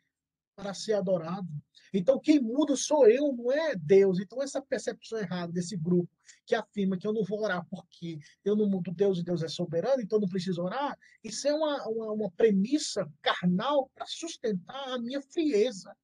para 0.56 0.72
ser 0.72 0.94
adorado. 0.94 1.46
Então, 1.92 2.18
quem 2.18 2.40
muda 2.40 2.74
sou 2.76 3.06
eu, 3.06 3.30
não 3.32 3.52
é 3.52 3.76
Deus. 3.76 4.18
Então, 4.18 4.42
essa 4.42 4.60
percepção 4.60 5.18
errada 5.18 5.52
desse 5.52 5.76
grupo 5.76 6.10
que 6.46 6.54
afirma 6.54 6.96
que 6.96 7.06
eu 7.06 7.12
não 7.12 7.22
vou 7.22 7.42
orar 7.42 7.64
porque 7.68 8.18
eu 8.42 8.56
não 8.56 8.68
mudo 8.68 8.90
Deus 8.90 9.18
e 9.18 9.22
Deus 9.22 9.42
é 9.42 9.48
soberano, 9.48 10.00
então 10.00 10.18
não 10.18 10.28
preciso 10.28 10.62
orar, 10.62 10.98
isso 11.22 11.46
é 11.46 11.52
uma, 11.52 11.86
uma, 11.88 12.12
uma 12.12 12.30
premissa 12.30 13.06
carnal 13.20 13.90
para 13.94 14.06
sustentar 14.06 14.94
a 14.94 14.98
minha 14.98 15.20
frieza. 15.20 15.94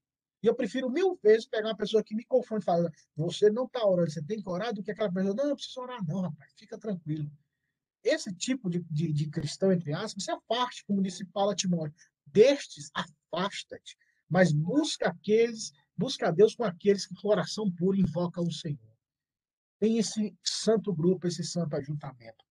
E 0.42 0.46
eu 0.48 0.54
prefiro 0.54 0.90
mil 0.90 1.18
vezes 1.22 1.46
pegar 1.46 1.68
uma 1.68 1.76
pessoa 1.76 2.02
que 2.02 2.14
me 2.14 2.24
confronta 2.24 2.64
e 2.64 2.66
fala: 2.66 2.92
você 3.14 3.48
não 3.48 3.64
está 3.64 3.86
orando, 3.86 4.10
você 4.10 4.22
tem 4.22 4.42
que 4.42 4.48
orar, 4.48 4.74
do 4.74 4.82
que 4.82 4.90
aquela 4.90 5.12
pessoa, 5.12 5.34
não, 5.34 5.48
não 5.48 5.54
preciso 5.54 5.80
orar, 5.80 6.04
não, 6.04 6.20
rapaz, 6.22 6.52
fica 6.58 6.76
tranquilo. 6.76 7.30
Esse 8.02 8.34
tipo 8.34 8.68
de, 8.68 8.80
de, 8.90 9.12
de 9.12 9.30
cristão, 9.30 9.72
entre 9.72 9.92
aspas, 9.92 10.24
você 10.24 10.32
afaste, 10.32 10.84
como 10.84 11.02
disse 11.02 11.24
Paulo 11.26 11.52
a 11.52 11.54
Timóteo. 11.54 11.94
Destes, 12.26 12.90
afasta-te, 12.94 13.96
mas 14.28 14.52
busca 14.52 15.08
aqueles, 15.08 15.72
busca 15.96 16.28
a 16.28 16.30
Deus 16.32 16.56
com 16.56 16.64
aqueles 16.64 17.06
que 17.06 17.14
com 17.14 17.20
coração 17.20 17.70
puro 17.70 17.96
invocam 17.96 18.42
o 18.42 18.52
Senhor. 18.52 18.92
Tem 19.78 19.98
esse 19.98 20.36
santo 20.42 20.92
grupo, 20.92 21.26
esse 21.26 21.44
santo 21.44 21.76
ajuntamento. 21.76 22.44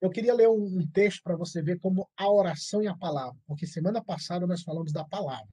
Eu 0.00 0.10
queria 0.10 0.34
ler 0.34 0.48
um, 0.48 0.78
um 0.78 0.86
texto 0.86 1.22
para 1.22 1.36
você 1.36 1.62
ver 1.62 1.78
como 1.78 2.08
a 2.16 2.30
oração 2.30 2.82
e 2.82 2.86
a 2.86 2.96
palavra, 2.96 3.38
porque 3.46 3.66
semana 3.66 4.02
passada 4.02 4.46
nós 4.46 4.62
falamos 4.62 4.92
da 4.92 5.04
palavra. 5.04 5.48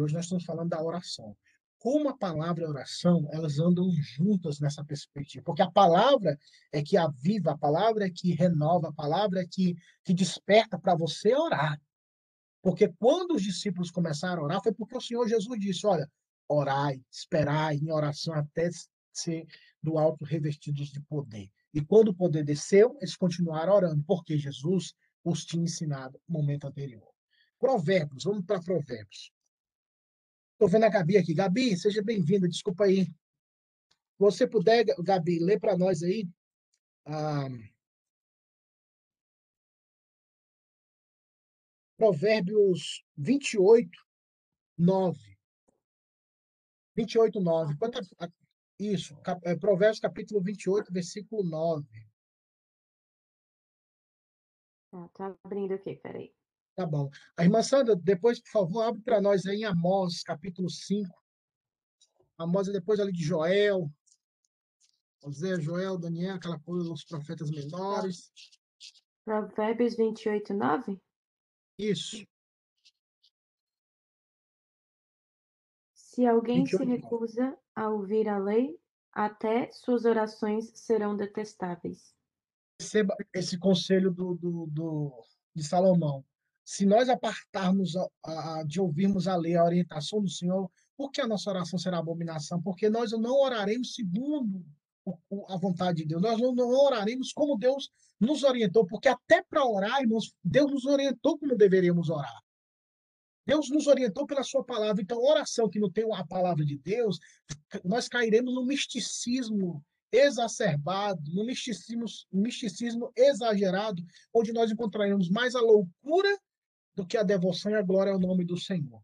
Hoje 0.00 0.14
nós 0.14 0.24
estamos 0.24 0.44
falando 0.44 0.70
da 0.70 0.82
oração. 0.82 1.36
Como 1.78 2.10
a 2.10 2.16
palavra 2.16 2.62
e 2.62 2.66
a 2.66 2.68
oração, 2.68 3.26
elas 3.32 3.58
andam 3.58 3.90
juntas 3.90 4.60
nessa 4.60 4.84
perspectiva. 4.84 5.42
Porque 5.44 5.62
a 5.62 5.70
palavra 5.70 6.38
é 6.70 6.82
que 6.82 6.96
aviva, 6.96 7.52
a 7.52 7.58
palavra 7.58 8.06
é 8.06 8.10
que 8.10 8.34
renova, 8.34 8.88
a 8.88 8.92
palavra 8.92 9.40
é 9.40 9.46
que, 9.50 9.74
que 10.04 10.12
desperta 10.12 10.78
para 10.78 10.94
você 10.94 11.34
orar. 11.34 11.80
Porque 12.62 12.88
quando 12.98 13.34
os 13.34 13.42
discípulos 13.42 13.90
começaram 13.90 14.42
a 14.42 14.44
orar, 14.44 14.62
foi 14.62 14.74
porque 14.74 14.96
o 14.96 15.00
Senhor 15.00 15.26
Jesus 15.26 15.58
disse: 15.58 15.86
olha, 15.86 16.06
orai, 16.46 17.02
esperai 17.10 17.76
em 17.76 17.90
oração 17.90 18.34
até 18.34 18.68
ser 19.12 19.46
do 19.82 19.98
alto 19.98 20.24
revestidos 20.24 20.88
de 20.88 21.00
poder. 21.00 21.50
E 21.72 21.80
quando 21.80 22.08
o 22.08 22.14
poder 22.14 22.44
desceu, 22.44 22.96
eles 23.00 23.16
continuaram 23.16 23.72
orando, 23.72 24.04
porque 24.04 24.36
Jesus 24.36 24.92
os 25.24 25.44
tinha 25.44 25.64
ensinado 25.64 26.20
no 26.28 26.38
momento 26.38 26.66
anterior. 26.66 27.08
Provérbios, 27.58 28.24
vamos 28.24 28.44
para 28.44 28.60
Provérbios. 28.60 29.32
Estou 30.60 30.68
vendo 30.68 30.84
a 30.84 30.90
Gabi 30.90 31.16
aqui. 31.16 31.32
Gabi, 31.32 31.74
seja 31.74 32.02
bem-vinda. 32.02 32.46
Desculpa 32.46 32.84
aí. 32.84 33.06
Você 34.18 34.46
puder, 34.46 34.84
Gabi, 35.02 35.38
lê 35.38 35.58
para 35.58 35.74
nós 35.74 36.02
aí. 36.02 36.28
Ah, 37.06 37.48
Provérbios 41.96 43.02
28, 43.16 43.88
9. 44.76 45.18
28, 46.94 47.40
9. 47.40 47.78
Quanto 47.78 47.98
isso, 48.78 49.16
cap, 49.22 49.40
é, 49.48 49.56
Provérbios 49.56 49.98
capítulo 49.98 50.42
28, 50.42 50.92
versículo 50.92 51.42
9. 51.42 51.86
Ah, 54.92 55.08
tá 55.14 55.34
abrindo 55.42 55.72
aqui, 55.72 55.96
peraí. 55.96 56.30
Tá 56.80 56.86
bom. 56.86 57.10
A 57.36 57.44
irmã 57.44 57.62
Sandra, 57.62 57.94
depois, 57.94 58.40
por 58.40 58.50
favor, 58.50 58.80
abre 58.80 59.02
para 59.02 59.20
nós 59.20 59.44
aí 59.44 59.58
em 59.58 59.64
Amós, 59.66 60.22
capítulo 60.22 60.70
5. 60.70 61.14
Amós 62.38 62.68
é 62.68 62.72
depois 62.72 62.98
ali 62.98 63.12
de 63.12 63.22
Joel. 63.22 63.92
José, 65.22 65.60
Joel, 65.60 65.98
Daniel, 65.98 66.36
aquela 66.36 66.58
coisa, 66.58 66.90
os 66.90 67.04
profetas 67.04 67.50
menores. 67.50 68.32
Provérbios 69.26 69.94
28, 69.94 70.54
9? 70.54 70.98
Isso. 71.78 72.26
Se 75.92 76.24
alguém 76.24 76.64
28, 76.64 76.82
se 76.82 76.90
recusa 76.96 77.58
a 77.76 77.90
ouvir 77.90 78.26
a 78.26 78.38
lei, 78.38 78.80
até 79.12 79.70
suas 79.70 80.06
orações 80.06 80.70
serão 80.74 81.14
detestáveis. 81.14 82.14
Receba 82.80 83.14
esse 83.34 83.58
conselho 83.58 84.10
do, 84.10 84.34
do, 84.34 84.66
do 84.66 85.24
de 85.54 85.62
Salomão 85.62 86.24
se 86.64 86.86
nós 86.86 87.08
apartarmos 87.08 87.96
a, 87.96 88.08
a, 88.24 88.62
de 88.64 88.80
ouvirmos 88.80 89.26
a 89.26 89.36
lei, 89.36 89.56
a 89.56 89.64
orientação 89.64 90.20
do 90.20 90.28
Senhor, 90.28 90.70
por 90.96 91.10
que 91.10 91.20
a 91.20 91.26
nossa 91.26 91.50
oração 91.50 91.78
será 91.78 91.98
abominação? 91.98 92.60
Porque 92.62 92.88
nós 92.88 93.12
não 93.12 93.34
oraremos 93.34 93.94
segundo 93.94 94.64
a 95.48 95.56
vontade 95.56 95.98
de 95.98 96.08
Deus. 96.08 96.22
Nós 96.22 96.38
não, 96.38 96.54
não 96.54 96.68
oraremos 96.68 97.32
como 97.32 97.56
Deus 97.56 97.90
nos 98.20 98.44
orientou, 98.44 98.86
porque 98.86 99.08
até 99.08 99.42
para 99.42 99.64
orar, 99.64 100.00
irmãos, 100.02 100.34
Deus 100.44 100.70
nos 100.70 100.84
orientou 100.84 101.38
como 101.38 101.56
deveríamos 101.56 102.10
orar. 102.10 102.42
Deus 103.46 103.70
nos 103.70 103.86
orientou 103.86 104.26
pela 104.26 104.44
sua 104.44 104.62
palavra. 104.62 105.02
Então, 105.02 105.18
oração 105.18 105.68
que 105.68 105.80
não 105.80 105.90
tem 105.90 106.04
a 106.14 106.26
palavra 106.26 106.64
de 106.64 106.76
Deus, 106.78 107.18
nós 107.84 108.08
cairemos 108.08 108.54
no 108.54 108.64
misticismo 108.64 109.82
exacerbado, 110.12 111.22
no 111.32 111.44
misticismo, 111.44 112.04
misticismo 112.32 113.10
exagerado, 113.16 114.02
onde 114.34 114.52
nós 114.52 114.70
encontraremos 114.70 115.28
mais 115.30 115.54
a 115.54 115.60
loucura 115.60 116.38
do 117.00 117.06
que 117.06 117.16
a 117.16 117.22
devoção 117.22 117.72
e 117.72 117.76
a 117.76 117.82
glória 117.82 118.12
ao 118.12 118.18
nome 118.18 118.44
do 118.44 118.58
Senhor. 118.58 119.02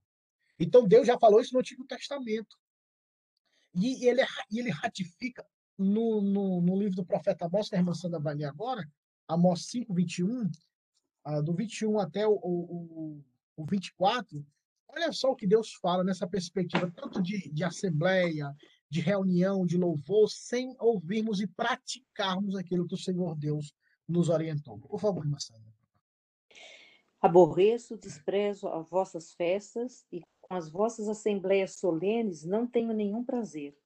Então 0.58 0.86
Deus 0.86 1.06
já 1.06 1.18
falou 1.18 1.40
isso 1.40 1.54
no 1.54 1.60
Antigo 1.60 1.84
Testamento. 1.86 2.56
E 3.74 4.06
ele, 4.06 4.22
ele 4.52 4.70
ratifica 4.70 5.46
no, 5.78 6.20
no, 6.20 6.60
no 6.60 6.76
livro 6.78 6.96
do 6.96 7.06
profeta 7.06 7.46
Amós, 7.46 7.68
que 7.68 7.74
a 7.74 7.78
irmã 7.78 7.94
Sandra 7.94 8.20
vai 8.20 8.34
ler 8.34 8.44
agora, 8.44 8.86
Amós 9.28 9.66
5, 9.66 9.92
21, 9.92 10.50
uh, 11.26 11.42
do 11.42 11.54
21 11.54 11.98
até 11.98 12.26
o, 12.26 12.32
o, 12.32 13.24
o 13.56 13.66
24, 13.66 14.46
olha 14.88 15.12
só 15.12 15.30
o 15.30 15.36
que 15.36 15.46
Deus 15.46 15.74
fala 15.74 16.04
nessa 16.04 16.26
perspectiva, 16.26 16.90
tanto 16.90 17.22
de, 17.22 17.50
de 17.50 17.64
assembleia, 17.64 18.54
de 18.88 19.00
reunião, 19.00 19.66
de 19.66 19.76
louvor, 19.76 20.30
sem 20.30 20.74
ouvirmos 20.78 21.40
e 21.40 21.46
praticarmos 21.46 22.56
aquilo 22.56 22.86
que 22.86 22.94
o 22.94 22.98
Senhor 22.98 23.36
Deus 23.36 23.74
nos 24.08 24.28
orientou. 24.28 24.78
Por 24.78 25.00
favor, 25.00 25.24
irmã 25.24 25.38
Sandra. 25.38 25.75
Aborreço, 27.26 27.96
desprezo 27.96 28.68
as 28.68 28.88
vossas 28.88 29.32
festas 29.32 30.06
e 30.12 30.20
com 30.40 30.54
as 30.54 30.70
vossas 30.70 31.08
assembleias 31.08 31.72
solenes 31.72 32.44
não 32.44 32.68
tenho 32.68 32.92
nenhum 32.92 33.24
prazer. 33.24 33.76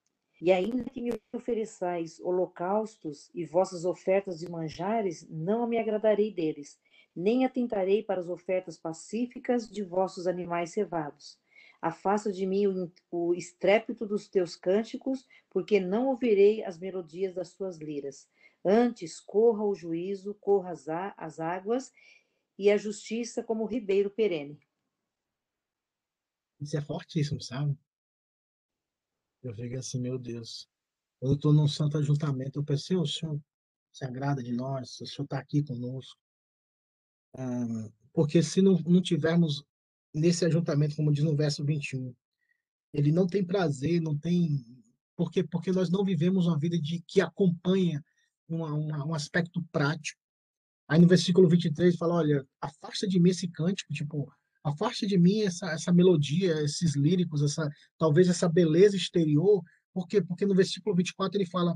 E 0.42 0.52
ainda 0.52 0.84
que 0.84 1.00
me 1.00 1.18
ofereçais 1.32 2.20
holocaustos 2.20 3.30
e 3.34 3.46
vossas 3.46 3.86
ofertas 3.86 4.40
de 4.40 4.50
manjares, 4.50 5.26
não 5.30 5.66
me 5.66 5.78
agradarei 5.78 6.30
deles, 6.30 6.78
nem 7.16 7.46
atentarei 7.46 8.02
para 8.02 8.20
as 8.20 8.28
ofertas 8.28 8.76
pacíficas 8.76 9.70
de 9.70 9.82
vossos 9.82 10.26
animais 10.26 10.72
cevados. 10.72 11.38
Afasta 11.80 12.30
de 12.30 12.44
mim 12.44 12.92
o, 13.10 13.34
estrépito 13.34 14.06
dos 14.06 14.28
teus 14.28 14.54
cânticos, 14.54 15.26
porque 15.48 15.80
não 15.80 16.08
ouvirei 16.08 16.62
as 16.62 16.78
melodias 16.78 17.34
das 17.34 17.54
tuas 17.54 17.78
liras. 17.78 18.28
Antes 18.62 19.18
corra 19.18 19.64
o 19.64 19.74
juízo, 19.74 20.34
corra 20.34 20.74
as 21.16 21.40
águas, 21.40 21.90
e 22.60 22.70
a 22.70 22.76
justiça 22.76 23.42
como 23.42 23.64
ribeiro 23.64 24.10
perene. 24.10 24.60
Isso 26.60 26.76
é 26.76 26.82
fortíssimo, 26.82 27.40
sabe? 27.40 27.74
Eu 29.42 29.54
fico 29.54 29.78
assim, 29.78 29.98
meu 29.98 30.18
Deus. 30.18 30.68
Quando 31.18 31.32
eu 31.32 31.36
estou 31.36 31.52
num 31.54 31.66
santo 31.66 31.96
ajuntamento, 31.96 32.58
eu 32.58 32.62
pensei, 32.62 32.98
o 32.98 33.06
Senhor 33.06 33.40
se 33.90 34.04
agrada 34.04 34.42
de 34.42 34.52
nós, 34.52 35.00
o 35.00 35.06
Senhor 35.06 35.24
está 35.24 35.38
aqui 35.38 35.62
conosco. 35.62 36.20
porque 38.12 38.42
se 38.42 38.60
não, 38.60 38.74
não 38.80 39.00
tivermos 39.00 39.64
nesse 40.14 40.44
ajuntamento, 40.44 40.96
como 40.96 41.10
diz 41.10 41.24
no 41.24 41.34
verso 41.34 41.64
21, 41.64 42.14
ele 42.92 43.10
não 43.10 43.26
tem 43.26 43.42
prazer, 43.42 44.02
não 44.02 44.18
tem. 44.18 44.66
Porque, 45.16 45.42
porque 45.42 45.72
nós 45.72 45.88
não 45.88 46.04
vivemos 46.04 46.46
uma 46.46 46.58
vida 46.58 46.78
de 46.78 47.00
que 47.08 47.22
acompanha 47.22 48.04
uma, 48.46 48.74
uma, 48.74 49.06
um 49.06 49.14
aspecto 49.14 49.64
prático. 49.72 50.20
Aí 50.90 50.98
no 50.98 51.06
versículo 51.06 51.48
23 51.48 51.96
fala: 51.96 52.16
olha, 52.16 52.44
afasta 52.60 53.06
de 53.06 53.20
mim 53.20 53.30
esse 53.30 53.48
cântico, 53.48 53.92
tipo, 53.94 54.30
Afaste 54.62 55.06
de 55.06 55.16
mim 55.16 55.40
essa, 55.40 55.70
essa 55.70 55.92
melodia, 55.92 56.62
esses 56.62 56.94
líricos, 56.94 57.42
essa 57.42 57.68
talvez 57.96 58.28
essa 58.28 58.48
beleza 58.48 58.96
exterior. 58.96 59.62
Por 59.92 60.06
quê? 60.06 60.20
Porque 60.20 60.44
no 60.44 60.54
versículo 60.54 60.94
24 60.94 61.38
ele 61.38 61.48
fala: 61.48 61.74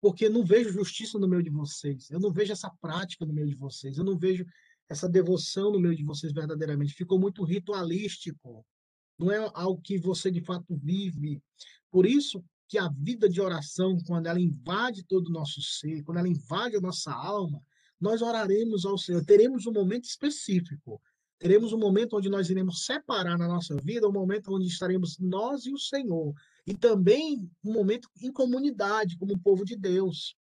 Porque 0.00 0.28
não 0.28 0.44
vejo 0.44 0.70
justiça 0.70 1.18
no 1.18 1.26
meio 1.26 1.42
de 1.42 1.50
vocês, 1.50 2.10
eu 2.10 2.20
não 2.20 2.30
vejo 2.30 2.52
essa 2.52 2.70
prática 2.80 3.24
no 3.24 3.32
meio 3.32 3.48
de 3.48 3.56
vocês, 3.56 3.96
eu 3.96 4.04
não 4.04 4.18
vejo 4.18 4.44
essa 4.90 5.08
devoção 5.08 5.72
no 5.72 5.80
meio 5.80 5.96
de 5.96 6.04
vocês 6.04 6.32
verdadeiramente. 6.32 6.92
Ficou 6.92 7.18
muito 7.18 7.42
ritualístico, 7.42 8.64
não 9.18 9.32
é 9.32 9.50
algo 9.54 9.80
que 9.80 9.98
você 9.98 10.30
de 10.30 10.42
fato 10.42 10.76
vive. 10.76 11.42
Por 11.90 12.04
isso 12.04 12.44
que 12.68 12.76
a 12.76 12.90
vida 12.90 13.26
de 13.26 13.40
oração, 13.40 13.96
quando 14.06 14.26
ela 14.26 14.40
invade 14.40 15.02
todo 15.04 15.28
o 15.28 15.32
nosso 15.32 15.62
ser, 15.62 16.02
quando 16.02 16.18
ela 16.18 16.28
invade 16.28 16.76
a 16.76 16.80
nossa 16.80 17.10
alma, 17.10 17.58
nós 18.00 18.22
oraremos 18.22 18.84
ao 18.84 18.98
Senhor, 18.98 19.24
teremos 19.24 19.66
um 19.66 19.72
momento 19.72 20.04
específico 20.04 21.00
teremos 21.44 21.74
um 21.74 21.78
momento 21.78 22.16
onde 22.16 22.30
nós 22.30 22.48
iremos 22.48 22.86
separar 22.86 23.36
na 23.36 23.46
nossa 23.46 23.76
vida, 23.76 24.08
um 24.08 24.12
momento 24.12 24.54
onde 24.54 24.66
estaremos 24.66 25.18
nós 25.18 25.66
e 25.66 25.72
o 25.72 25.78
Senhor. 25.78 26.34
E 26.66 26.74
também 26.74 27.50
um 27.62 27.70
momento 27.70 28.08
em 28.22 28.32
comunidade, 28.32 29.18
como 29.18 29.38
povo 29.38 29.62
de 29.62 29.76
Deus. 29.76 30.34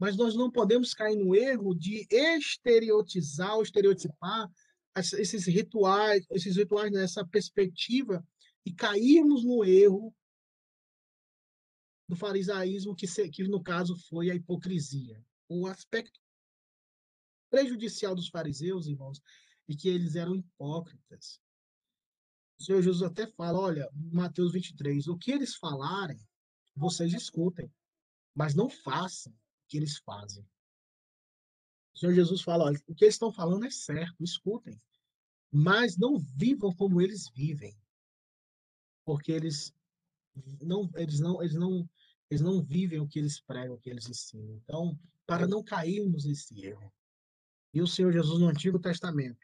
Mas 0.00 0.16
nós 0.16 0.34
não 0.34 0.50
podemos 0.50 0.92
cair 0.94 1.16
no 1.16 1.32
erro 1.32 1.76
de 1.76 2.06
estereotizar 2.10 3.54
ou 3.54 3.62
estereotipar 3.62 4.50
esses 4.96 5.46
rituais, 5.46 6.26
esses 6.32 6.56
rituais 6.56 6.90
nessa 6.90 7.24
perspectiva 7.24 8.26
e 8.66 8.72
cairmos 8.72 9.44
no 9.44 9.64
erro 9.64 10.12
do 12.08 12.16
farisaísmo, 12.16 12.96
que, 12.96 13.06
que 13.30 13.44
no 13.44 13.62
caso 13.62 13.96
foi 14.08 14.28
a 14.28 14.34
hipocrisia. 14.34 15.22
O 15.54 15.66
aspecto 15.66 16.18
prejudicial 17.50 18.14
dos 18.14 18.28
fariseus, 18.28 18.86
irmãos, 18.86 19.20
e 19.68 19.76
que 19.76 19.88
eles 19.88 20.16
eram 20.16 20.34
hipócritas. 20.34 21.38
O 22.58 22.62
Senhor 22.62 22.80
Jesus 22.80 23.02
até 23.02 23.26
fala, 23.26 23.58
olha, 23.58 23.90
Mateus 23.92 24.52
23, 24.52 25.08
o 25.08 25.18
que 25.18 25.30
eles 25.30 25.56
falarem, 25.56 26.18
vocês 26.74 27.12
escutem, 27.12 27.70
mas 28.34 28.54
não 28.54 28.70
façam 28.70 29.32
o 29.32 29.36
que 29.68 29.76
eles 29.76 29.98
fazem. 29.98 30.42
O 31.94 31.98
Senhor 31.98 32.14
Jesus 32.14 32.40
fala, 32.40 32.64
olha, 32.64 32.80
o 32.86 32.94
que 32.94 33.04
eles 33.04 33.16
estão 33.16 33.30
falando 33.30 33.66
é 33.66 33.70
certo, 33.70 34.24
escutem, 34.24 34.80
mas 35.50 35.98
não 35.98 36.18
vivam 36.18 36.74
como 36.74 37.02
eles 37.02 37.28
vivem, 37.28 37.76
porque 39.04 39.32
eles 39.32 39.74
não, 40.62 40.90
eles 40.94 41.20
não, 41.20 41.42
eles 41.42 41.54
não, 41.54 41.90
eles 42.30 42.40
não 42.40 42.62
vivem 42.62 43.00
o 43.00 43.06
que 43.06 43.18
eles 43.18 43.38
pregam, 43.40 43.74
o 43.74 43.78
que 43.78 43.90
eles 43.90 44.08
ensinam. 44.08 44.54
Então, 44.54 44.98
para 45.32 45.48
não 45.48 45.62
cairmos 45.62 46.26
nesse 46.26 46.62
erro. 46.62 46.92
E 47.72 47.80
o 47.80 47.86
Senhor 47.86 48.12
Jesus 48.12 48.38
no 48.38 48.48
Antigo 48.48 48.78
Testamento, 48.78 49.40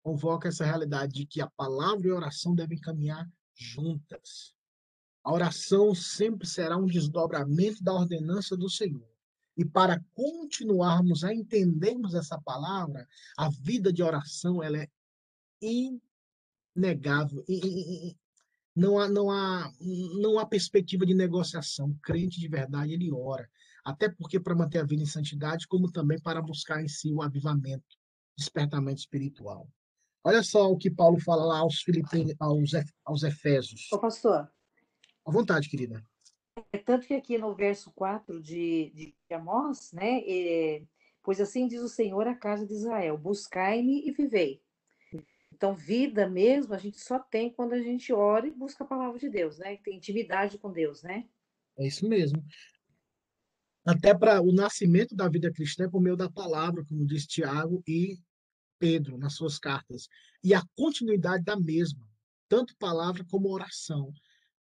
convoca 0.00 0.48
essa 0.48 0.64
realidade 0.64 1.12
de 1.12 1.26
que 1.26 1.42
a 1.42 1.50
palavra 1.50 2.08
e 2.08 2.10
a 2.10 2.14
oração 2.14 2.54
devem 2.54 2.80
caminhar 2.80 3.30
juntas. 3.54 4.54
A 5.22 5.30
oração 5.30 5.94
sempre 5.94 6.48
será 6.48 6.78
um 6.78 6.86
desdobramento 6.86 7.84
da 7.84 7.92
ordenança 7.92 8.56
do 8.56 8.70
Senhor. 8.70 9.06
E 9.54 9.66
para 9.66 10.02
continuarmos 10.14 11.24
a 11.24 11.34
entendermos 11.34 12.14
essa 12.14 12.40
palavra, 12.40 13.06
a 13.36 13.50
vida 13.50 13.92
de 13.92 14.02
oração 14.02 14.62
ela 14.62 14.78
é 14.78 14.88
inegável. 16.74 17.44
Não 18.74 18.98
há, 18.98 19.10
não, 19.10 19.30
há, 19.30 19.70
não 20.22 20.38
há 20.38 20.46
perspectiva 20.46 21.04
de 21.04 21.12
negociação. 21.12 21.90
O 21.90 21.98
crente 21.98 22.40
de 22.40 22.48
verdade, 22.48 22.94
ele 22.94 23.12
ora. 23.12 23.46
Até 23.88 24.06
porque 24.06 24.38
para 24.38 24.54
manter 24.54 24.80
a 24.80 24.84
vida 24.84 25.02
em 25.02 25.06
santidade, 25.06 25.66
como 25.66 25.90
também 25.90 26.20
para 26.20 26.42
buscar 26.42 26.82
em 26.82 26.88
si 26.88 27.10
o 27.10 27.22
avivamento, 27.22 27.96
despertamento 28.36 29.00
espiritual. 29.00 29.66
Olha 30.22 30.42
só 30.42 30.70
o 30.70 30.76
que 30.76 30.90
Paulo 30.90 31.18
fala 31.18 31.42
lá 31.46 31.60
aos 31.60 31.80
Filipenses, 31.80 32.36
aos, 32.38 32.72
aos 33.02 33.22
Efésios. 33.22 33.90
Ô, 33.90 33.98
pastor. 33.98 34.46
À 35.24 35.30
vontade, 35.30 35.70
querida. 35.70 36.04
É 36.70 36.76
tanto 36.76 37.06
que 37.06 37.14
aqui 37.14 37.38
no 37.38 37.54
verso 37.54 37.90
4 37.92 38.42
de, 38.42 38.92
de 38.94 39.34
Amós, 39.34 39.90
né? 39.94 40.20
É, 40.26 40.82
pois 41.22 41.40
assim 41.40 41.66
diz 41.66 41.80
o 41.80 41.88
Senhor 41.88 42.28
à 42.28 42.34
casa 42.34 42.66
de 42.66 42.74
Israel: 42.74 43.16
buscai-me 43.16 44.06
e 44.06 44.12
vivei. 44.12 44.60
Então, 45.50 45.74
vida 45.74 46.28
mesmo 46.28 46.74
a 46.74 46.78
gente 46.78 47.00
só 47.00 47.18
tem 47.18 47.50
quando 47.50 47.72
a 47.72 47.80
gente 47.80 48.12
ora 48.12 48.46
e 48.46 48.50
busca 48.50 48.84
a 48.84 48.86
palavra 48.86 49.18
de 49.18 49.30
Deus, 49.30 49.56
né? 49.56 49.78
Tem 49.78 49.96
intimidade 49.96 50.58
com 50.58 50.70
Deus, 50.70 51.02
né? 51.02 51.26
É 51.78 51.86
isso 51.86 52.06
mesmo. 52.06 52.44
Até 53.88 54.12
para 54.12 54.42
o 54.42 54.52
nascimento 54.52 55.16
da 55.16 55.26
vida 55.30 55.50
cristã 55.50 55.84
é 55.84 55.88
por 55.88 56.02
meio 56.02 56.14
da 56.14 56.30
palavra, 56.30 56.84
como 56.84 57.06
diz 57.06 57.26
Tiago, 57.26 57.82
e 57.88 58.18
Pedro 58.78 59.16
nas 59.16 59.32
suas 59.32 59.58
cartas 59.58 60.08
e 60.44 60.52
a 60.52 60.62
continuidade 60.76 61.42
da 61.42 61.58
mesma, 61.58 62.06
tanto 62.50 62.76
palavra 62.76 63.24
como 63.30 63.48
oração. 63.48 64.12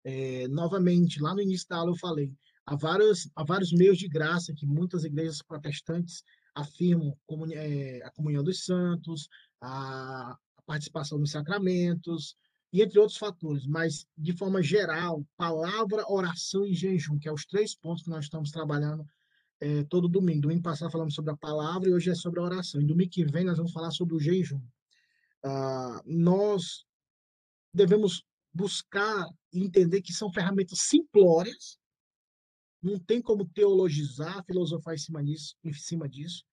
É, 0.04 0.46
novamente, 0.46 1.20
lá 1.20 1.34
no 1.34 1.42
início 1.42 1.66
da 1.68 1.78
aula 1.78 1.90
eu 1.90 1.96
falei, 1.96 2.32
há 2.64 2.76
vários, 2.76 3.28
há 3.34 3.42
vários 3.42 3.72
meios 3.72 3.98
de 3.98 4.06
graça 4.06 4.54
que 4.54 4.64
muitas 4.64 5.02
igrejas 5.02 5.42
protestantes 5.42 6.22
afirmam, 6.54 7.12
como 7.26 7.52
é, 7.52 8.00
a 8.04 8.12
comunhão 8.12 8.44
dos 8.44 8.64
santos, 8.64 9.28
a, 9.60 10.38
a 10.56 10.62
participação 10.64 11.18
nos 11.18 11.32
sacramentos, 11.32 12.36
e 12.76 12.82
entre 12.82 12.98
outros 12.98 13.16
fatores, 13.16 13.66
mas 13.66 14.06
de 14.18 14.36
forma 14.36 14.62
geral, 14.62 15.24
palavra, 15.34 16.04
oração 16.12 16.62
e 16.62 16.74
jejum, 16.74 17.18
que 17.18 17.26
é 17.26 17.32
os 17.32 17.46
três 17.46 17.74
pontos 17.74 18.02
que 18.02 18.10
nós 18.10 18.26
estamos 18.26 18.50
trabalhando 18.50 19.02
é, 19.58 19.82
todo 19.84 20.06
domingo. 20.06 20.42
Domingo 20.42 20.60
passado 20.60 20.92
falamos 20.92 21.14
sobre 21.14 21.32
a 21.32 21.36
palavra 21.38 21.88
e 21.88 21.94
hoje 21.94 22.10
é 22.10 22.14
sobre 22.14 22.38
a 22.38 22.42
oração. 22.42 22.78
E 22.78 22.84
domingo 22.84 23.10
que 23.10 23.24
vem 23.24 23.46
nós 23.46 23.56
vamos 23.56 23.72
falar 23.72 23.90
sobre 23.92 24.14
o 24.14 24.20
jejum. 24.20 24.60
Ah, 25.42 26.02
nós 26.04 26.84
devemos 27.72 28.22
buscar 28.52 29.26
e 29.54 29.64
entender 29.64 30.02
que 30.02 30.12
são 30.12 30.30
ferramentas 30.30 30.80
simplórias, 30.80 31.78
não 32.82 32.98
tem 32.98 33.22
como 33.22 33.46
teologizar, 33.46 34.44
filosofar 34.44 34.92
em 34.92 34.98
cima 34.98 35.24
disso, 35.24 35.56
em 35.64 35.72
cima 35.72 36.06
disso. 36.06 36.44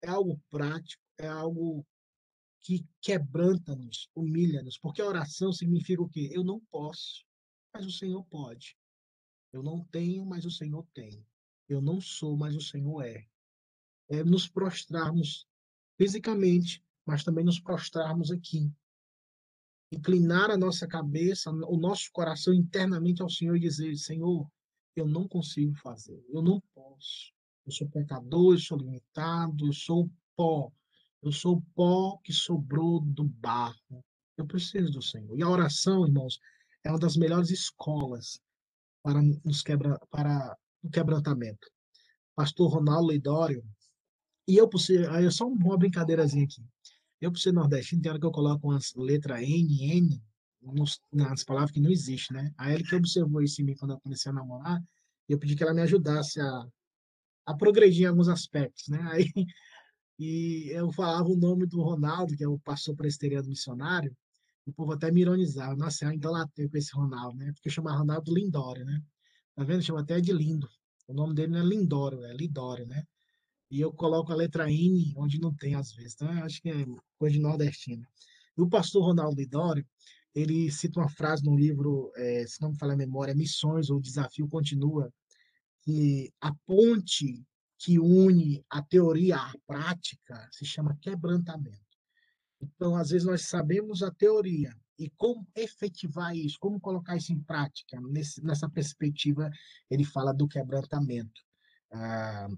É 0.00 0.10
algo 0.10 0.40
prático, 0.48 1.02
é 1.18 1.26
algo 1.26 1.84
que 2.62 2.86
quebranta-nos, 3.00 4.08
humilha-nos, 4.14 4.78
porque 4.78 5.02
a 5.02 5.06
oração 5.06 5.52
significa 5.52 6.02
o 6.02 6.08
quê? 6.08 6.30
Eu 6.32 6.44
não 6.44 6.60
posso, 6.70 7.24
mas 7.74 7.84
o 7.84 7.90
Senhor 7.90 8.24
pode. 8.26 8.76
Eu 9.52 9.62
não 9.62 9.84
tenho, 9.86 10.24
mas 10.24 10.44
o 10.44 10.50
Senhor 10.50 10.86
tem. 10.94 11.26
Eu 11.68 11.80
não 11.80 12.00
sou, 12.00 12.36
mas 12.36 12.54
o 12.54 12.60
Senhor 12.60 13.02
é. 13.02 13.26
É 14.08 14.22
nos 14.22 14.48
prostrarmos 14.48 15.46
fisicamente 15.96 16.82
mas 17.04 17.24
também 17.24 17.44
nos 17.44 17.60
prostrarmos 17.60 18.30
aqui. 18.30 18.70
Inclinar 19.92 20.50
a 20.50 20.56
nossa 20.56 20.86
cabeça, 20.86 21.50
o 21.50 21.76
nosso 21.76 22.10
coração 22.12 22.54
internamente 22.54 23.20
ao 23.20 23.28
Senhor 23.28 23.56
e 23.56 23.60
dizer: 23.60 23.94
Senhor, 23.96 24.48
eu 24.96 25.06
não 25.06 25.28
consigo 25.28 25.74
fazer, 25.74 26.24
eu 26.30 26.42
não 26.42 26.62
posso. 26.74 27.32
Eu 27.66 27.72
sou 27.72 27.88
pecador, 27.88 28.54
eu 28.54 28.58
sou 28.58 28.78
limitado, 28.78 29.66
eu 29.66 29.72
sou 29.72 30.10
pó. 30.34 30.72
Eu 31.22 31.30
sou 31.32 31.56
o 31.56 31.62
pó 31.74 32.18
que 32.24 32.32
sobrou 32.32 33.00
do 33.00 33.24
barro. 33.24 34.04
Eu 34.36 34.46
preciso 34.46 34.90
do 34.90 35.02
Senhor. 35.02 35.38
E 35.38 35.42
a 35.42 35.48
oração, 35.48 36.04
irmãos, 36.06 36.40
é 36.84 36.90
uma 36.90 36.98
das 36.98 37.16
melhores 37.16 37.50
escolas 37.50 38.40
para, 39.02 39.22
nos 39.44 39.62
quebra, 39.62 39.98
para 40.10 40.56
o 40.82 40.90
quebrantamento. 40.90 41.70
Pastor 42.34 42.72
Ronaldo 42.72 43.08
Leidório, 43.08 43.64
e 44.48 44.56
eu, 44.56 44.68
por 44.68 44.78
ser, 44.78 45.08
é 45.08 45.30
só 45.30 45.46
uma 45.46 45.78
brincadeirazinha 45.78 46.44
aqui. 46.44 46.64
Eu, 47.20 47.30
por 47.30 47.38
ser 47.38 47.52
nordestino, 47.52 48.02
tem 48.02 48.10
hora 48.10 48.18
que 48.18 48.26
eu 48.26 48.32
coloco 48.32 48.68
umas 48.68 48.92
letras 48.96 49.42
N, 49.42 49.96
N, 49.96 50.22
nos, 50.60 51.00
nas 51.12 51.44
palavras 51.44 51.70
que 51.70 51.80
não 51.80 51.90
existe, 51.90 52.32
né? 52.32 52.52
Aí 52.58 52.74
ele 52.74 52.84
que 52.84 52.94
observou 52.96 53.42
isso 53.42 53.62
em 53.62 53.64
mim 53.64 53.76
quando 53.76 53.92
eu 53.92 54.00
comecei 54.00 54.30
a 54.30 54.34
namorar, 54.34 54.82
eu 55.28 55.38
pedi 55.38 55.54
que 55.54 55.62
ela 55.62 55.74
me 55.74 55.82
ajudasse 55.82 56.40
a, 56.40 56.66
a 57.46 57.54
progredir 57.54 58.04
em 58.04 58.06
alguns 58.06 58.28
aspectos, 58.28 58.88
né? 58.88 59.00
Aí 59.12 59.30
e 60.24 60.70
eu 60.70 60.92
falava 60.92 61.28
o 61.28 61.36
nome 61.36 61.66
do 61.66 61.82
Ronaldo, 61.82 62.36
que 62.36 62.44
é 62.44 62.48
o 62.48 62.56
pastor 62.60 62.94
presteriano 62.94 63.48
missionário, 63.48 64.16
o 64.64 64.72
povo 64.72 64.92
até 64.92 65.10
me 65.10 65.20
ironizava. 65.20 65.74
Nossa, 65.74 66.04
eu 66.04 66.12
idolatei 66.12 66.68
com 66.68 66.76
esse 66.76 66.94
Ronaldo, 66.94 67.36
né? 67.38 67.50
Porque 67.52 67.68
chama 67.68 67.96
Ronaldo 67.96 68.32
Lindório, 68.32 68.84
né? 68.84 69.02
Tá 69.56 69.64
vendo? 69.64 69.82
Chama 69.82 70.00
até 70.02 70.20
de 70.20 70.32
Lindo. 70.32 70.68
O 71.08 71.12
nome 71.12 71.34
dele 71.34 71.50
não 71.50 71.58
é 71.58 71.64
Lindório, 71.64 72.22
é 72.24 72.32
Lidório, 72.34 72.86
né? 72.86 73.02
E 73.68 73.80
eu 73.80 73.92
coloco 73.92 74.30
a 74.30 74.36
letra 74.36 74.70
N 74.70 75.12
onde 75.16 75.40
não 75.40 75.52
tem 75.52 75.74
às 75.74 75.92
vezes. 75.92 76.14
Então, 76.14 76.32
eu 76.32 76.44
acho 76.44 76.62
que 76.62 76.70
é 76.70 76.86
coisa 77.18 77.34
de 77.34 77.42
nordestino. 77.42 78.06
E 78.56 78.62
o 78.62 78.68
pastor 78.68 79.02
Ronaldo 79.02 79.34
Lidório, 79.34 79.84
ele 80.32 80.70
cita 80.70 81.00
uma 81.00 81.08
frase 81.08 81.42
no 81.42 81.56
livro, 81.56 82.12
é, 82.14 82.46
se 82.46 82.62
não 82.62 82.70
me 82.70 82.78
falha 82.78 82.92
a 82.92 82.96
memória, 82.96 83.34
Missões 83.34 83.90
ou 83.90 84.00
Desafio 84.00 84.48
Continua, 84.48 85.12
que 85.82 86.32
a 86.40 86.54
ponte 86.64 87.44
que 87.82 87.98
une 87.98 88.64
a 88.70 88.80
teoria 88.80 89.36
à 89.36 89.52
prática 89.66 90.48
se 90.52 90.64
chama 90.64 90.96
quebrantamento. 91.00 91.80
Então, 92.60 92.94
às 92.94 93.10
vezes, 93.10 93.26
nós 93.26 93.42
sabemos 93.48 94.04
a 94.04 94.10
teoria 94.12 94.72
e 94.96 95.10
como 95.16 95.44
efetivar 95.56 96.36
isso, 96.36 96.56
como 96.60 96.80
colocar 96.80 97.16
isso 97.16 97.32
em 97.32 97.40
prática. 97.40 98.00
Nesse, 98.00 98.40
nessa 98.44 98.70
perspectiva, 98.70 99.50
ele 99.90 100.04
fala 100.04 100.32
do 100.32 100.46
quebrantamento. 100.46 101.42
Ah, 101.92 102.48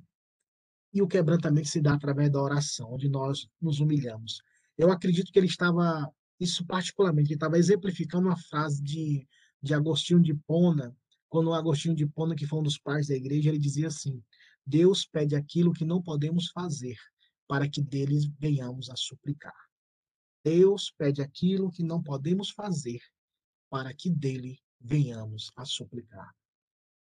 e 0.92 1.00
o 1.00 1.08
quebrantamento 1.08 1.68
se 1.68 1.80
dá 1.80 1.94
através 1.94 2.30
da 2.30 2.42
oração, 2.42 2.92
onde 2.92 3.08
nós 3.08 3.48
nos 3.60 3.80
humilhamos. 3.80 4.42
Eu 4.76 4.92
acredito 4.92 5.32
que 5.32 5.38
ele 5.38 5.46
estava, 5.46 6.06
isso 6.38 6.66
particularmente, 6.66 7.28
ele 7.28 7.36
estava 7.36 7.58
exemplificando 7.58 8.28
uma 8.28 8.36
frase 8.36 8.82
de, 8.82 9.26
de 9.62 9.72
Agostinho 9.72 10.20
de 10.20 10.34
Pona, 10.34 10.94
quando 11.30 11.54
Agostinho 11.54 11.94
de 11.94 12.06
Pona, 12.06 12.36
que 12.36 12.46
foi 12.46 12.58
um 12.58 12.62
dos 12.62 12.78
pais 12.78 13.08
da 13.08 13.14
igreja, 13.14 13.48
ele 13.48 13.58
dizia 13.58 13.88
assim: 13.88 14.22
Deus 14.66 15.06
pede 15.06 15.34
aquilo 15.34 15.72
que 15.72 15.84
não 15.84 16.02
podemos 16.02 16.48
fazer, 16.50 16.96
para 17.46 17.68
que 17.68 17.82
deles 17.82 18.26
venhamos 18.38 18.88
a 18.90 18.96
suplicar. 18.96 19.54
Deus 20.44 20.92
pede 20.96 21.22
aquilo 21.22 21.70
que 21.70 21.82
não 21.82 22.02
podemos 22.02 22.50
fazer, 22.50 23.00
para 23.70 23.92
que 23.94 24.10
dele 24.10 24.58
venhamos 24.80 25.50
a 25.56 25.64
suplicar. 25.64 26.34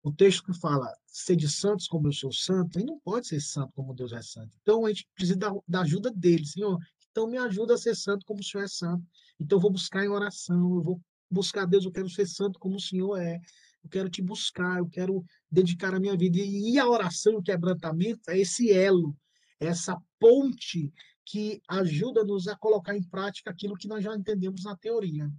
O 0.01 0.13
texto 0.13 0.43
que 0.43 0.53
fala, 0.53 0.93
sede 1.05 1.49
santos 1.49 1.87
como 1.87 2.07
eu 2.07 2.13
sou 2.13 2.31
santo, 2.31 2.77
ele 2.77 2.85
não 2.85 2.99
pode 2.99 3.27
ser 3.27 3.41
santo 3.41 3.73
como 3.73 3.93
Deus 3.93 4.13
é 4.13 4.21
santo. 4.21 4.51
Então 4.61 4.85
a 4.85 4.89
gente 4.89 5.07
precisa 5.13 5.37
da, 5.37 5.51
da 5.67 5.81
ajuda 5.81 6.09
dele, 6.11 6.45
Senhor. 6.45 6.79
Então 7.11 7.27
me 7.27 7.37
ajuda 7.37 7.73
a 7.73 7.77
ser 7.77 7.95
santo 7.95 8.25
como 8.25 8.39
o 8.39 8.43
Senhor 8.43 8.63
é 8.63 8.67
santo. 8.67 9.05
Então 9.39 9.57
eu 9.57 9.61
vou 9.61 9.71
buscar 9.71 10.05
em 10.05 10.09
oração, 10.09 10.75
eu 10.75 10.81
vou 10.81 11.01
buscar 11.29 11.65
Deus, 11.65 11.83
eu 11.83 11.91
quero 11.91 12.09
ser 12.09 12.27
santo 12.27 12.59
como 12.59 12.75
o 12.75 12.81
Senhor 12.81 13.17
é 13.17 13.39
eu 13.83 13.89
quero 13.89 14.09
te 14.09 14.21
buscar, 14.21 14.79
eu 14.79 14.87
quero 14.87 15.23
dedicar 15.51 15.93
a 15.93 15.99
minha 15.99 16.15
vida. 16.17 16.37
E 16.39 16.77
a 16.77 16.87
oração, 16.87 17.35
o 17.35 17.43
quebrantamento, 17.43 18.29
é 18.29 18.37
esse 18.37 18.71
elo, 18.71 19.15
é 19.59 19.67
essa 19.67 19.97
ponte 20.19 20.91
que 21.25 21.61
ajuda-nos 21.67 22.47
a 22.47 22.57
colocar 22.57 22.95
em 22.95 23.03
prática 23.03 23.51
aquilo 23.51 23.75
que 23.75 23.87
nós 23.87 24.03
já 24.03 24.15
entendemos 24.15 24.63
na 24.63 24.75
teoria. 24.75 25.29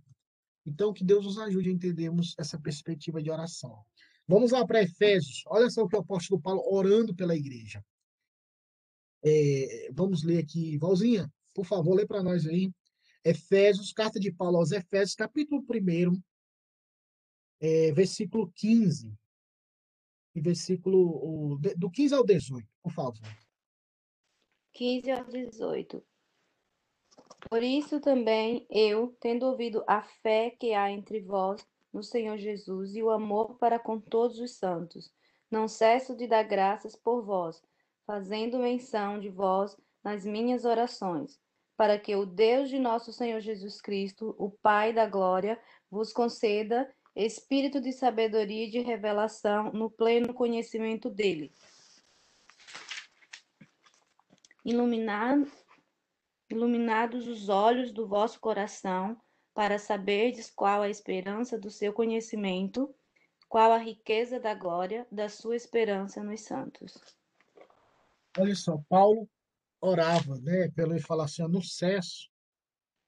Então, 0.65 0.93
que 0.93 1.05
Deus 1.05 1.25
nos 1.25 1.39
ajude 1.39 1.69
a 1.69 1.73
entendermos 1.73 2.35
essa 2.39 2.59
perspectiva 2.59 3.23
de 3.23 3.31
oração. 3.31 3.77
Vamos 4.27 4.53
lá 4.53 4.65
para 4.65 4.83
Efésios. 4.83 5.43
Olha 5.47 5.69
só 5.69 5.83
o 5.83 5.89
que 5.89 5.97
o 5.97 6.01
apóstolo 6.01 6.41
Paulo 6.41 6.63
orando 6.65 7.15
pela 7.15 7.35
igreja. 7.35 7.85
É, 9.25 9.91
vamos 9.93 10.23
ler 10.23 10.39
aqui. 10.39 10.79
Valzinha, 10.79 11.31
por 11.55 11.67
favor, 11.67 11.95
lê 11.95 12.07
para 12.07 12.23
nós 12.23 12.47
aí. 12.47 12.71
Efésios, 13.25 13.93
carta 13.93 14.21
de 14.21 14.33
Paulo 14.33 14.59
aos 14.59 14.71
Efésios, 14.71 15.15
capítulo 15.15 15.63
1, 15.69 16.23
é, 17.61 17.93
versículo 17.93 18.51
15 18.55 19.13
e 20.35 20.41
versículo 20.41 21.59
do 21.77 21.91
15 21.91 22.15
ao 22.15 22.25
18, 22.25 22.67
por 22.83 22.93
favor. 22.93 23.29
15 24.73 25.11
ao 25.11 25.25
18. 25.25 26.03
Por 27.49 27.63
isso 27.63 28.01
também 28.01 28.67
eu, 28.71 29.17
tendo 29.21 29.47
ouvido 29.47 29.83
a 29.87 30.03
fé 30.03 30.51
que 30.51 30.75
há 30.75 30.91
entre 30.91 31.21
vós 31.21 31.67
no 31.93 32.03
Senhor 32.03 32.37
Jesus 32.37 32.95
e 32.95 33.03
o 33.03 33.11
amor 33.11 33.57
para 33.59 33.79
com 33.79 33.99
todos 33.99 34.39
os 34.39 34.53
santos, 34.53 35.13
não 35.51 35.67
cesso 35.67 36.15
de 36.15 36.27
dar 36.27 36.45
graças 36.45 36.95
por 36.95 37.23
vós, 37.23 37.63
fazendo 38.07 38.59
menção 38.59 39.19
de 39.19 39.29
vós 39.29 39.77
nas 40.03 40.25
minhas 40.25 40.65
orações, 40.65 41.41
para 41.77 41.99
que 41.99 42.15
o 42.15 42.25
Deus 42.25 42.69
de 42.69 42.79
nosso 42.79 43.13
Senhor 43.13 43.41
Jesus 43.41 43.81
Cristo, 43.81 44.35
o 44.39 44.51
Pai 44.51 44.93
da 44.93 45.07
glória, 45.07 45.61
vos 45.91 46.13
conceda 46.13 46.89
espírito 47.15 47.81
de 47.81 47.93
sabedoria 47.93 48.67
e 48.67 48.71
de 48.71 48.81
revelação 48.81 49.73
no 49.73 49.91
pleno 49.91 50.33
conhecimento 50.33 51.11
dele. 51.11 51.53
Iluminado, 54.65 55.51
iluminados 56.49 57.27
os 57.27 57.49
olhos 57.49 57.93
do 57.93 58.07
vosso 58.07 58.39
coração, 58.41 59.21
para 59.53 59.79
saberdes 59.79 60.51
qual 60.51 60.83
a 60.83 60.89
esperança 60.89 61.59
do 61.59 61.71
seu 61.71 61.93
conhecimento, 61.93 62.95
qual 63.49 63.73
a 63.73 63.79
riqueza 63.79 64.39
da 64.39 64.55
glória 64.55 65.07
da 65.11 65.29
sua 65.29 65.57
esperança 65.57 66.23
nos 66.23 66.43
santos. 66.43 66.95
Olha 68.39 68.55
só, 68.55 68.81
Paulo 68.89 69.29
orava, 69.81 70.39
né, 70.39 70.69
pelo 70.69 70.93
ele 70.93 71.01
falar 71.01 71.25
assim, 71.25 71.43
no 71.43 71.63
cesso 71.63 72.30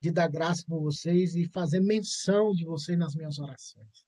de 0.03 0.11
dar 0.11 0.27
graça 0.27 0.65
por 0.67 0.81
vocês 0.81 1.37
e 1.37 1.47
fazer 1.47 1.79
menção 1.79 2.53
de 2.53 2.65
vocês 2.65 2.99
nas 2.99 3.15
minhas 3.15 3.39
orações. 3.39 4.05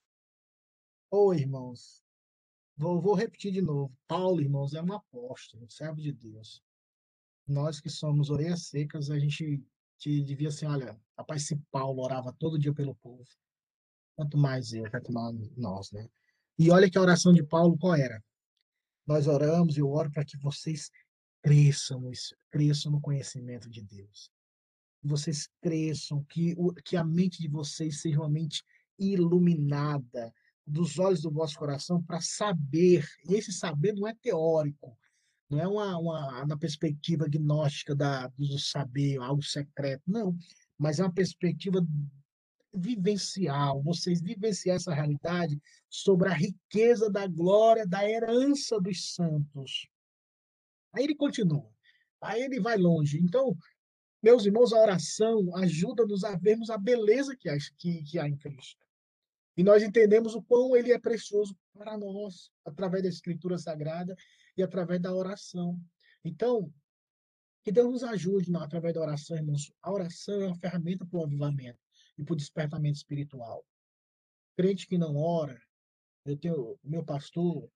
Ô, 1.09 1.29
oh, 1.29 1.33
irmãos, 1.33 2.03
vou, 2.77 3.01
vou 3.01 3.15
repetir 3.15 3.53
de 3.53 3.63
novo. 3.63 3.97
Paulo, 4.09 4.41
irmãos, 4.41 4.75
é 4.75 4.83
um 4.83 4.93
apóstolo, 4.93 5.71
servo 5.71 6.03
de 6.03 6.11
Deus. 6.13 6.61
Nós 7.47 7.81
que 7.81 7.89
somos 7.89 8.29
orelhas 8.29 8.67
secas, 8.67 9.09
a 9.09 9.17
gente 9.21 9.63
te 9.97 10.21
devia 10.25 10.49
assim, 10.49 10.67
olha, 10.67 11.01
rapaz, 11.17 11.47
se 11.47 11.57
Paulo 11.71 12.03
orava 12.03 12.35
todo 12.41 12.59
dia 12.59 12.75
pelo 12.75 12.97
povo, 12.97 13.25
quanto 14.17 14.37
mais 14.37 14.73
eu, 14.73 14.91
quanto 14.91 15.13
mais 15.13 15.37
nós, 15.57 15.93
né? 15.93 16.09
E 16.59 16.73
olha 16.73 16.91
que 16.91 16.99
a 16.99 17.03
oração 17.03 17.33
de 17.33 17.45
Paulo 17.45 17.79
qual 17.79 17.95
era? 17.95 18.21
Nós 19.07 19.29
oramos, 19.29 19.79
eu 19.79 19.89
oro 19.89 20.11
para 20.11 20.25
que 20.25 20.37
vocês 20.39 20.91
cresçam, 21.41 22.03
cresçam 22.51 22.91
no 22.91 23.01
conhecimento 23.01 23.71
de 23.71 23.81
Deus 23.81 24.34
vocês 25.07 25.49
cresçam, 25.61 26.25
que, 26.25 26.55
o, 26.57 26.73
que 26.73 26.97
a 26.97 27.05
mente 27.05 27.41
de 27.41 27.49
vocês 27.49 28.01
seja 28.01 28.21
uma 28.21 28.29
mente 28.29 28.63
iluminada 28.99 30.33
dos 30.67 30.99
olhos 30.99 31.23
do 31.23 31.31
vosso 31.31 31.59
coração 31.59 32.03
para 32.03 32.21
saber, 32.21 33.07
e 33.29 33.35
esse 33.35 33.53
saber 33.53 33.93
não 33.93 34.09
é 34.09 34.15
teórico, 34.15 34.97
não 35.51 35.61
é 35.61 35.69
uma, 35.69 35.99
uma 35.99 36.47
na 36.47 36.57
perspectiva 36.57 37.29
gnóstica 37.29 37.95
da, 37.95 38.29
do 38.29 38.59
saber, 38.59 39.19
algo 39.19 39.43
secreto, 39.43 40.03
não, 40.07 40.35
mas 40.79 40.99
é 40.99 41.03
uma 41.03 41.13
perspectiva 41.13 41.87
vivencial, 42.73 43.83
vocês 43.83 44.21
vivenciar 44.21 44.77
essa 44.77 44.93
realidade 44.93 45.61
sobre 45.89 46.29
a 46.29 46.33
riqueza 46.33 47.11
da 47.11 47.27
glória, 47.27 47.87
da 47.87 48.09
herança 48.09 48.81
dos 48.81 49.15
santos. 49.15 49.87
Aí 50.93 51.05
ele 51.05 51.15
continua, 51.15 51.71
aí 52.21 52.43
ele 52.43 52.61
vai 52.61 52.77
longe. 52.77 53.21
Então, 53.21 53.57
meus 54.25 54.47
irmãos, 54.47 54.73
a 54.73 54.81
oração 54.81 55.55
ajuda-nos 55.57 56.25
a 56.25 56.35
vermos 56.35 56.71
a 56.71 56.79
beleza 56.79 57.37
que 57.37 57.47
há, 57.47 57.59
que, 57.77 58.19
há 58.19 58.27
em 58.27 58.35
Cristo. 58.39 58.83
E 59.55 59.63
nós 59.63 59.83
entendemos 59.83 60.35
o 60.35 60.43
quão 60.43 60.75
ele 60.75 60.93
é 60.93 60.99
precioso 60.99 61.55
para 61.75 61.99
nós, 61.99 62.51
através 62.65 63.03
da 63.03 63.11
Escritura 63.11 63.59
Sagrada 63.59 64.17
e 64.57 64.63
através 64.63 64.99
da 64.99 65.13
oração. 65.15 65.79
Então, 66.25 66.73
que 67.63 67.71
Deus 67.71 67.93
nos 67.93 68.03
ajude 68.03 68.51
não, 68.51 68.63
através 68.63 68.95
da 68.95 69.03
oração, 69.03 69.37
irmãos. 69.37 69.71
A 69.83 69.93
oração 69.93 70.41
é 70.41 70.47
uma 70.47 70.57
ferramenta 70.57 71.05
para 71.05 71.19
o 71.21 71.25
avivamento 71.25 71.79
e 72.17 72.25
para 72.25 72.33
o 72.33 72.37
despertamento 72.37 72.97
espiritual. 72.97 73.63
Crente 74.57 74.87
que 74.87 74.97
não 74.97 75.17
ora, 75.17 75.61
eu 76.25 76.37
tenho 76.39 76.79
meu 76.83 77.05
pastor, 77.05 77.71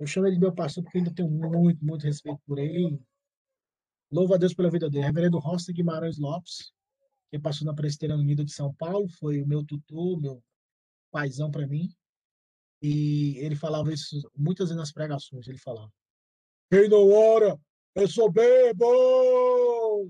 eu 0.00 0.06
chamo 0.08 0.26
ele 0.26 0.34
de 0.34 0.40
meu 0.40 0.52
pastor 0.52 0.82
porque 0.82 0.98
ainda 0.98 1.14
tenho 1.14 1.30
muito, 1.30 1.84
muito 1.84 2.02
respeito 2.02 2.40
por 2.44 2.58
ele 2.58 3.00
Louvo 4.12 4.34
a 4.34 4.36
Deus 4.36 4.52
pela 4.52 4.70
vida 4.70 4.90
dele. 4.90 5.06
Reverendo 5.06 5.38
Rosta 5.38 5.72
Guimarães 5.72 6.18
Lopes, 6.18 6.70
que 7.30 7.38
passou 7.38 7.66
na 7.66 7.74
Presbiteriana 7.74 8.22
Unida 8.22 8.44
de 8.44 8.52
São 8.52 8.74
Paulo, 8.74 9.08
foi 9.08 9.40
o 9.40 9.46
meu 9.46 9.64
tutor, 9.64 10.20
meu 10.20 10.44
paizão 11.10 11.50
para 11.50 11.66
mim. 11.66 11.88
E 12.82 13.38
ele 13.38 13.56
falava 13.56 13.90
isso 13.90 14.20
muitas 14.36 14.68
vezes 14.68 14.78
nas 14.78 14.92
pregações. 14.92 15.48
Ele 15.48 15.56
falava: 15.56 15.90
Quem 16.70 16.90
não 16.90 17.10
ora 17.10 17.58
é 17.94 18.06
soberbo! 18.06 18.84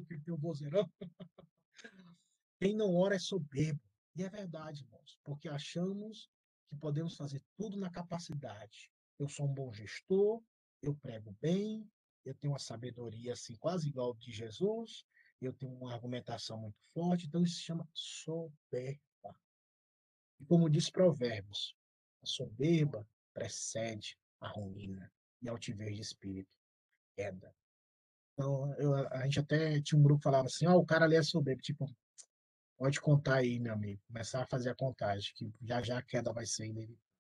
Que 0.09 0.19
tem 0.19 0.35
o 0.35 0.39
vozeirão. 0.39 0.91
Quem 2.61 2.75
não 2.75 2.97
ora 2.97 3.15
é 3.15 3.21
soberbo. 3.21 3.81
E 4.17 4.25
é 4.25 4.29
verdade, 4.29 4.83
irmãos, 4.83 5.17
porque 5.23 5.49
achamos 5.49 6.29
que 6.69 6.77
podemos 6.77 7.17
fazer 7.17 7.41
tudo 7.57 7.77
na 7.77 7.89
capacidade. 7.89 8.91
Eu 9.17 9.29
sou 9.29 9.47
um 9.47 9.55
bom 9.55 9.73
gestor, 9.73 10.43
eu 10.83 10.95
prego 10.97 11.37
bem, 11.41 11.89
eu 12.25 12.35
tenho 12.35 12.53
uma 12.53 12.59
sabedoria 12.59 13.33
assim 13.33 13.57
quase 13.57 13.89
igual 13.89 14.15
de 14.15 14.33
Jesus, 14.33 15.05
eu 15.41 15.53
tenho 15.53 15.73
uma 15.73 15.93
argumentação 15.93 16.59
muito 16.59 16.79
forte, 16.95 17.27
então 17.27 17.43
isso 17.43 17.57
se 17.57 17.63
chama 17.63 17.89
soberba. 17.93 19.01
E 20.41 20.45
como 20.47 20.71
diz 20.71 20.89
Provérbios, 20.89 21.77
a 22.23 22.27
soberba 22.27 23.07
precede 23.33 24.17
a 24.41 24.49
ruína 24.49 25.13
e 25.41 25.49
a 25.49 25.53
altivez 25.53 25.97
de 25.97 26.03
espírito, 26.03 26.51
queda. 27.17 27.55
Então, 28.33 28.73
eu, 28.75 28.95
a 28.95 29.25
gente 29.25 29.41
até 29.41 29.81
tinha 29.81 29.99
um 29.99 30.03
grupo 30.03 30.21
que 30.21 30.25
falava 30.25 30.47
assim, 30.47 30.67
ah, 30.67 30.77
o 30.77 30.87
cara 30.87 31.05
ali 31.05 31.17
é 31.17 31.23
soberbo, 31.23 31.61
tipo, 31.61 31.87
pode 32.79 33.01
contar 33.01 33.37
aí, 33.37 33.61
meu 33.61 33.73
amigo, 33.73 34.01
começar 34.07 34.43
a 34.43 34.47
fazer 34.47 34.71
a 34.71 34.75
contagem, 34.75 35.33
que 35.37 35.53
já 35.61 35.83
já 35.83 35.99
a 35.99 36.03
queda 36.03 36.33
vai 36.33 36.47
ser 36.47 36.67
inevitável. 36.67 37.12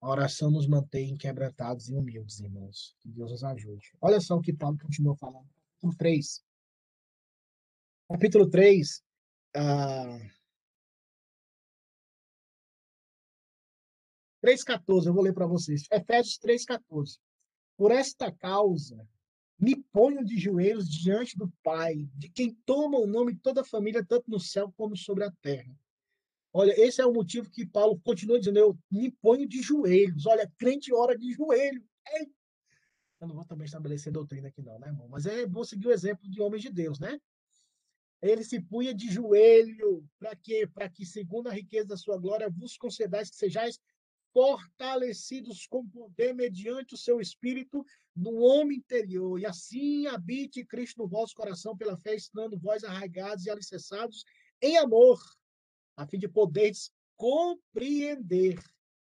A 0.00 0.08
oração 0.08 0.50
nos 0.50 0.66
mantém 0.66 1.16
quebrantados 1.16 1.88
e 1.88 1.94
humildes, 1.94 2.38
irmãos. 2.40 2.96
Que 3.00 3.08
Deus 3.08 3.32
nos 3.32 3.42
ajude. 3.42 3.92
Olha 4.00 4.20
só 4.20 4.36
o 4.36 4.40
que 4.40 4.52
Paulo 4.52 4.78
continuou 4.78 5.16
falando. 5.16 5.48
Capítulo 5.74 5.96
3. 5.96 6.44
Capítulo 8.08 8.50
3. 8.50 9.04
Ah, 9.56 10.18
3,14, 14.44 15.06
eu 15.06 15.14
vou 15.14 15.22
ler 15.22 15.34
para 15.34 15.46
vocês. 15.46 15.82
Efésios 15.90 16.38
3,14. 16.38 17.18
Por 17.76 17.90
esta 17.90 18.30
causa, 18.30 19.06
me 19.58 19.82
ponho 19.92 20.24
de 20.24 20.38
joelhos 20.38 20.88
diante 20.88 21.36
do 21.36 21.52
Pai, 21.62 22.08
de 22.14 22.28
quem 22.30 22.54
toma 22.64 22.98
o 22.98 23.06
nome 23.06 23.34
toda 23.36 23.62
a 23.62 23.64
família, 23.64 24.04
tanto 24.06 24.30
no 24.30 24.38
céu 24.38 24.72
como 24.76 24.96
sobre 24.96 25.24
a 25.24 25.32
terra 25.42 25.76
Olha, 26.58 26.74
esse 26.76 27.00
é 27.00 27.06
o 27.06 27.12
motivo 27.12 27.48
que 27.48 27.64
Paulo 27.64 28.00
continua 28.00 28.36
dizendo: 28.36 28.58
eu 28.58 28.76
me 28.90 29.12
ponho 29.12 29.46
de 29.46 29.62
joelhos. 29.62 30.26
Olha, 30.26 30.50
crente 30.58 30.92
ora 30.92 31.16
de 31.16 31.32
joelho. 31.32 31.80
Eu 33.20 33.28
não 33.28 33.36
vou 33.36 33.44
também 33.44 33.64
estabelecer 33.64 34.12
doutrina 34.12 34.48
aqui, 34.48 34.60
não, 34.60 34.76
né, 34.80 34.88
irmão? 34.88 35.06
Mas 35.08 35.24
é 35.24 35.46
bom 35.46 35.62
seguir 35.62 35.86
o 35.86 35.92
exemplo 35.92 36.28
de 36.28 36.40
homens 36.40 36.62
de 36.62 36.70
Deus, 36.70 36.98
né? 36.98 37.16
Ele 38.20 38.42
se 38.42 38.60
punha 38.60 38.92
de 38.92 39.08
joelho. 39.08 40.04
Para 40.18 40.34
quê? 40.34 40.66
Para 40.66 40.88
que, 40.88 41.06
segundo 41.06 41.46
a 41.46 41.52
riqueza 41.52 41.86
da 41.86 41.96
sua 41.96 42.18
glória, 42.18 42.50
vos 42.50 42.76
concedais 42.76 43.30
que 43.30 43.36
sejais 43.36 43.78
fortalecidos 44.32 45.64
com 45.64 45.88
poder 45.88 46.34
mediante 46.34 46.94
o 46.94 46.98
seu 46.98 47.20
espírito 47.20 47.84
no 48.16 48.34
homem 48.34 48.78
interior. 48.78 49.38
E 49.38 49.46
assim 49.46 50.08
habite 50.08 50.64
Cristo 50.64 50.98
no 50.98 51.08
vosso 51.08 51.36
coração 51.36 51.76
pela 51.76 51.96
fé, 51.96 52.16
estando 52.16 52.58
vós 52.58 52.82
arraigados 52.82 53.46
e 53.46 53.50
alicerçados 53.50 54.24
em 54.60 54.76
amor 54.76 55.20
a 55.98 56.06
fim 56.06 56.18
de 56.18 56.28
poderes 56.28 56.92
compreender 57.16 58.56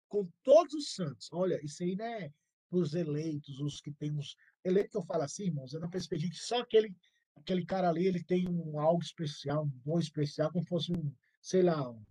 com 0.08 0.26
todos 0.44 0.72
os 0.72 0.94
santos. 0.94 1.28
Olha, 1.32 1.60
isso 1.64 1.82
aí 1.82 1.96
não 1.96 2.04
é 2.04 2.32
os 2.70 2.94
eleitos, 2.94 3.60
os 3.60 3.80
que 3.80 3.92
têm 3.92 4.16
os 4.16 4.36
eleitos 4.64 4.92
que 4.92 4.98
eu 4.98 5.04
falo 5.04 5.24
assim, 5.24 5.46
irmãos, 5.46 5.74
é 5.74 5.78
na 5.78 5.88
perspectiva 5.88 6.32
que 6.32 6.38
só 6.38 6.60
aquele 6.60 6.94
aquele 7.34 7.66
cara 7.66 7.90
ali, 7.90 8.06
ele 8.06 8.22
tem 8.24 8.48
um 8.48 8.80
algo 8.80 9.02
especial, 9.02 9.64
um 9.64 9.80
dom 9.84 9.98
especial, 9.98 10.50
como 10.50 10.64
fosse 10.64 10.90
um, 10.90 11.12
sei 11.42 11.62
lá, 11.62 11.90
um, 11.90 12.02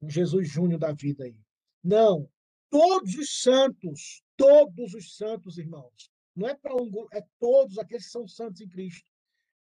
um 0.00 0.08
Jesus 0.08 0.48
Júnior 0.48 0.80
da 0.80 0.92
vida 0.92 1.24
aí. 1.24 1.36
Não, 1.84 2.30
todos 2.70 3.14
os 3.14 3.42
santos, 3.42 4.22
todos 4.36 4.94
os 4.94 5.16
santos, 5.16 5.58
irmãos. 5.58 6.10
Não 6.34 6.48
é 6.48 6.54
para 6.54 6.74
um, 6.74 6.90
é 7.12 7.22
todos 7.38 7.78
aqueles 7.78 8.06
que 8.06 8.10
são 8.10 8.26
santos 8.26 8.62
em 8.62 8.68
Cristo 8.68 9.06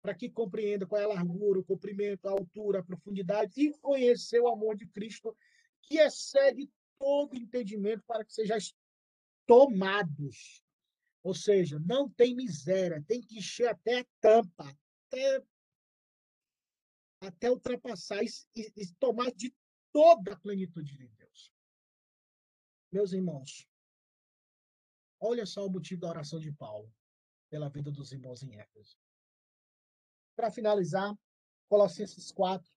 para 0.02 0.16
que 0.16 0.30
compreenda 0.30 0.88
qual 0.88 1.02
é 1.02 1.06
a 1.06 1.10
largura, 1.10 1.60
o 1.60 1.64
comprimento, 1.64 2.28
a 2.28 2.32
altura, 2.32 2.80
a 2.80 2.84
profundidade 2.84 3.54
e 3.62 3.72
conhecer 3.80 4.40
o 4.40 4.48
amor 4.48 4.76
de 4.76 4.88
Cristo, 4.88 5.36
que 5.84 6.00
excede 6.00 6.70
todo 6.98 7.36
entendimento 7.36 8.04
para 8.06 8.26
que 8.26 8.34
sejais 8.34 8.74
tomados. 9.46 10.64
Ou 11.24 11.36
seja, 11.36 11.80
não 11.80 12.10
tem 12.10 12.36
miséria, 12.36 13.04
tem 13.08 13.22
que 13.22 13.38
encher 13.38 13.68
até 13.68 14.00
a 14.00 14.06
tampa, 14.20 14.76
até, 15.08 15.44
até 17.22 17.52
ultrapassar 17.52 18.24
e, 18.24 18.30
e 18.56 18.88
tomar 19.00 19.32
de 19.32 19.54
toda 19.92 20.34
a 20.34 20.40
plenitude 20.40 20.98
de 20.98 21.08
Deus. 21.10 21.52
Meus 22.92 23.14
irmãos, 23.14 23.68
olha 25.20 25.46
só 25.46 25.66
o 25.66 25.70
motivo 25.70 26.02
da 26.02 26.10
oração 26.10 26.40
de 26.40 26.52
Paulo 26.52 26.92
pela 27.50 27.70
vida 27.70 27.92
dos 27.92 28.12
irmãos 28.12 28.42
em 28.42 28.56
Éfeso. 28.58 29.01
Para 30.42 30.50
finalizar, 30.50 31.16
Colossenses 31.70 32.32
4. 32.32 32.68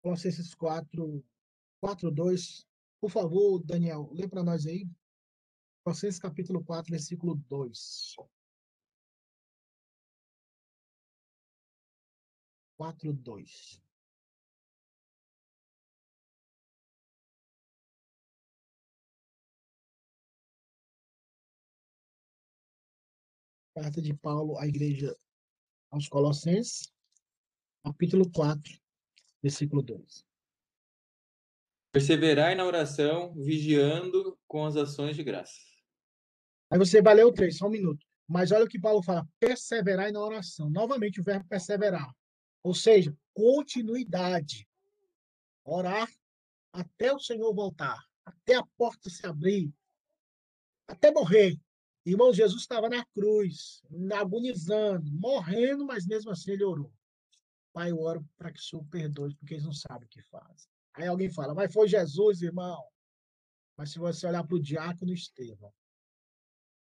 Colossenses 0.00 0.54
4, 0.54 1.24
4, 1.80 2.10
2. 2.12 2.64
Por 3.00 3.10
favor, 3.10 3.60
Daniel, 3.64 4.08
lê 4.12 4.28
para 4.28 4.44
nós 4.44 4.66
aí. 4.66 4.88
Colossenses 5.82 6.20
capítulo 6.20 6.62
4, 6.62 6.92
versículo 6.92 7.34
2. 7.34 8.14
4, 12.76 13.12
2. 13.12 13.82
Carta 23.74 24.00
de 24.00 24.14
Paulo 24.14 24.56
à 24.56 24.68
igreja 24.68 25.18
aos 25.90 26.08
Colossenses, 26.08 26.92
capítulo 27.84 28.30
4, 28.30 28.78
versículo 29.42 29.82
2. 29.82 30.24
Perseverai 31.92 32.54
na 32.54 32.64
oração, 32.64 33.34
vigiando 33.34 34.38
com 34.46 34.64
as 34.64 34.76
ações 34.76 35.16
de 35.16 35.24
graça. 35.24 35.58
Aí 36.70 36.78
você 36.78 37.00
vai 37.00 37.14
ler 37.14 37.24
o 37.24 37.32
3, 37.32 37.56
só 37.56 37.66
um 37.66 37.70
minuto. 37.70 38.04
Mas 38.28 38.50
olha 38.50 38.64
o 38.64 38.68
que 38.68 38.78
Paulo 38.78 39.02
fala: 39.02 39.26
perseverai 39.38 40.10
na 40.10 40.20
oração. 40.20 40.68
Novamente 40.68 41.20
o 41.20 41.24
verbo 41.24 41.46
perseverar. 41.48 42.12
Ou 42.62 42.74
seja, 42.74 43.16
continuidade. 43.32 44.68
Orar 45.64 46.08
até 46.72 47.12
o 47.12 47.18
Senhor 47.18 47.54
voltar, 47.54 48.04
até 48.24 48.54
a 48.54 48.66
porta 48.76 49.08
se 49.08 49.26
abrir, 49.26 49.72
até 50.86 51.10
morrer. 51.10 51.58
Irmão, 52.06 52.32
Jesus 52.32 52.62
estava 52.62 52.88
na 52.88 53.04
cruz, 53.06 53.82
agonizando, 54.14 55.10
morrendo, 55.12 55.84
mas 55.84 56.06
mesmo 56.06 56.30
assim 56.30 56.52
ele 56.52 56.62
orou. 56.62 56.92
Pai, 57.72 57.90
eu 57.90 57.98
oro 57.98 58.24
para 58.38 58.52
que 58.52 58.60
o 58.60 58.62
Senhor 58.62 58.84
perdoe, 58.86 59.34
porque 59.34 59.54
eles 59.54 59.64
não 59.64 59.72
sabem 59.72 60.06
o 60.06 60.08
que 60.08 60.22
fazem. 60.22 60.70
Aí 60.94 61.08
alguém 61.08 61.28
fala, 61.28 61.52
mas 61.52 61.72
foi 61.72 61.88
Jesus, 61.88 62.42
irmão. 62.42 62.80
Mas 63.76 63.90
se 63.90 63.98
você 63.98 64.24
olhar 64.24 64.46
para 64.46 64.54
o 64.54 64.62
diácono 64.62 65.12
Estevão, 65.12 65.74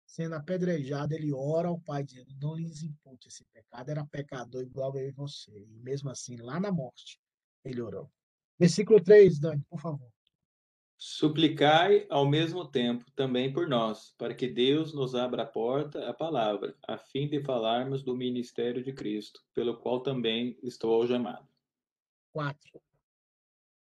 sendo 0.06 0.34
apedrejado, 0.34 1.14
ele 1.14 1.32
ora 1.32 1.68
ao 1.68 1.78
Pai, 1.78 2.02
dizendo: 2.02 2.34
Não 2.40 2.56
lhes 2.56 2.82
impute 2.82 3.28
esse 3.28 3.44
pecado, 3.52 3.90
era 3.90 4.04
pecador 4.06 4.62
igual 4.62 4.96
eu 4.96 5.08
e 5.08 5.12
você. 5.12 5.52
E 5.52 5.78
mesmo 5.80 6.10
assim, 6.10 6.36
lá 6.36 6.58
na 6.58 6.72
morte, 6.72 7.20
ele 7.64 7.80
orou. 7.80 8.10
Versículo 8.58 9.00
3, 9.00 9.38
Dani, 9.38 9.62
por 9.68 9.80
favor. 9.80 10.10
Suplicai 11.02 12.06
ao 12.10 12.28
mesmo 12.28 12.62
tempo 12.62 13.10
também 13.12 13.50
por 13.50 13.66
nós, 13.66 14.14
para 14.18 14.34
que 14.34 14.46
Deus 14.46 14.92
nos 14.92 15.14
abra 15.14 15.44
a 15.44 15.46
porta 15.46 16.06
à 16.06 16.12
palavra, 16.12 16.76
a 16.86 16.98
fim 16.98 17.26
de 17.26 17.42
falarmos 17.42 18.02
do 18.02 18.14
ministério 18.14 18.84
de 18.84 18.92
Cristo, 18.92 19.42
pelo 19.54 19.78
qual 19.78 20.00
também 20.02 20.58
estou 20.62 20.92
algemado. 20.92 21.48
4. 22.34 22.82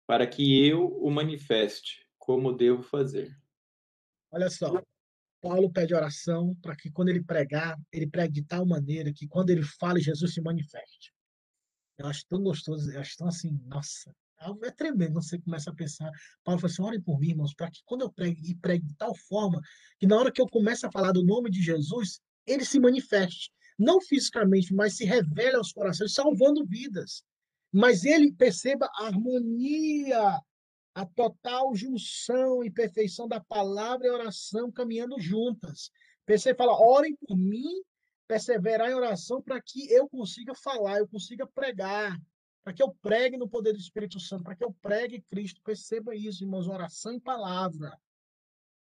Para 0.06 0.26
que 0.26 0.68
eu 0.68 0.94
o 1.02 1.10
manifeste, 1.10 2.06
como 2.18 2.52
devo 2.52 2.82
fazer. 2.82 3.34
Olha 4.30 4.50
só, 4.50 4.82
Paulo 5.40 5.72
pede 5.72 5.94
oração 5.94 6.54
para 6.56 6.76
que 6.76 6.90
quando 6.90 7.08
ele 7.08 7.24
pregar, 7.24 7.80
ele 7.90 8.06
pregue 8.06 8.42
de 8.42 8.42
tal 8.42 8.66
maneira 8.66 9.10
que 9.10 9.26
quando 9.26 9.48
ele 9.48 9.62
fale, 9.62 10.02
Jesus 10.02 10.34
se 10.34 10.42
manifeste. 10.42 11.14
Eu 11.96 12.08
acho 12.08 12.26
tão 12.26 12.42
gostoso, 12.42 12.92
eu 12.92 13.00
acho 13.00 13.16
tão 13.16 13.26
assim, 13.26 13.58
nossa, 13.64 14.14
é 14.62 14.70
tremendo, 14.70 15.14
você 15.14 15.39
começa 15.39 15.70
a 15.70 15.74
pensar. 15.74 16.11
Paulo 16.45 16.61
falou 16.61 16.72
assim: 16.72 16.82
orem 16.82 17.01
por 17.01 17.18
mim, 17.18 17.30
irmãos, 17.30 17.55
para 17.55 17.70
que 17.70 17.80
quando 17.84 18.03
eu 18.03 18.12
pregue, 18.12 18.51
e 18.51 18.55
pregue 18.55 18.87
de 18.87 18.95
tal 18.95 19.14
forma 19.14 19.61
que 19.99 20.07
na 20.07 20.16
hora 20.16 20.32
que 20.32 20.41
eu 20.41 20.47
começo 20.47 20.87
a 20.87 20.93
falar 20.93 21.12
do 21.12 21.24
nome 21.24 21.51
de 21.51 21.62
Jesus, 21.62 22.20
ele 22.47 22.64
se 22.64 22.78
manifeste. 22.78 23.51
Não 23.78 24.01
fisicamente, 24.01 24.74
mas 24.74 24.97
se 24.97 25.05
revele 25.05 25.57
aos 25.57 25.72
corações, 25.72 26.14
salvando 26.14 26.64
vidas. 26.64 27.22
Mas 27.72 28.05
ele 28.05 28.32
perceba 28.32 28.89
a 28.95 29.07
harmonia, 29.07 30.41
a 30.95 31.07
total 31.07 31.74
junção 31.74 32.64
e 32.64 32.70
perfeição 32.70 33.28
da 33.28 33.39
palavra 33.39 34.07
e 34.07 34.11
oração 34.11 34.72
caminhando 34.72 35.20
juntas. 35.20 35.91
Percebe, 36.24 36.57
fala: 36.57 36.78
orem 36.78 37.14
por 37.16 37.37
mim 37.37 37.82
perseverar 38.26 38.91
em 38.91 38.95
oração 38.95 39.41
para 39.43 39.61
que 39.62 39.91
eu 39.93 40.09
consiga 40.09 40.55
falar, 40.55 40.99
eu 40.99 41.09
consiga 41.09 41.47
pregar, 41.47 42.18
para 42.66 42.74
que 42.74 42.82
eu 42.82 42.92
pregue 43.00 43.36
no 43.36 43.48
poder 43.48 43.72
do 43.72 43.78
Espírito 43.78 44.18
Santo, 44.18 44.42
para 44.42 44.56
que 44.56 44.64
eu 44.64 44.72
pregue 44.82 45.22
Cristo. 45.30 45.62
Perceba 45.62 46.16
isso, 46.16 46.42
irmãos, 46.42 46.66
oração 46.66 47.12
e 47.12 47.20
palavra. 47.20 47.96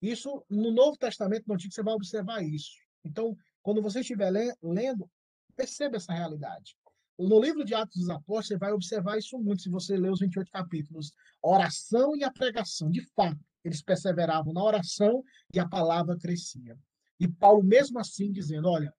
Isso, 0.02 0.44
no 0.50 0.72
Novo 0.72 0.98
Testamento, 0.98 1.44
no 1.46 1.54
Antigo, 1.54 1.72
você 1.72 1.84
vai 1.84 1.94
observar 1.94 2.42
isso. 2.42 2.72
Então, 3.04 3.36
quando 3.62 3.80
você 3.80 4.00
estiver 4.00 4.28
lendo, 4.60 5.08
perceba 5.54 5.98
essa 5.98 6.12
realidade. 6.12 6.76
No 7.16 7.40
livro 7.40 7.64
de 7.64 7.76
Atos 7.76 8.00
dos 8.00 8.10
Apóstolos, 8.10 8.48
você 8.48 8.58
vai 8.58 8.72
observar 8.72 9.18
isso 9.18 9.38
muito, 9.38 9.62
se 9.62 9.70
você 9.70 9.96
ler 9.96 10.10
os 10.10 10.18
28 10.18 10.50
capítulos. 10.50 11.12
Oração 11.40 12.16
e 12.16 12.24
a 12.24 12.32
pregação, 12.32 12.90
de 12.90 13.02
fato, 13.14 13.38
eles 13.62 13.80
perseveravam 13.80 14.52
na 14.52 14.64
oração 14.64 15.22
e 15.54 15.60
a 15.60 15.68
palavra 15.68 16.18
crescia. 16.18 16.76
E 17.20 17.28
Paulo, 17.28 17.62
mesmo 17.62 18.00
assim, 18.00 18.32
dizendo: 18.32 18.68
Olha, 18.68 18.92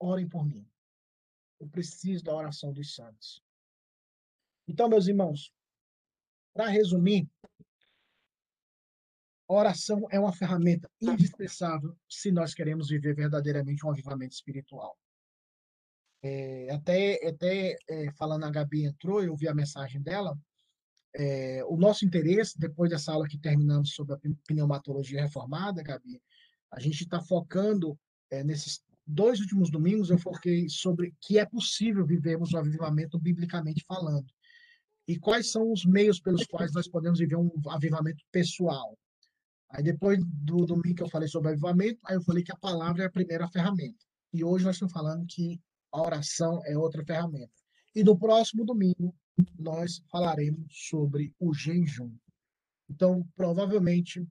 orem 0.00 0.28
por 0.28 0.44
mim. 0.44 0.66
Eu 1.60 1.68
preciso 1.68 2.24
da 2.24 2.34
oração 2.34 2.72
dos 2.72 2.96
santos. 2.96 3.40
Então, 4.72 4.88
meus 4.88 5.06
irmãos, 5.06 5.52
para 6.54 6.66
resumir, 6.66 7.28
oração 9.46 10.06
é 10.10 10.18
uma 10.18 10.32
ferramenta 10.32 10.90
indispensável 10.98 11.94
se 12.08 12.32
nós 12.32 12.54
queremos 12.54 12.88
viver 12.88 13.14
verdadeiramente 13.14 13.84
um 13.84 13.90
avivamento 13.90 14.32
espiritual. 14.34 14.98
É, 16.22 16.70
até 16.72 17.28
até 17.28 17.76
é, 17.86 18.12
falando, 18.12 18.44
a 18.44 18.50
Gabi 18.50 18.86
entrou, 18.86 19.22
eu 19.22 19.36
vi 19.36 19.46
a 19.46 19.54
mensagem 19.54 20.00
dela. 20.00 20.38
É, 21.14 21.62
o 21.66 21.76
nosso 21.76 22.06
interesse, 22.06 22.58
depois 22.58 22.88
dessa 22.88 23.12
aula 23.12 23.28
que 23.28 23.36
terminamos 23.36 23.92
sobre 23.94 24.14
a 24.14 24.18
pneumatologia 24.46 25.20
reformada, 25.20 25.82
Gabi, 25.82 26.22
a 26.70 26.80
gente 26.80 27.02
está 27.02 27.20
focando 27.20 27.98
é, 28.30 28.42
nesses 28.42 28.82
dois 29.06 29.38
últimos 29.38 29.70
domingos, 29.70 30.08
eu 30.08 30.16
foquei 30.16 30.66
sobre 30.70 31.14
que 31.20 31.38
é 31.38 31.44
possível 31.44 32.06
vivermos 32.06 32.54
o 32.54 32.56
avivamento 32.56 33.18
biblicamente 33.18 33.84
falando. 33.86 34.32
E 35.12 35.18
quais 35.18 35.50
são 35.50 35.70
os 35.70 35.84
meios 35.84 36.18
pelos 36.18 36.46
quais 36.46 36.72
nós 36.72 36.88
podemos 36.88 37.18
viver 37.18 37.36
um 37.36 37.50
avivamento 37.68 38.24
pessoal. 38.32 38.98
Aí 39.68 39.82
depois 39.82 40.18
do 40.24 40.64
domingo 40.64 40.94
que 40.94 41.02
eu 41.02 41.08
falei 41.10 41.28
sobre 41.28 41.50
avivamento, 41.50 42.00
aí 42.06 42.16
eu 42.16 42.22
falei 42.22 42.42
que 42.42 42.50
a 42.50 42.56
palavra 42.56 43.02
é 43.02 43.06
a 43.06 43.10
primeira 43.10 43.46
ferramenta. 43.46 44.02
E 44.32 44.42
hoje 44.42 44.64
nós 44.64 44.76
estamos 44.76 44.94
falando 44.94 45.26
que 45.26 45.60
a 45.92 46.00
oração 46.00 46.62
é 46.64 46.78
outra 46.78 47.04
ferramenta. 47.04 47.52
E 47.94 48.02
no 48.02 48.18
próximo 48.18 48.64
domingo 48.64 49.14
nós 49.58 50.02
falaremos 50.10 50.64
sobre 50.70 51.34
o 51.38 51.52
jejum. 51.52 52.10
Então, 52.88 53.22
provavelmente, 53.36 54.26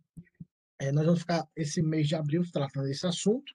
é, 0.80 0.92
nós 0.92 1.06
vamos 1.06 1.20
ficar 1.20 1.48
esse 1.56 1.84
mês 1.84 2.08
de 2.08 2.16
abril 2.16 2.44
tratando 2.52 2.88
desse 2.88 3.06
assunto. 3.06 3.54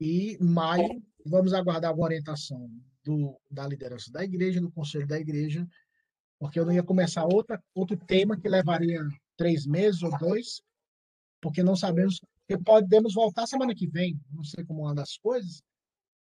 E 0.00 0.38
maio, 0.40 1.02
vamos 1.26 1.52
aguardar 1.52 1.90
alguma 1.90 2.06
orientação 2.06 2.70
do, 3.04 3.38
da 3.50 3.68
liderança 3.68 4.10
da 4.10 4.24
igreja, 4.24 4.58
do 4.58 4.70
conselho 4.70 5.06
da 5.06 5.20
igreja, 5.20 5.68
porque 6.38 6.58
eu 6.58 6.66
não 6.66 6.72
ia 6.72 6.82
começar 6.82 7.24
outra, 7.24 7.62
outro 7.74 7.96
tema 7.96 8.38
que 8.38 8.48
levaria 8.48 9.00
três 9.36 9.66
meses 9.66 10.02
ou 10.02 10.16
dois, 10.18 10.60
porque 11.40 11.62
não 11.62 11.76
sabemos, 11.76 12.20
porque 12.46 12.62
podemos 12.62 13.14
voltar 13.14 13.46
semana 13.46 13.74
que 13.74 13.86
vem, 13.86 14.20
não 14.30 14.44
sei 14.44 14.64
como 14.64 14.86
andam 14.86 15.02
as 15.02 15.16
coisas, 15.16 15.62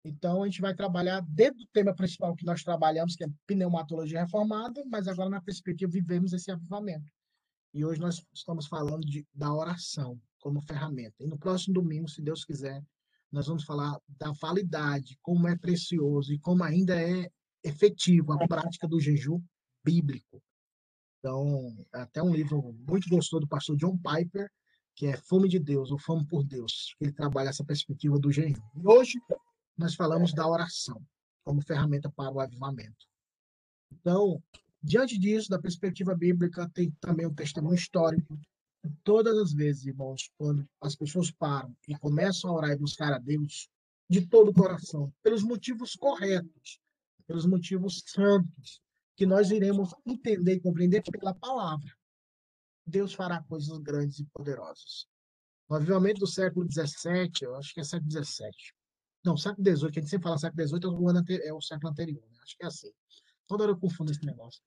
então, 0.04 0.42
a 0.42 0.46
gente 0.46 0.60
vai 0.60 0.74
trabalhar 0.74 1.22
dentro 1.22 1.60
do 1.60 1.66
tema 1.72 1.94
principal 1.94 2.36
que 2.36 2.44
nós 2.44 2.62
trabalhamos, 2.62 3.16
que 3.16 3.24
é 3.24 3.28
pneumatologia 3.46 4.20
reformada, 4.20 4.84
mas 4.86 5.08
agora 5.08 5.30
na 5.30 5.40
perspectiva 5.40 5.90
vivemos 5.90 6.34
esse 6.34 6.50
avivamento. 6.50 7.10
E 7.72 7.84
hoje 7.84 8.00
nós 8.00 8.22
estamos 8.32 8.66
falando 8.66 9.00
de, 9.00 9.26
da 9.34 9.52
oração 9.52 10.20
como 10.38 10.60
ferramenta. 10.60 11.14
E 11.20 11.26
no 11.26 11.38
próximo 11.38 11.74
domingo, 11.74 12.06
se 12.06 12.20
Deus 12.20 12.44
quiser, 12.44 12.84
nós 13.32 13.46
vamos 13.46 13.64
falar 13.64 13.98
da 14.06 14.30
validade, 14.32 15.18
como 15.22 15.48
é 15.48 15.56
precioso 15.56 16.34
e 16.34 16.38
como 16.38 16.62
ainda 16.62 17.00
é 17.00 17.30
efetivo 17.64 18.34
a 18.34 18.46
prática 18.46 18.86
do 18.86 19.00
jejum 19.00 19.40
bíblico. 19.84 20.42
Então, 21.18 21.74
até 21.92 22.22
um 22.22 22.34
livro 22.34 22.74
muito 22.88 23.08
gostoso 23.08 23.40
do 23.40 23.48
pastor 23.48 23.76
John 23.76 23.96
Piper, 23.98 24.50
que 24.94 25.06
é 25.06 25.16
Fome 25.16 25.48
de 25.48 25.58
Deus, 25.58 25.90
ou 25.90 25.98
Fome 25.98 26.26
por 26.26 26.44
Deus, 26.44 26.94
que 26.98 27.04
ele 27.04 27.12
trabalha 27.12 27.48
essa 27.48 27.64
perspectiva 27.64 28.18
do 28.18 28.30
jejum. 28.30 28.62
E 28.76 28.86
hoje 28.86 29.18
nós 29.76 29.94
falamos 29.94 30.32
da 30.32 30.46
oração 30.46 31.02
como 31.42 31.62
ferramenta 31.62 32.10
para 32.10 32.30
o 32.30 32.40
avivamento. 32.40 33.06
Então, 33.92 34.42
diante 34.82 35.18
disso, 35.18 35.48
da 35.48 35.58
perspectiva 35.58 36.14
bíblica, 36.14 36.70
tem 36.70 36.90
também 37.00 37.26
um 37.26 37.34
testemunho 37.34 37.74
histórico. 37.74 38.38
Todas 39.02 39.36
as 39.38 39.52
vezes, 39.52 39.86
irmãos, 39.86 40.30
quando 40.36 40.68
as 40.80 40.94
pessoas 40.94 41.30
param 41.30 41.74
e 41.88 41.96
começam 41.96 42.50
a 42.50 42.54
orar 42.54 42.70
e 42.70 42.78
buscar 42.78 43.12
a 43.12 43.18
Deus 43.18 43.68
de 44.08 44.26
todo 44.26 44.50
o 44.50 44.54
coração, 44.54 45.12
pelos 45.22 45.42
motivos 45.42 45.94
corretos, 45.96 46.78
pelos 47.26 47.46
motivos 47.46 48.02
santos, 48.06 48.82
que 49.16 49.26
nós 49.26 49.50
iremos 49.50 49.94
entender 50.06 50.54
e 50.54 50.60
compreender 50.60 51.02
pela 51.02 51.34
palavra, 51.34 51.90
Deus 52.86 53.14
fará 53.14 53.42
coisas 53.42 53.78
grandes 53.78 54.18
e 54.18 54.24
poderosas. 54.26 55.06
No 55.68 55.76
avivamento 55.76 56.20
do 56.20 56.26
século 56.26 56.66
XVII, 56.70 57.30
eu 57.42 57.56
acho 57.56 57.72
que 57.72 57.80
é 57.80 57.84
século 57.84 58.10
XVII, 58.10 58.50
não, 59.24 59.38
século 59.38 59.64
XVIII, 59.64 59.88
a 59.88 59.92
gente 59.92 60.10
sempre 60.10 60.24
fala 60.24 60.38
século 60.38 60.68
XVIII, 60.68 61.38
é 61.40 61.48
é 61.48 61.54
o 61.54 61.60
século 61.60 61.90
anterior. 61.90 62.22
Né? 62.30 62.38
Acho 62.42 62.56
que 62.58 62.64
é 62.64 62.66
assim. 62.66 62.90
Toda 63.48 63.64
hora 63.64 63.72
eu 63.72 63.78
confundo 63.78 64.12
esse 64.12 64.24
negócio. 64.24 64.60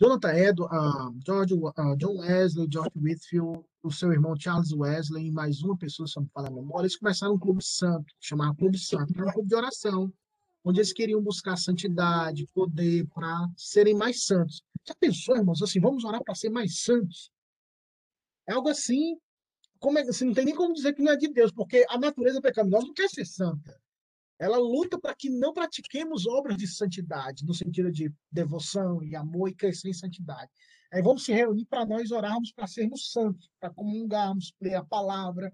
Jonathan 0.00 0.32
Edwards, 0.32 0.72
uh, 0.72 1.20
George, 1.26 1.54
uh, 1.54 1.96
John 1.98 2.18
Wesley, 2.20 2.68
George 2.72 2.92
Whitfield, 2.96 3.64
o 3.82 3.90
seu 3.90 4.12
irmão 4.12 4.34
Charles 4.38 4.72
Wesley 4.72 5.26
e 5.26 5.32
mais 5.32 5.62
uma 5.62 5.76
pessoa, 5.76 6.06
se 6.06 6.16
não 6.16 6.26
falar 6.32 6.48
a 6.48 6.52
memória, 6.52 6.86
eles 6.86 6.96
começaram 6.96 7.34
um 7.34 7.38
clube 7.38 7.62
santo, 7.62 8.14
chamado 8.18 8.56
Clube 8.56 8.78
Santo, 8.78 9.12
era 9.14 9.28
um 9.28 9.32
clube 9.32 9.48
de 9.48 9.54
oração, 9.54 10.10
onde 10.64 10.80
eles 10.80 10.92
queriam 10.92 11.22
buscar 11.22 11.56
santidade, 11.56 12.46
poder, 12.54 13.06
para 13.08 13.48
serem 13.56 13.94
mais 13.94 14.24
santos. 14.24 14.62
Já 14.86 14.94
pensou, 14.94 15.36
irmãos, 15.36 15.62
assim, 15.62 15.80
vamos 15.80 16.04
orar 16.04 16.22
para 16.22 16.34
ser 16.34 16.50
mais 16.50 16.82
santos? 16.82 17.30
É 18.46 18.52
algo 18.52 18.68
assim 18.68 19.16
como 19.80 19.98
é, 19.98 20.02
assim, 20.02 20.26
não 20.26 20.34
tem 20.34 20.44
nem 20.44 20.54
como 20.54 20.74
dizer 20.74 20.92
que 20.92 21.02
não 21.02 21.12
é 21.12 21.16
de 21.16 21.28
Deus, 21.28 21.50
porque 21.50 21.86
a 21.88 21.98
natureza 21.98 22.40
pecaminosa 22.40 22.86
não 22.86 22.94
quer 22.94 23.08
ser 23.08 23.24
santa. 23.24 23.80
Ela 24.38 24.58
luta 24.58 24.98
para 24.98 25.14
que 25.14 25.30
não 25.30 25.52
pratiquemos 25.52 26.26
obras 26.26 26.56
de 26.56 26.66
santidade, 26.66 27.44
no 27.46 27.54
sentido 27.54 27.90
de 27.90 28.12
devoção 28.30 29.02
e 29.02 29.16
amor 29.16 29.48
e 29.48 29.54
crescer 29.54 29.88
em 29.88 29.94
santidade. 29.94 30.50
Aí 30.92 31.02
vamos 31.02 31.24
se 31.24 31.32
reunir 31.32 31.64
para 31.66 31.86
nós 31.86 32.10
orarmos 32.10 32.52
para 32.52 32.66
sermos 32.66 33.10
santos, 33.10 33.50
para 33.58 33.70
comungarmos, 33.70 34.52
ler 34.60 34.74
a 34.74 34.84
palavra. 34.84 35.52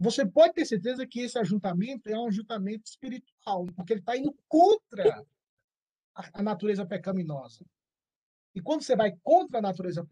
Você 0.00 0.26
pode 0.26 0.54
ter 0.54 0.64
certeza 0.64 1.06
que 1.06 1.20
esse 1.20 1.38
ajuntamento 1.38 2.08
é 2.08 2.18
um 2.18 2.28
ajuntamento 2.28 2.86
espiritual, 2.86 3.66
porque 3.76 3.92
ele 3.92 4.00
está 4.00 4.16
indo 4.16 4.34
contra 4.48 5.22
a 6.14 6.42
natureza 6.42 6.86
pecaminosa. 6.86 7.66
E 8.54 8.62
quando 8.62 8.82
você 8.82 8.96
vai 8.96 9.14
contra 9.22 9.58
a 9.58 9.62
natureza 9.62 10.04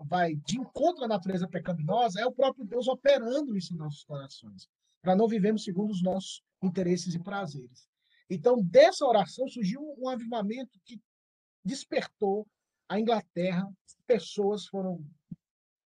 vai 0.00 0.34
de 0.36 0.58
encontro 0.58 1.04
à 1.04 1.08
natureza 1.08 1.46
pecaminosa, 1.46 2.22
é 2.22 2.26
o 2.26 2.32
próprio 2.32 2.64
Deus 2.64 2.88
operando 2.88 3.54
isso 3.54 3.74
em 3.74 3.76
nossos 3.76 4.02
corações, 4.04 4.66
para 5.02 5.14
não 5.14 5.28
vivermos 5.28 5.62
segundo 5.62 5.90
os 5.90 6.02
nossos 6.02 6.42
interesses 6.62 7.14
e 7.14 7.18
prazeres. 7.18 7.86
Então, 8.30 8.62
dessa 8.62 9.04
oração 9.04 9.46
surgiu 9.46 9.94
um 9.98 10.08
avivamento 10.08 10.80
que 10.86 10.98
despertou 11.62 12.48
a 12.88 12.98
Inglaterra, 12.98 13.70
pessoas 14.06 14.66
foram 14.66 15.04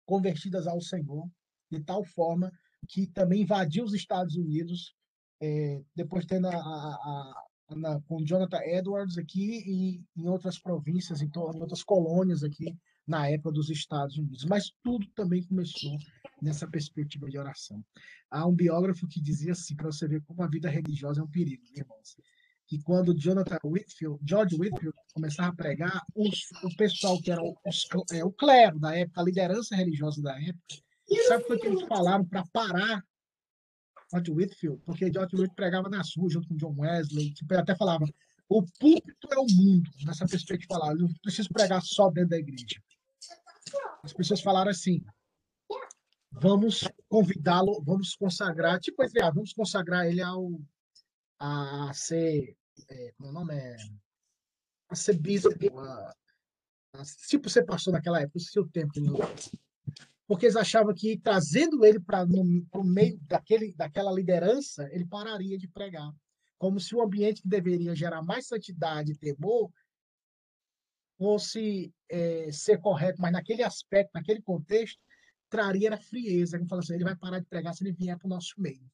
convertidas 0.06 0.68
ao 0.68 0.82
Senhor, 0.82 1.26
de 1.72 1.82
tal 1.82 2.04
forma 2.04 2.52
que 2.86 3.08
também 3.08 3.42
invadiu 3.42 3.84
os 3.84 3.94
Estados 3.94 4.36
Unidos, 4.36 4.94
é, 5.42 5.82
depois 5.96 6.26
tendo 6.26 6.48
a, 6.48 6.56
a, 6.56 7.44
na, 7.76 8.00
com 8.02 8.24
Jonathan 8.24 8.62
Edwards 8.64 9.18
aqui 9.18 9.64
e 9.66 10.04
em 10.16 10.28
outras 10.28 10.60
províncias, 10.60 11.22
em, 11.22 11.26
em 11.26 11.62
outras 11.62 11.84
colônias 11.84 12.44
aqui 12.44 12.76
na 13.08 13.30
época 13.30 13.52
dos 13.52 13.70
Estados 13.70 14.18
Unidos. 14.18 14.46
Mas 14.46 14.72
tudo 14.84 15.06
também 15.16 15.44
começou 15.44 15.98
nessa 16.42 16.68
perspectiva 16.68 17.30
de 17.30 17.38
oração. 17.38 17.84
Há 18.30 18.46
um 18.46 18.54
biógrafo 18.54 19.08
que 19.08 19.22
dizia 19.22 19.54
assim, 19.54 19.76
para 19.76 19.92
você 19.92 20.08
ver 20.08 20.22
como 20.24 20.42
a 20.44 20.48
vida 20.48 20.70
religiosa 20.70 21.22
é 21.22 21.24
um 21.24 21.30
perigo, 21.30 21.64
irmãos. 21.76 22.16
Que 22.68 22.82
quando 22.82 23.18
Jonathan 23.18 23.60
Whitfield, 23.64 24.20
George 24.28 24.56
Whitfield 24.56 24.98
começava 25.14 25.50
a 25.50 25.56
pregar, 25.56 26.02
os, 26.16 26.52
o 26.64 26.76
pessoal 26.76 27.22
que 27.22 27.32
era 27.32 27.42
os, 27.44 27.88
é, 28.12 28.26
o 28.26 28.32
clero 28.32 28.80
da 28.80 28.98
época, 28.98 29.22
a 29.22 29.24
liderança 29.24 29.76
religiosa 29.76 30.22
da 30.22 30.36
época, 30.42 30.76
sabe 31.28 31.44
o 31.50 31.60
que 31.60 31.68
eles 31.68 31.84
falaram 31.84 32.26
para 32.26 32.44
parar 32.52 33.04
George 34.12 34.32
Whitfield, 34.32 34.82
porque 34.86 35.12
George 35.12 35.36
Whitfield 35.36 35.56
pregava 35.56 35.90
nas 35.90 36.16
ruas 36.16 36.34
junto 36.34 36.48
com 36.48 36.56
John 36.56 36.76
Wesley, 36.78 37.34
que 37.34 37.54
até 37.54 37.76
falava, 37.76 38.06
o 38.48 38.64
púlpito 38.80 39.28
é 39.32 39.38
o 39.38 39.46
mundo, 39.46 39.90
nessa 40.06 40.26
perspectiva 40.26 40.76
falar, 40.76 40.94
eu 40.94 41.00
não 41.00 41.14
preciso 41.22 41.50
pregar 41.50 41.82
só 41.82 42.10
dentro 42.10 42.30
da 42.30 42.38
igreja. 42.38 42.82
As 44.04 44.14
pessoas 44.14 44.42
falaram 44.42 44.70
assim, 44.70 45.04
vamos 46.32 46.88
convidá-lo, 47.10 47.82
vamos 47.84 48.16
consagrar, 48.16 48.80
tipo, 48.80 49.02
ah, 49.02 49.32
vamos 49.32 49.54
consagrar 49.54 50.06
ele 50.06 50.22
ao 50.22 50.60
a 51.40 51.92
ser, 51.94 52.56
é, 52.90 53.12
como 53.18 53.30
é 53.30 53.32
o 53.32 53.34
nome 53.34 53.56
é, 53.56 53.76
a 54.90 54.96
ser 54.96 55.18
bispo, 55.18 55.50
a, 55.80 56.16
a, 56.94 57.04
tipo 57.28 57.50
ser 57.50 57.66
pastor 57.66 57.94
naquela 57.94 58.22
época, 58.22 58.40
o 58.58 58.70
tempo 58.70 58.94
que 58.94 59.02
porque 60.28 60.46
eles 60.46 60.56
achavam 60.56 60.94
que 60.94 61.18
trazendo 61.18 61.86
ele 61.86 62.00
para 62.00 62.24
o 62.26 62.84
meio 62.84 63.20
daquele, 63.22 63.74
daquela 63.74 64.12
liderança, 64.12 64.90
ele 64.92 65.06
pararia 65.06 65.58
de 65.58 65.68
pregar. 65.68 66.12
como 66.58 66.80
se 66.80 66.96
o 66.96 67.02
ambiente 67.02 67.42
que 67.42 67.48
deveria 67.48 67.94
gerar 67.96 68.22
mais 68.24 68.48
santidade 68.48 69.12
e 69.12 69.18
temor 69.18 69.70
fosse 71.18 71.94
é, 72.10 72.52
ser 72.52 72.80
correto, 72.80 73.22
mas 73.22 73.32
naquele 73.32 73.62
aspecto, 73.62 74.12
naquele 74.14 74.42
contexto, 74.42 75.00
traria 75.50 75.94
a 75.94 75.98
frieza. 75.98 76.58
Ele 76.58 76.66
fala 76.66 76.82
assim, 76.82 76.94
ele 76.96 77.04
vai 77.04 77.16
parar 77.16 77.40
de 77.40 77.46
pregar 77.46 77.74
se 77.74 77.84
ele 77.84 77.94
vier 77.94 78.18
para 78.18 78.26
o 78.26 78.30
nosso 78.30 78.54
meio. 78.58 78.90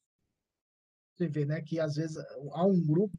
Você 1.14 1.28
vê, 1.28 1.44
né, 1.44 1.60
que 1.62 1.78
às 1.80 1.94
vezes 1.94 2.16
há 2.52 2.66
um 2.66 2.80
grupo 2.84 3.16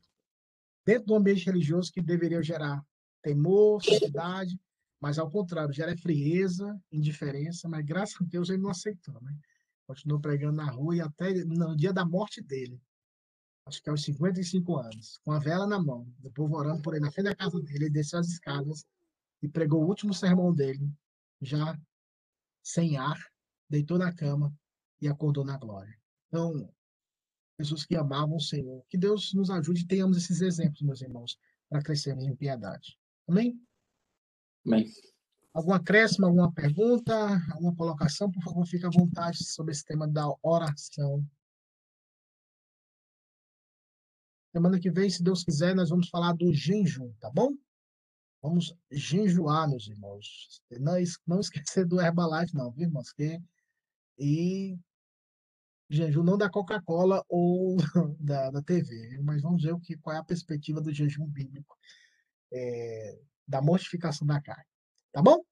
dentro 0.86 1.07
do 1.07 1.16
ambiente 1.16 1.45
religioso 1.45 1.91
que 1.91 2.01
deveria 2.01 2.41
gerar 2.43 2.84
temor, 3.22 3.84
santidade, 3.84 4.59
mas 5.04 5.20
ao 5.20 5.30
contrário, 5.30 5.74
gera 5.74 5.97
frieza, 5.97 6.82
indiferença, 6.89 7.68
mas 7.68 7.84
graças 7.84 8.16
a 8.22 8.24
Deus 8.24 8.49
ele 8.49 8.62
não 8.62 8.70
aceitou, 8.70 9.22
né? 9.22 9.38
Continuou 9.86 10.22
pregando 10.22 10.56
na 10.56 10.72
rua 10.72 10.95
e 10.95 11.01
até 11.01 11.43
no 11.43 11.76
dia 11.76 11.91
da 11.91 12.06
morte 12.06 12.41
dele, 12.41 12.82
acho 13.66 13.84
que 13.84 13.89
aos 13.89 14.01
55 14.01 14.78
anos, 14.78 15.20
com 15.26 15.34
a 15.34 15.39
vela 15.39 15.68
na 15.68 15.78
mão, 15.78 16.08
o 16.24 16.32
povo 16.32 16.56
orando 16.56 16.82
por 16.82 16.93
ele 16.93 17.04
na 17.04 17.12
frente 17.12 17.26
da 17.26 17.36
casa 17.36 17.60
dele, 17.60 17.84
ele 17.84 17.89
desceu 17.89 18.18
as 18.18 18.30
escadas 18.30 18.86
e 19.41 19.49
pregou 19.49 19.84
o 19.84 19.88
último 19.89 20.14
sermão 20.14 20.54
dele, 20.56 20.89
já 21.41 21.78
sem 22.64 22.95
ar, 22.95 23.20
deitou 23.70 23.97
na 23.97 24.14
cama 24.14 24.56
e 25.01 25.10
acordou 25.10 25.43
na 25.43 25.58
glória. 25.58 25.99
Então, 26.30 26.74
pessoas 27.58 27.86
que 27.86 27.97
amavam 27.97 28.38
o 28.38 28.41
Senhor. 28.41 28.86
Que 28.89 28.97
Deus 28.97 29.34
nos 29.34 29.49
ajude 29.49 29.82
e 29.82 29.88
tenhamos 29.88 30.16
esses 30.16 30.39
exemplos, 30.39 30.82
meus 30.82 31.01
irmãos, 31.01 31.38
para 31.68 31.84
crescermos 31.84 32.24
em 32.24 32.34
piedade. 32.38 32.97
Amém? 33.28 33.62
Amém. 34.66 34.89
Alguma 35.53 35.76
acréscimo, 35.76 36.26
alguma 36.26 36.51
pergunta, 36.51 37.14
alguma 37.51 37.76
colocação? 37.76 38.32
Por 38.32 38.41
favor, 38.41 38.66
fique 38.66 38.86
à 38.86 38.89
vontade 38.89 39.43
sobre 39.43 39.72
esse 39.72 39.86
tema 39.86 40.07
da 40.07 40.26
oração. 40.41 41.24
Semana 44.51 44.80
que 44.80 44.89
vem, 44.89 45.09
se 45.09 45.24
Deus 45.24 45.43
quiser, 45.43 45.76
nós 45.76 45.89
vamos 45.89 46.09
falar 46.09 46.34
do 46.34 46.53
jejum, 46.53 47.11
tá 47.20 47.30
bom? 47.30 47.55
Vamos 48.41 48.76
jejuar, 48.91 49.70
meus 49.70 49.88
irmãos. 49.88 50.61
Não, 50.80 50.93
não 51.26 51.39
esquecer 51.39 51.86
do 51.86 51.99
Herbalife, 51.99 52.55
não, 52.55 52.72
viu, 52.72 52.88
irmãos? 52.88 53.11
Que, 53.11 53.41
e 54.18 54.78
jejum 55.89 56.24
não 56.24 56.38
da 56.38 56.49
Coca-Cola 56.49 57.24
ou 57.30 57.78
da, 58.20 58.49
da 58.49 58.61
TV, 58.61 59.20
mas 59.22 59.41
vamos 59.41 59.64
ver 59.64 59.74
o 59.74 59.80
que, 59.80 59.97
qual 59.97 60.16
é 60.16 60.20
a 60.20 60.24
perspectiva 60.24 60.82
do 60.82 60.93
jejum 60.93 61.26
bíblico, 61.26 61.78
é, 62.51 63.20
da 63.48 63.62
mortificação 63.62 64.26
da 64.26 64.41
carne. 64.41 64.66
Tá 65.12 65.22
bom? 65.22 65.44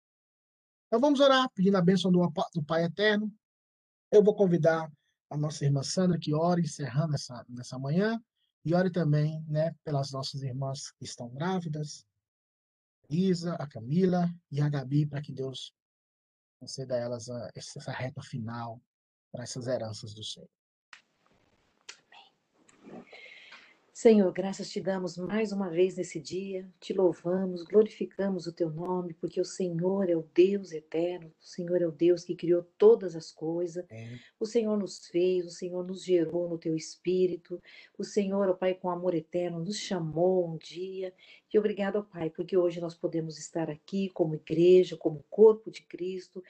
Então 0.87 0.99
vamos 0.99 1.19
orar, 1.19 1.49
pedindo 1.53 1.77
a 1.77 1.81
bênção 1.81 2.11
do, 2.11 2.19
do 2.53 2.63
Pai 2.63 2.83
Eterno. 2.83 3.31
Eu 4.11 4.23
vou 4.23 4.35
convidar 4.35 4.91
a 5.29 5.37
nossa 5.37 5.63
irmã 5.63 5.81
Sandra 5.83 6.19
que 6.19 6.33
ore, 6.33 6.63
encerrando 6.63 7.15
essa, 7.15 7.45
nessa 7.47 7.79
manhã, 7.79 8.21
e 8.65 8.73
ore 8.73 8.91
também 8.91 9.41
né, 9.47 9.73
pelas 9.83 10.11
nossas 10.11 10.41
irmãs 10.41 10.91
que 10.91 11.05
estão 11.05 11.29
grávidas, 11.29 12.05
Isa, 13.09 13.55
a 13.55 13.67
Camila 13.67 14.29
e 14.51 14.61
a 14.61 14.69
Gabi, 14.69 15.05
para 15.05 15.21
que 15.21 15.31
Deus 15.31 15.73
conceda 16.59 16.95
a 16.95 16.97
elas 16.97 17.29
a, 17.29 17.49
essa 17.55 17.91
reta 17.91 18.21
final 18.21 18.81
para 19.31 19.43
essas 19.43 19.67
heranças 19.67 20.13
do 20.13 20.23
Senhor. 20.23 20.49
Senhor, 23.93 24.31
graças 24.31 24.69
te 24.69 24.79
damos 24.79 25.17
mais 25.17 25.51
uma 25.51 25.69
vez 25.69 25.97
nesse 25.97 26.17
dia, 26.17 26.65
te 26.79 26.93
louvamos, 26.93 27.61
glorificamos 27.61 28.47
o 28.47 28.53
teu 28.53 28.69
nome, 28.69 29.13
porque 29.13 29.39
o 29.39 29.45
Senhor 29.45 30.09
é 30.09 30.15
o 30.15 30.25
Deus 30.33 30.71
eterno, 30.71 31.27
o 31.27 31.45
Senhor 31.45 31.81
é 31.81 31.85
o 31.85 31.91
Deus 31.91 32.23
que 32.23 32.33
criou 32.33 32.63
todas 32.77 33.17
as 33.17 33.33
coisas, 33.33 33.85
é. 33.89 34.17
o 34.39 34.45
Senhor 34.45 34.77
nos 34.77 35.07
fez, 35.07 35.45
o 35.45 35.51
Senhor 35.51 35.85
nos 35.85 36.05
gerou 36.05 36.47
no 36.47 36.57
teu 36.57 36.73
espírito, 36.73 37.61
o 37.97 38.03
Senhor, 38.03 38.47
ó 38.47 38.53
Pai, 38.53 38.73
com 38.73 38.89
amor 38.89 39.13
eterno, 39.13 39.59
nos 39.59 39.77
chamou 39.77 40.49
um 40.49 40.57
dia, 40.57 41.13
e 41.53 41.59
obrigado, 41.59 41.97
ó 41.97 42.01
Pai, 42.01 42.29
porque 42.29 42.55
hoje 42.55 42.79
nós 42.79 42.95
podemos 42.95 43.37
estar 43.37 43.69
aqui 43.69 44.09
como 44.13 44.35
igreja, 44.35 44.95
como 44.95 45.25
corpo 45.29 45.69
de 45.69 45.81
Cristo, 45.83 46.41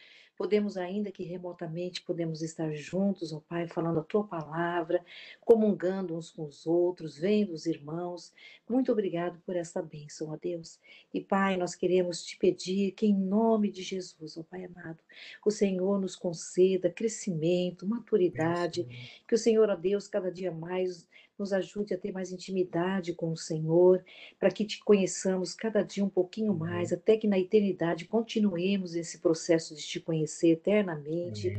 Podemos, 0.41 0.75
ainda 0.75 1.11
que 1.11 1.21
remotamente, 1.21 2.01
podemos 2.01 2.41
estar 2.41 2.73
juntos, 2.73 3.31
ó 3.31 3.39
Pai, 3.47 3.67
falando 3.67 3.99
a 3.99 4.03
tua 4.03 4.23
palavra, 4.23 5.05
comungando 5.39 6.17
uns 6.17 6.31
com 6.31 6.45
os 6.45 6.65
outros, 6.65 7.15
vendo 7.15 7.53
os 7.53 7.67
irmãos. 7.67 8.33
Muito 8.67 8.91
obrigado 8.91 9.39
por 9.45 9.55
essa 9.55 9.83
bênção, 9.83 10.31
ó 10.31 10.37
Deus. 10.41 10.79
E, 11.13 11.21
Pai, 11.21 11.57
nós 11.57 11.75
queremos 11.75 12.25
te 12.25 12.39
pedir 12.39 12.93
que, 12.93 13.05
em 13.05 13.15
nome 13.15 13.69
de 13.69 13.83
Jesus, 13.83 14.35
ó 14.35 14.41
Pai 14.41 14.65
amado, 14.65 14.97
o 15.45 15.51
Senhor 15.51 16.01
nos 16.01 16.15
conceda 16.15 16.89
crescimento, 16.89 17.85
maturidade, 17.85 19.21
que 19.27 19.35
o 19.35 19.37
Senhor, 19.37 19.69
ó 19.69 19.75
Deus, 19.75 20.07
cada 20.07 20.31
dia 20.31 20.51
mais 20.51 21.07
nos 21.37 21.53
ajude 21.53 21.93
a 21.93 21.97
ter 21.97 22.11
mais 22.11 22.31
intimidade 22.31 23.13
com 23.13 23.31
o 23.31 23.37
Senhor, 23.37 24.03
para 24.39 24.51
que 24.51 24.65
te 24.65 24.83
conheçamos 24.83 25.53
cada 25.53 25.81
dia 25.83 26.03
um 26.03 26.09
pouquinho 26.09 26.53
mais, 26.53 26.93
até 26.93 27.17
que 27.17 27.27
na 27.27 27.39
eternidade 27.39 28.05
continuemos 28.05 28.95
esse 28.95 29.19
processo 29.19 29.75
de 29.75 29.81
te 29.81 29.99
conhecer 29.99 30.51
eternamente, 30.51 31.51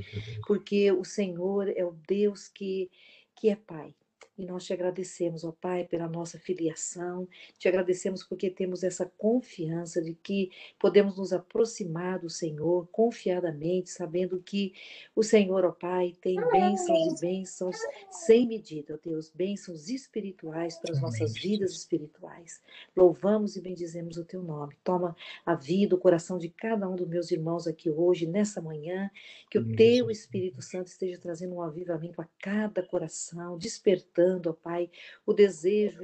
porque 0.46 0.92
o 0.92 1.04
Senhor 1.04 1.68
é 1.68 1.84
o 1.84 1.96
Deus 2.06 2.48
que, 2.48 2.90
que 3.34 3.48
é 3.48 3.56
Pai. 3.56 3.94
E 4.38 4.46
nós 4.46 4.64
te 4.64 4.72
agradecemos, 4.72 5.44
ó 5.44 5.52
Pai, 5.52 5.84
pela 5.84 6.08
nossa 6.08 6.38
filiação, 6.38 7.28
te 7.58 7.68
agradecemos 7.68 8.24
porque 8.24 8.48
temos 8.48 8.82
essa 8.82 9.04
confiança 9.18 10.00
de 10.00 10.14
que 10.14 10.50
podemos 10.80 11.18
nos 11.18 11.34
aproximar 11.34 12.18
do 12.18 12.30
Senhor 12.30 12.88
confiadamente, 12.90 13.90
sabendo 13.90 14.40
que 14.40 14.72
o 15.14 15.22
Senhor, 15.22 15.66
ó 15.66 15.70
Pai, 15.70 16.16
tem 16.18 16.36
bênçãos 16.50 17.18
e 17.18 17.20
bênçãos 17.20 17.76
sem 18.10 18.46
medida, 18.48 18.94
ó 18.94 18.98
Deus, 19.06 19.30
bênçãos 19.30 19.90
espirituais 19.90 20.78
para 20.78 20.92
as 20.92 21.00
nossas 21.02 21.34
vidas 21.34 21.72
espirituais. 21.72 22.62
Louvamos 22.96 23.56
e 23.56 23.60
bendizemos 23.60 24.16
o 24.16 24.24
teu 24.24 24.42
nome. 24.42 24.74
Toma 24.82 25.14
a 25.44 25.54
vida, 25.54 25.94
o 25.94 25.98
coração 25.98 26.38
de 26.38 26.48
cada 26.48 26.88
um 26.88 26.96
dos 26.96 27.06
meus 27.06 27.30
irmãos 27.30 27.66
aqui 27.66 27.90
hoje, 27.90 28.26
nessa 28.26 28.62
manhã, 28.62 29.10
que 29.50 29.58
o 29.58 29.76
teu 29.76 30.10
Espírito 30.10 30.62
Santo 30.62 30.86
esteja 30.86 31.18
trazendo 31.18 31.54
um 31.54 31.60
avivamento 31.60 32.22
a 32.22 32.28
cada 32.38 32.82
coração, 32.82 33.58
despertando 33.58 34.21
despertando, 34.22 34.50
ó 34.50 34.52
Pai, 34.52 34.90
o 35.26 35.32
desejo 35.32 36.00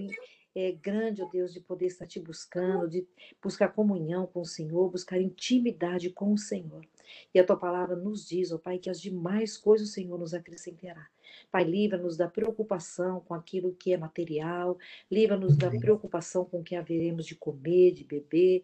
é, 0.55 0.73
grande, 0.73 1.23
ó 1.23 1.27
Deus, 1.27 1.53
de 1.53 1.61
poder 1.61 1.87
estar 1.87 2.07
te 2.07 2.19
buscando, 2.19 2.89
de 2.89 3.07
buscar 3.43 3.69
comunhão 3.69 4.27
com 4.27 4.41
o 4.41 4.47
Senhor, 4.47 4.91
buscar 4.91 5.21
intimidade 5.21 6.11
com 6.11 6.33
o 6.33 6.39
Senhor. 6.39 6.85
E 7.33 7.39
a 7.39 7.45
tua 7.45 7.57
palavra 7.57 7.97
nos 7.97 8.29
diz, 8.29 8.53
ó 8.53 8.59
Pai, 8.59 8.79
que 8.79 8.91
as 8.91 9.01
demais 9.01 9.57
coisas 9.57 9.89
o 9.89 9.93
Senhor 9.93 10.19
nos 10.19 10.35
acrescentará. 10.35 11.09
Pai, 11.51 11.65
livra-nos 11.65 12.17
da 12.17 12.29
preocupação 12.29 13.21
com 13.21 13.35
aquilo 13.35 13.75
que 13.75 13.93
é 13.93 13.97
material, 13.97 14.77
livra-nos 15.11 15.57
da 15.57 15.71
preocupação 15.71 16.45
com 16.45 16.61
o 16.61 16.65
que 16.65 16.75
haveremos 16.75 17.25
de 17.27 17.35
comer, 17.35 17.93
de 17.93 18.05
beber, 18.05 18.63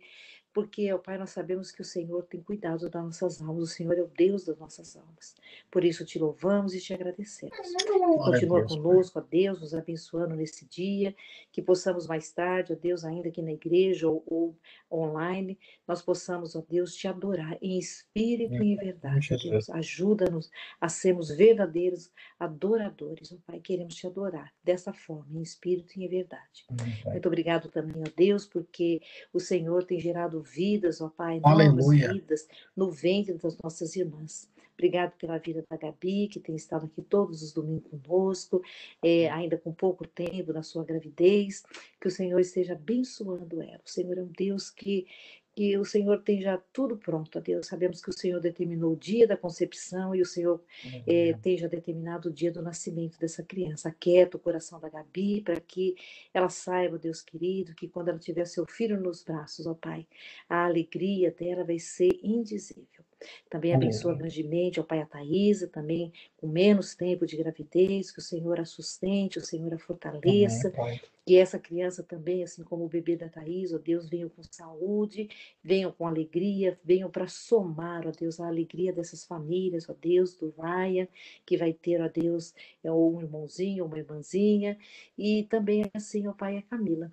porque, 0.55 0.91
ó 0.93 0.99
Pai, 0.99 1.19
nós 1.19 1.31
sabemos 1.31 1.73
que 1.73 1.83
o 1.83 1.85
Senhor 1.85 2.23
tem 2.23 2.41
cuidado 2.41 2.89
das 2.89 3.03
nossas 3.03 3.43
almas, 3.43 3.65
o 3.65 3.67
Senhor 3.67 3.99
é 3.99 4.03
o 4.03 4.11
Deus 4.17 4.45
das 4.45 4.57
nossas 4.57 4.97
almas. 4.97 5.35
Por 5.69 5.85
isso 5.85 6.05
te 6.05 6.17
louvamos 6.17 6.73
e 6.75 6.81
te 6.81 6.95
agradecemos. 6.95 7.59
Continua 7.59 8.61
Deus, 8.63 8.77
conosco, 8.77 9.19
ó 9.19 9.23
Deus, 9.23 9.61
nos 9.61 9.75
abençoando 9.75 10.37
nesse 10.37 10.65
dia, 10.67 11.13
que 11.51 11.61
possamos 11.61 12.07
mais 12.07 12.31
tarde, 12.31 12.73
ó 12.73 12.77
Deus, 12.77 13.05
ainda 13.05 13.29
aqui 13.29 13.43
na 13.43 13.51
igreja 13.51 14.09
ou, 14.09 14.23
ou 14.29 14.57
online, 14.93 15.59
nós 15.89 16.01
possamos, 16.01 16.55
ó 16.55 16.63
Deus, 16.71 16.95
te 16.95 17.09
adorar 17.09 17.59
em 17.61 17.77
espírito 17.77 18.63
e 18.63 18.75
em 18.75 18.77
verdade, 18.77 19.35
ó 19.35 19.37
Deus. 19.37 19.69
Ajuda-nos 19.71 20.49
a 20.81 20.89
sermos 20.89 21.31
verdadeiros 21.31 22.13
adoradores, 22.39 23.33
ó 23.33 23.37
Pai, 23.45 23.59
queremos 23.59 23.97
te 23.97 24.07
adorar 24.07 24.55
dessa 24.63 24.93
forma, 24.93 25.37
em 25.37 25.43
espírito 25.43 25.99
e 25.99 26.05
em 26.05 26.09
verdade. 26.09 26.65
Muito 27.05 27.27
obrigado 27.27 27.69
também, 27.69 28.01
ó 28.01 28.11
Deus, 28.17 28.47
porque 28.47 29.03
o 29.33 29.41
Senhor 29.41 29.83
tem 29.83 29.99
gerado 29.99 30.44
vidas, 30.45 31.01
ó 31.01 31.09
Pai, 31.09 31.41
novas 31.41 31.89
vidas 31.89 32.49
no 32.77 32.91
ventre 32.91 33.35
das 33.35 33.57
nossas 33.59 33.97
irmãs. 33.97 34.49
Obrigado 34.75 35.13
pela 35.13 35.39
vida 35.39 35.65
da 35.71 35.77
Gabi, 35.77 36.29
que 36.29 36.41
tem 36.41 36.57
estado 36.57 36.87
aqui 36.87 37.01
todos 37.01 37.43
os 37.43 37.53
domingos 37.53 37.89
conosco, 37.89 38.61
é, 39.01 39.31
ainda 39.31 39.57
com 39.57 39.73
pouco 39.73 40.07
tempo 40.07 40.53
na 40.53 40.63
sua 40.65 40.85
gravidez. 40.85 41.63
Que 42.01 42.09
o 42.09 42.11
Senhor 42.11 42.41
esteja 42.41 42.75
abençoando 42.75 43.63
ela. 43.63 43.81
O 43.85 43.89
Senhor 43.89 44.19
é 44.19 44.23
um 44.23 44.33
Deus 44.37 44.71
que, 44.71 45.07
que 45.55 45.79
o 45.79 45.85
Senhor 45.85 46.21
tem 46.23 46.43
já 46.43 46.59
tudo 46.73 46.97
pronto, 46.97 47.41
Deus. 47.41 47.67
Sabemos 47.67 48.03
que 48.03 48.11
o 48.11 48.13
Senhor 48.13 48.41
determinou 48.41 48.93
o 48.93 48.97
dia 48.97 49.27
da 49.27 49.37
concepção 49.37 50.15
e 50.15 50.21
o 50.21 50.27
Senhor 50.27 50.61
é, 51.07 51.33
tem 51.35 51.57
já 51.57 51.69
determinado 51.69 52.29
o 52.29 52.33
dia 52.33 52.51
do 52.51 52.61
nascimento 52.63 53.19
dessa 53.19 53.43
criança. 53.43 53.89
Aquieta 53.89 54.37
o 54.37 54.41
coração 54.41 54.81
da 54.81 54.89
Gabi 54.89 55.41
para 55.43 55.61
que 55.61 55.95
ela 56.33 56.49
saiba, 56.49 56.99
Deus 56.99 57.23
querido, 57.23 57.75
que 57.75 57.89
quando 57.89 58.09
ela 58.09 58.19
tiver 58.19 58.45
seu 58.47 58.67
filho 58.67 59.01
nos 59.01 59.23
braços, 59.23 59.67
ó 59.67 59.75
Pai, 59.75 60.07
a 60.49 60.65
alegria 60.65 61.31
dela 61.31 61.65
vai 61.65 61.79
ser 61.79 62.19
indizível. 62.23 63.05
Também 63.49 63.75
abençoa 63.75 64.15
grandemente, 64.15 64.81
ó 64.81 64.83
Pai, 64.83 65.01
a 65.01 65.07
Thaisa, 65.07 65.69
também 65.69 66.13
com 66.37 66.47
menos 66.47 66.95
tempo 66.95 67.27
de 67.27 67.37
gravidez, 67.37 68.11
que 68.11 68.19
o 68.19 68.23
Senhor 68.23 68.61
a 68.61 68.65
sustente, 68.65 69.39
o 69.39 69.45
Senhor 69.45 69.73
a 69.73 69.79
fortaleça, 69.79 70.73
Amém, 70.77 71.01
que 71.27 71.37
essa 71.37 71.59
criança 71.59 72.03
também, 72.03 72.43
assim 72.43 72.63
como 72.63 72.85
o 72.85 72.89
bebê 72.89 73.17
da 73.17 73.29
Thaís, 73.29 73.73
ó 73.73 73.79
Deus, 73.79 74.09
venham 74.09 74.29
com 74.29 74.43
saúde, 74.43 75.29
venham 75.63 75.91
com 75.91 76.07
alegria, 76.07 76.79
venham 76.85 77.11
para 77.11 77.27
somar, 77.29 78.07
ó 78.07 78.11
Deus, 78.11 78.41
a 78.41 78.47
alegria 78.47 78.93
dessas 78.93 79.25
famílias, 79.25 79.89
ó 79.89 79.95
Deus, 80.01 80.37
do 80.37 80.55
Ryan, 80.59 81.09
que 81.47 81.57
vai 81.57 81.73
ter, 81.73 82.01
ó 82.01 82.09
Deus, 82.09 82.55
é, 82.83 82.93
um 82.93 83.21
irmãozinho, 83.21 83.87
uma 83.87 83.99
irmãzinha, 83.99 84.79
e 85.17 85.45
também, 85.45 85.85
assim, 85.95 86.27
ó 86.27 86.33
Pai, 86.33 86.59
a 86.59 86.63
Camila 86.63 87.11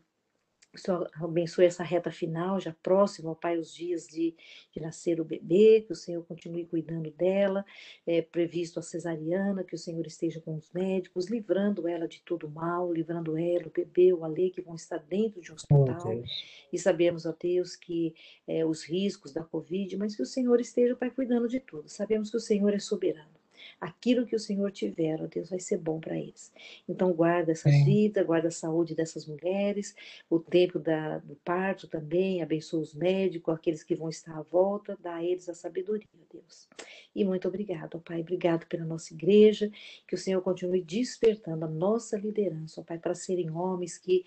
o 0.74 0.78
Senhor 0.78 1.10
abençoe 1.16 1.66
essa 1.66 1.84
reta 1.84 2.12
final, 2.12 2.60
já 2.60 2.74
próximo, 2.82 3.30
ao 3.30 3.36
Pai, 3.36 3.58
os 3.58 3.74
dias 3.74 4.08
de, 4.08 4.34
de 4.72 4.80
nascer 4.80 5.20
o 5.20 5.26
bebê, 5.26 5.84
que 5.86 5.92
o 5.92 5.96
Senhor 5.96 6.24
continue 6.24 6.66
cuidando 6.66 7.12
dela, 7.12 7.66
é, 8.08 8.22
previsto 8.22 8.80
a 8.80 8.82
cesariana, 8.82 9.64
que 9.64 9.76
o 9.76 9.78
Senhor 9.78 10.06
esteja 10.08 10.40
com 10.40 10.56
os 10.56 10.72
médicos, 10.72 11.30
livrando 11.30 11.88
ela 11.88 12.08
de 12.08 12.22
todo 12.22 12.50
mal, 12.50 12.92
livrando 12.92 13.38
ela, 13.38 13.68
o 13.68 13.72
bebê, 13.72 14.14
o 14.14 14.24
Ale, 14.24 14.50
que 14.50 14.62
vão 14.62 14.76
estar 14.76 15.00
dentro 15.00 15.42
de 15.42 15.52
um 15.52 15.56
hospital. 15.56 16.02
Oh, 16.06 16.24
e 16.72 16.80
sabemos, 16.80 17.26
ó 17.26 17.36
Deus, 17.38 17.76
que 17.76 18.16
é, 18.48 18.66
os 18.66 18.84
riscos 18.84 19.34
da 19.34 19.44
Covid, 19.44 19.98
mas 19.98 20.16
que 20.16 20.22
o 20.22 20.26
Senhor 20.26 20.60
esteja, 20.62 20.96
Pai, 20.96 21.12
cuidando 21.12 21.50
de 21.50 21.60
tudo. 21.60 21.90
Sabemos 21.90 22.30
que 22.32 22.38
o 22.38 22.42
Senhor 22.42 22.74
é 22.74 22.80
soberano 22.80 23.41
aquilo 23.80 24.26
que 24.26 24.36
o 24.36 24.40
Senhor 24.40 24.72
tiver, 24.72 25.22
ó 25.22 25.28
Deus, 25.28 25.50
vai 25.50 25.60
ser 25.60 25.78
bom 25.78 26.00
para 26.00 26.18
eles. 26.18 26.52
Então, 26.88 27.12
guarda 27.14 27.52
essa 27.52 27.70
vida, 27.70 28.24
guarda 28.24 28.48
a 28.50 28.52
saúde 28.52 28.96
dessas 28.96 29.26
mulheres, 29.26 29.96
o 30.30 30.40
tempo 30.40 30.80
da, 30.80 31.20
do 31.20 31.36
parto 31.36 31.88
também, 31.88 32.42
abençoa 32.42 32.82
os 32.82 32.94
médicos, 32.94 33.54
aqueles 33.54 33.84
que 33.84 33.96
vão 33.96 34.10
estar 34.10 34.38
à 34.38 34.42
volta, 34.42 34.98
dá 35.02 35.16
a 35.16 35.24
eles 35.24 35.50
a 35.50 35.54
sabedoria, 35.54 36.08
Deus. 36.32 36.68
E 37.14 37.26
muito 37.26 37.48
obrigado, 37.48 37.96
ó 37.96 38.00
Pai, 38.00 38.22
obrigado 38.22 38.66
pela 38.68 38.86
nossa 38.86 39.14
igreja, 39.14 39.70
que 40.08 40.16
o 40.16 40.18
Senhor 40.18 40.42
continue 40.42 40.82
despertando 40.82 41.66
a 41.66 41.68
nossa 41.68 42.18
liderança, 42.18 42.80
ó 42.80 42.84
Pai, 42.84 42.98
para 42.98 43.14
serem 43.14 43.52
homens 43.52 43.98
que 43.98 44.24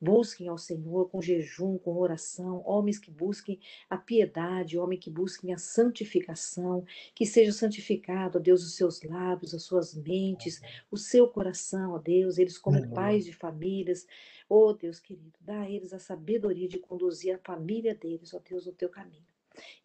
busquem 0.00 0.48
ao 0.48 0.58
Senhor 0.58 1.08
com 1.08 1.22
jejum, 1.22 1.78
com 1.78 1.96
oração, 1.96 2.62
homens 2.66 2.98
que 2.98 3.10
busquem 3.10 3.60
a 3.88 3.96
piedade, 3.96 4.78
homens 4.78 5.00
que 5.00 5.10
busquem 5.10 5.52
a 5.52 5.58
santificação, 5.58 6.84
que 7.14 7.24
seja 7.24 7.52
santificado, 7.52 8.38
ó 8.38 8.40
Deus, 8.40 8.64
os 8.74 8.76
seus 8.76 9.02
lábios, 9.02 9.54
as 9.54 9.62
suas 9.62 9.94
mentes, 9.94 10.60
o 10.90 10.96
seu 10.96 11.28
coração, 11.28 11.92
ó 11.92 11.98
Deus, 11.98 12.38
eles 12.38 12.58
como 12.58 12.88
pais 12.90 13.24
de 13.24 13.32
famílias, 13.32 14.06
ó 14.48 14.72
Deus 14.72 14.98
querido, 14.98 15.38
dá 15.40 15.60
a 15.60 15.70
eles 15.70 15.92
a 15.92 15.98
sabedoria 15.98 16.68
de 16.68 16.78
conduzir 16.78 17.34
a 17.34 17.38
família 17.38 17.94
deles, 17.94 18.34
ó 18.34 18.40
Deus, 18.40 18.66
no 18.66 18.72
teu 18.72 18.88
caminho. 18.88 19.22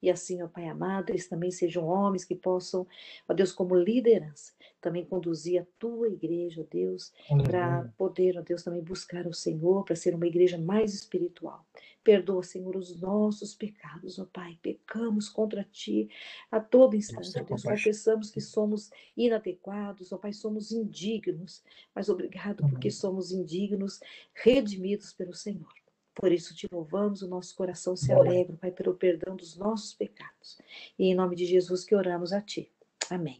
E 0.01 0.09
assim, 0.09 0.41
ó 0.41 0.47
Pai 0.47 0.67
amado, 0.67 1.11
eles 1.11 1.27
também 1.27 1.51
sejam 1.51 1.85
homens 1.85 2.25
que 2.25 2.33
possam, 2.33 2.87
ó 3.27 3.33
Deus, 3.33 3.51
como 3.51 3.75
liderança, 3.75 4.53
também 4.81 5.05
conduzir 5.05 5.61
a 5.61 5.65
tua 5.77 6.09
igreja, 6.09 6.61
ó 6.61 6.65
Deus, 6.69 7.13
para 7.43 7.87
poder, 7.95 8.37
ó 8.39 8.41
Deus, 8.41 8.63
também 8.63 8.81
buscar 8.81 9.27
o 9.27 9.33
Senhor, 9.33 9.85
para 9.85 9.95
ser 9.95 10.15
uma 10.15 10.25
igreja 10.25 10.57
mais 10.57 10.95
espiritual. 10.95 11.63
Perdoa, 12.09 12.41
Senhor, 12.41 12.75
os 12.75 12.99
nossos 12.99 13.53
pecados, 13.53 14.17
ó 14.17 14.25
Pai. 14.25 14.57
Pecamos 14.63 15.29
contra 15.29 15.63
ti 15.63 16.09
a 16.49 16.59
todo 16.59 16.95
instante, 16.95 17.31
Deus. 17.43 17.61
Confessamos 17.61 18.31
que 18.31 18.41
somos 18.41 18.89
inadequados, 19.15 20.11
ó 20.11 20.17
Pai, 20.17 20.33
somos 20.33 20.71
indignos, 20.71 21.63
mas 21.93 22.09
obrigado 22.09 22.67
porque 22.67 22.89
somos 22.89 23.31
indignos, 23.31 23.99
redimidos 24.33 25.13
pelo 25.13 25.35
Senhor. 25.35 25.71
Por 26.15 26.31
isso 26.31 26.55
te 26.55 26.67
louvamos, 26.71 27.21
o 27.21 27.27
nosso 27.27 27.55
coração 27.55 27.95
se 27.95 28.11
alegra, 28.11 28.57
Pai, 28.57 28.71
pelo 28.71 28.95
perdão 28.95 29.35
dos 29.35 29.55
nossos 29.55 29.93
pecados. 29.93 30.57
E 30.97 31.11
em 31.11 31.13
nome 31.13 31.35
de 31.35 31.45
Jesus 31.45 31.85
que 31.85 31.93
oramos 31.93 32.33
a 32.33 32.41
Ti. 32.41 32.71
Amém. 33.07 33.39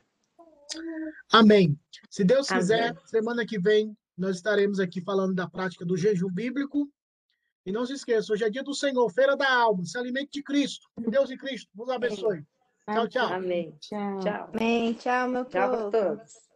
Amém. 1.32 1.76
Se 2.08 2.24
Deus 2.24 2.48
quiser, 2.48 2.92
Amém. 2.92 3.02
semana 3.08 3.48
que 3.48 3.60
vem 3.60 3.98
nós 4.16 4.36
estaremos 4.36 4.80
aqui 4.80 5.02
falando 5.02 5.34
da 5.34 5.50
prática 5.50 5.84
do 5.84 5.98
jejum 5.98 6.30
bíblico. 6.30 6.88
E 7.66 7.72
não 7.72 7.86
se 7.86 7.94
esqueça, 7.94 8.34
hoje 8.34 8.44
é 8.44 8.50
dia 8.50 8.64
do 8.64 8.74
Senhor, 8.74 9.10
feira 9.10 9.36
da 9.36 9.52
alma, 9.52 9.86
se 9.86 9.98
alimente 9.98 10.32
de 10.32 10.44
Cristo. 10.44 10.88
Deus 10.98 11.30
e 11.30 11.38
Cristo 11.38 11.70
vos 11.74 11.90
abençoe. 11.90 12.44
Tchau, 12.92 13.08
tchau. 13.08 13.34
Amém. 13.34 13.76
Tchau. 13.80 14.20
Tchau. 14.20 14.50
Amém. 14.54 14.94
Tchau, 14.94 15.30
meu 15.30 15.46
povo. 15.46 15.52
Tchau 15.52 15.70
para 15.70 15.92
todos. 15.92 16.50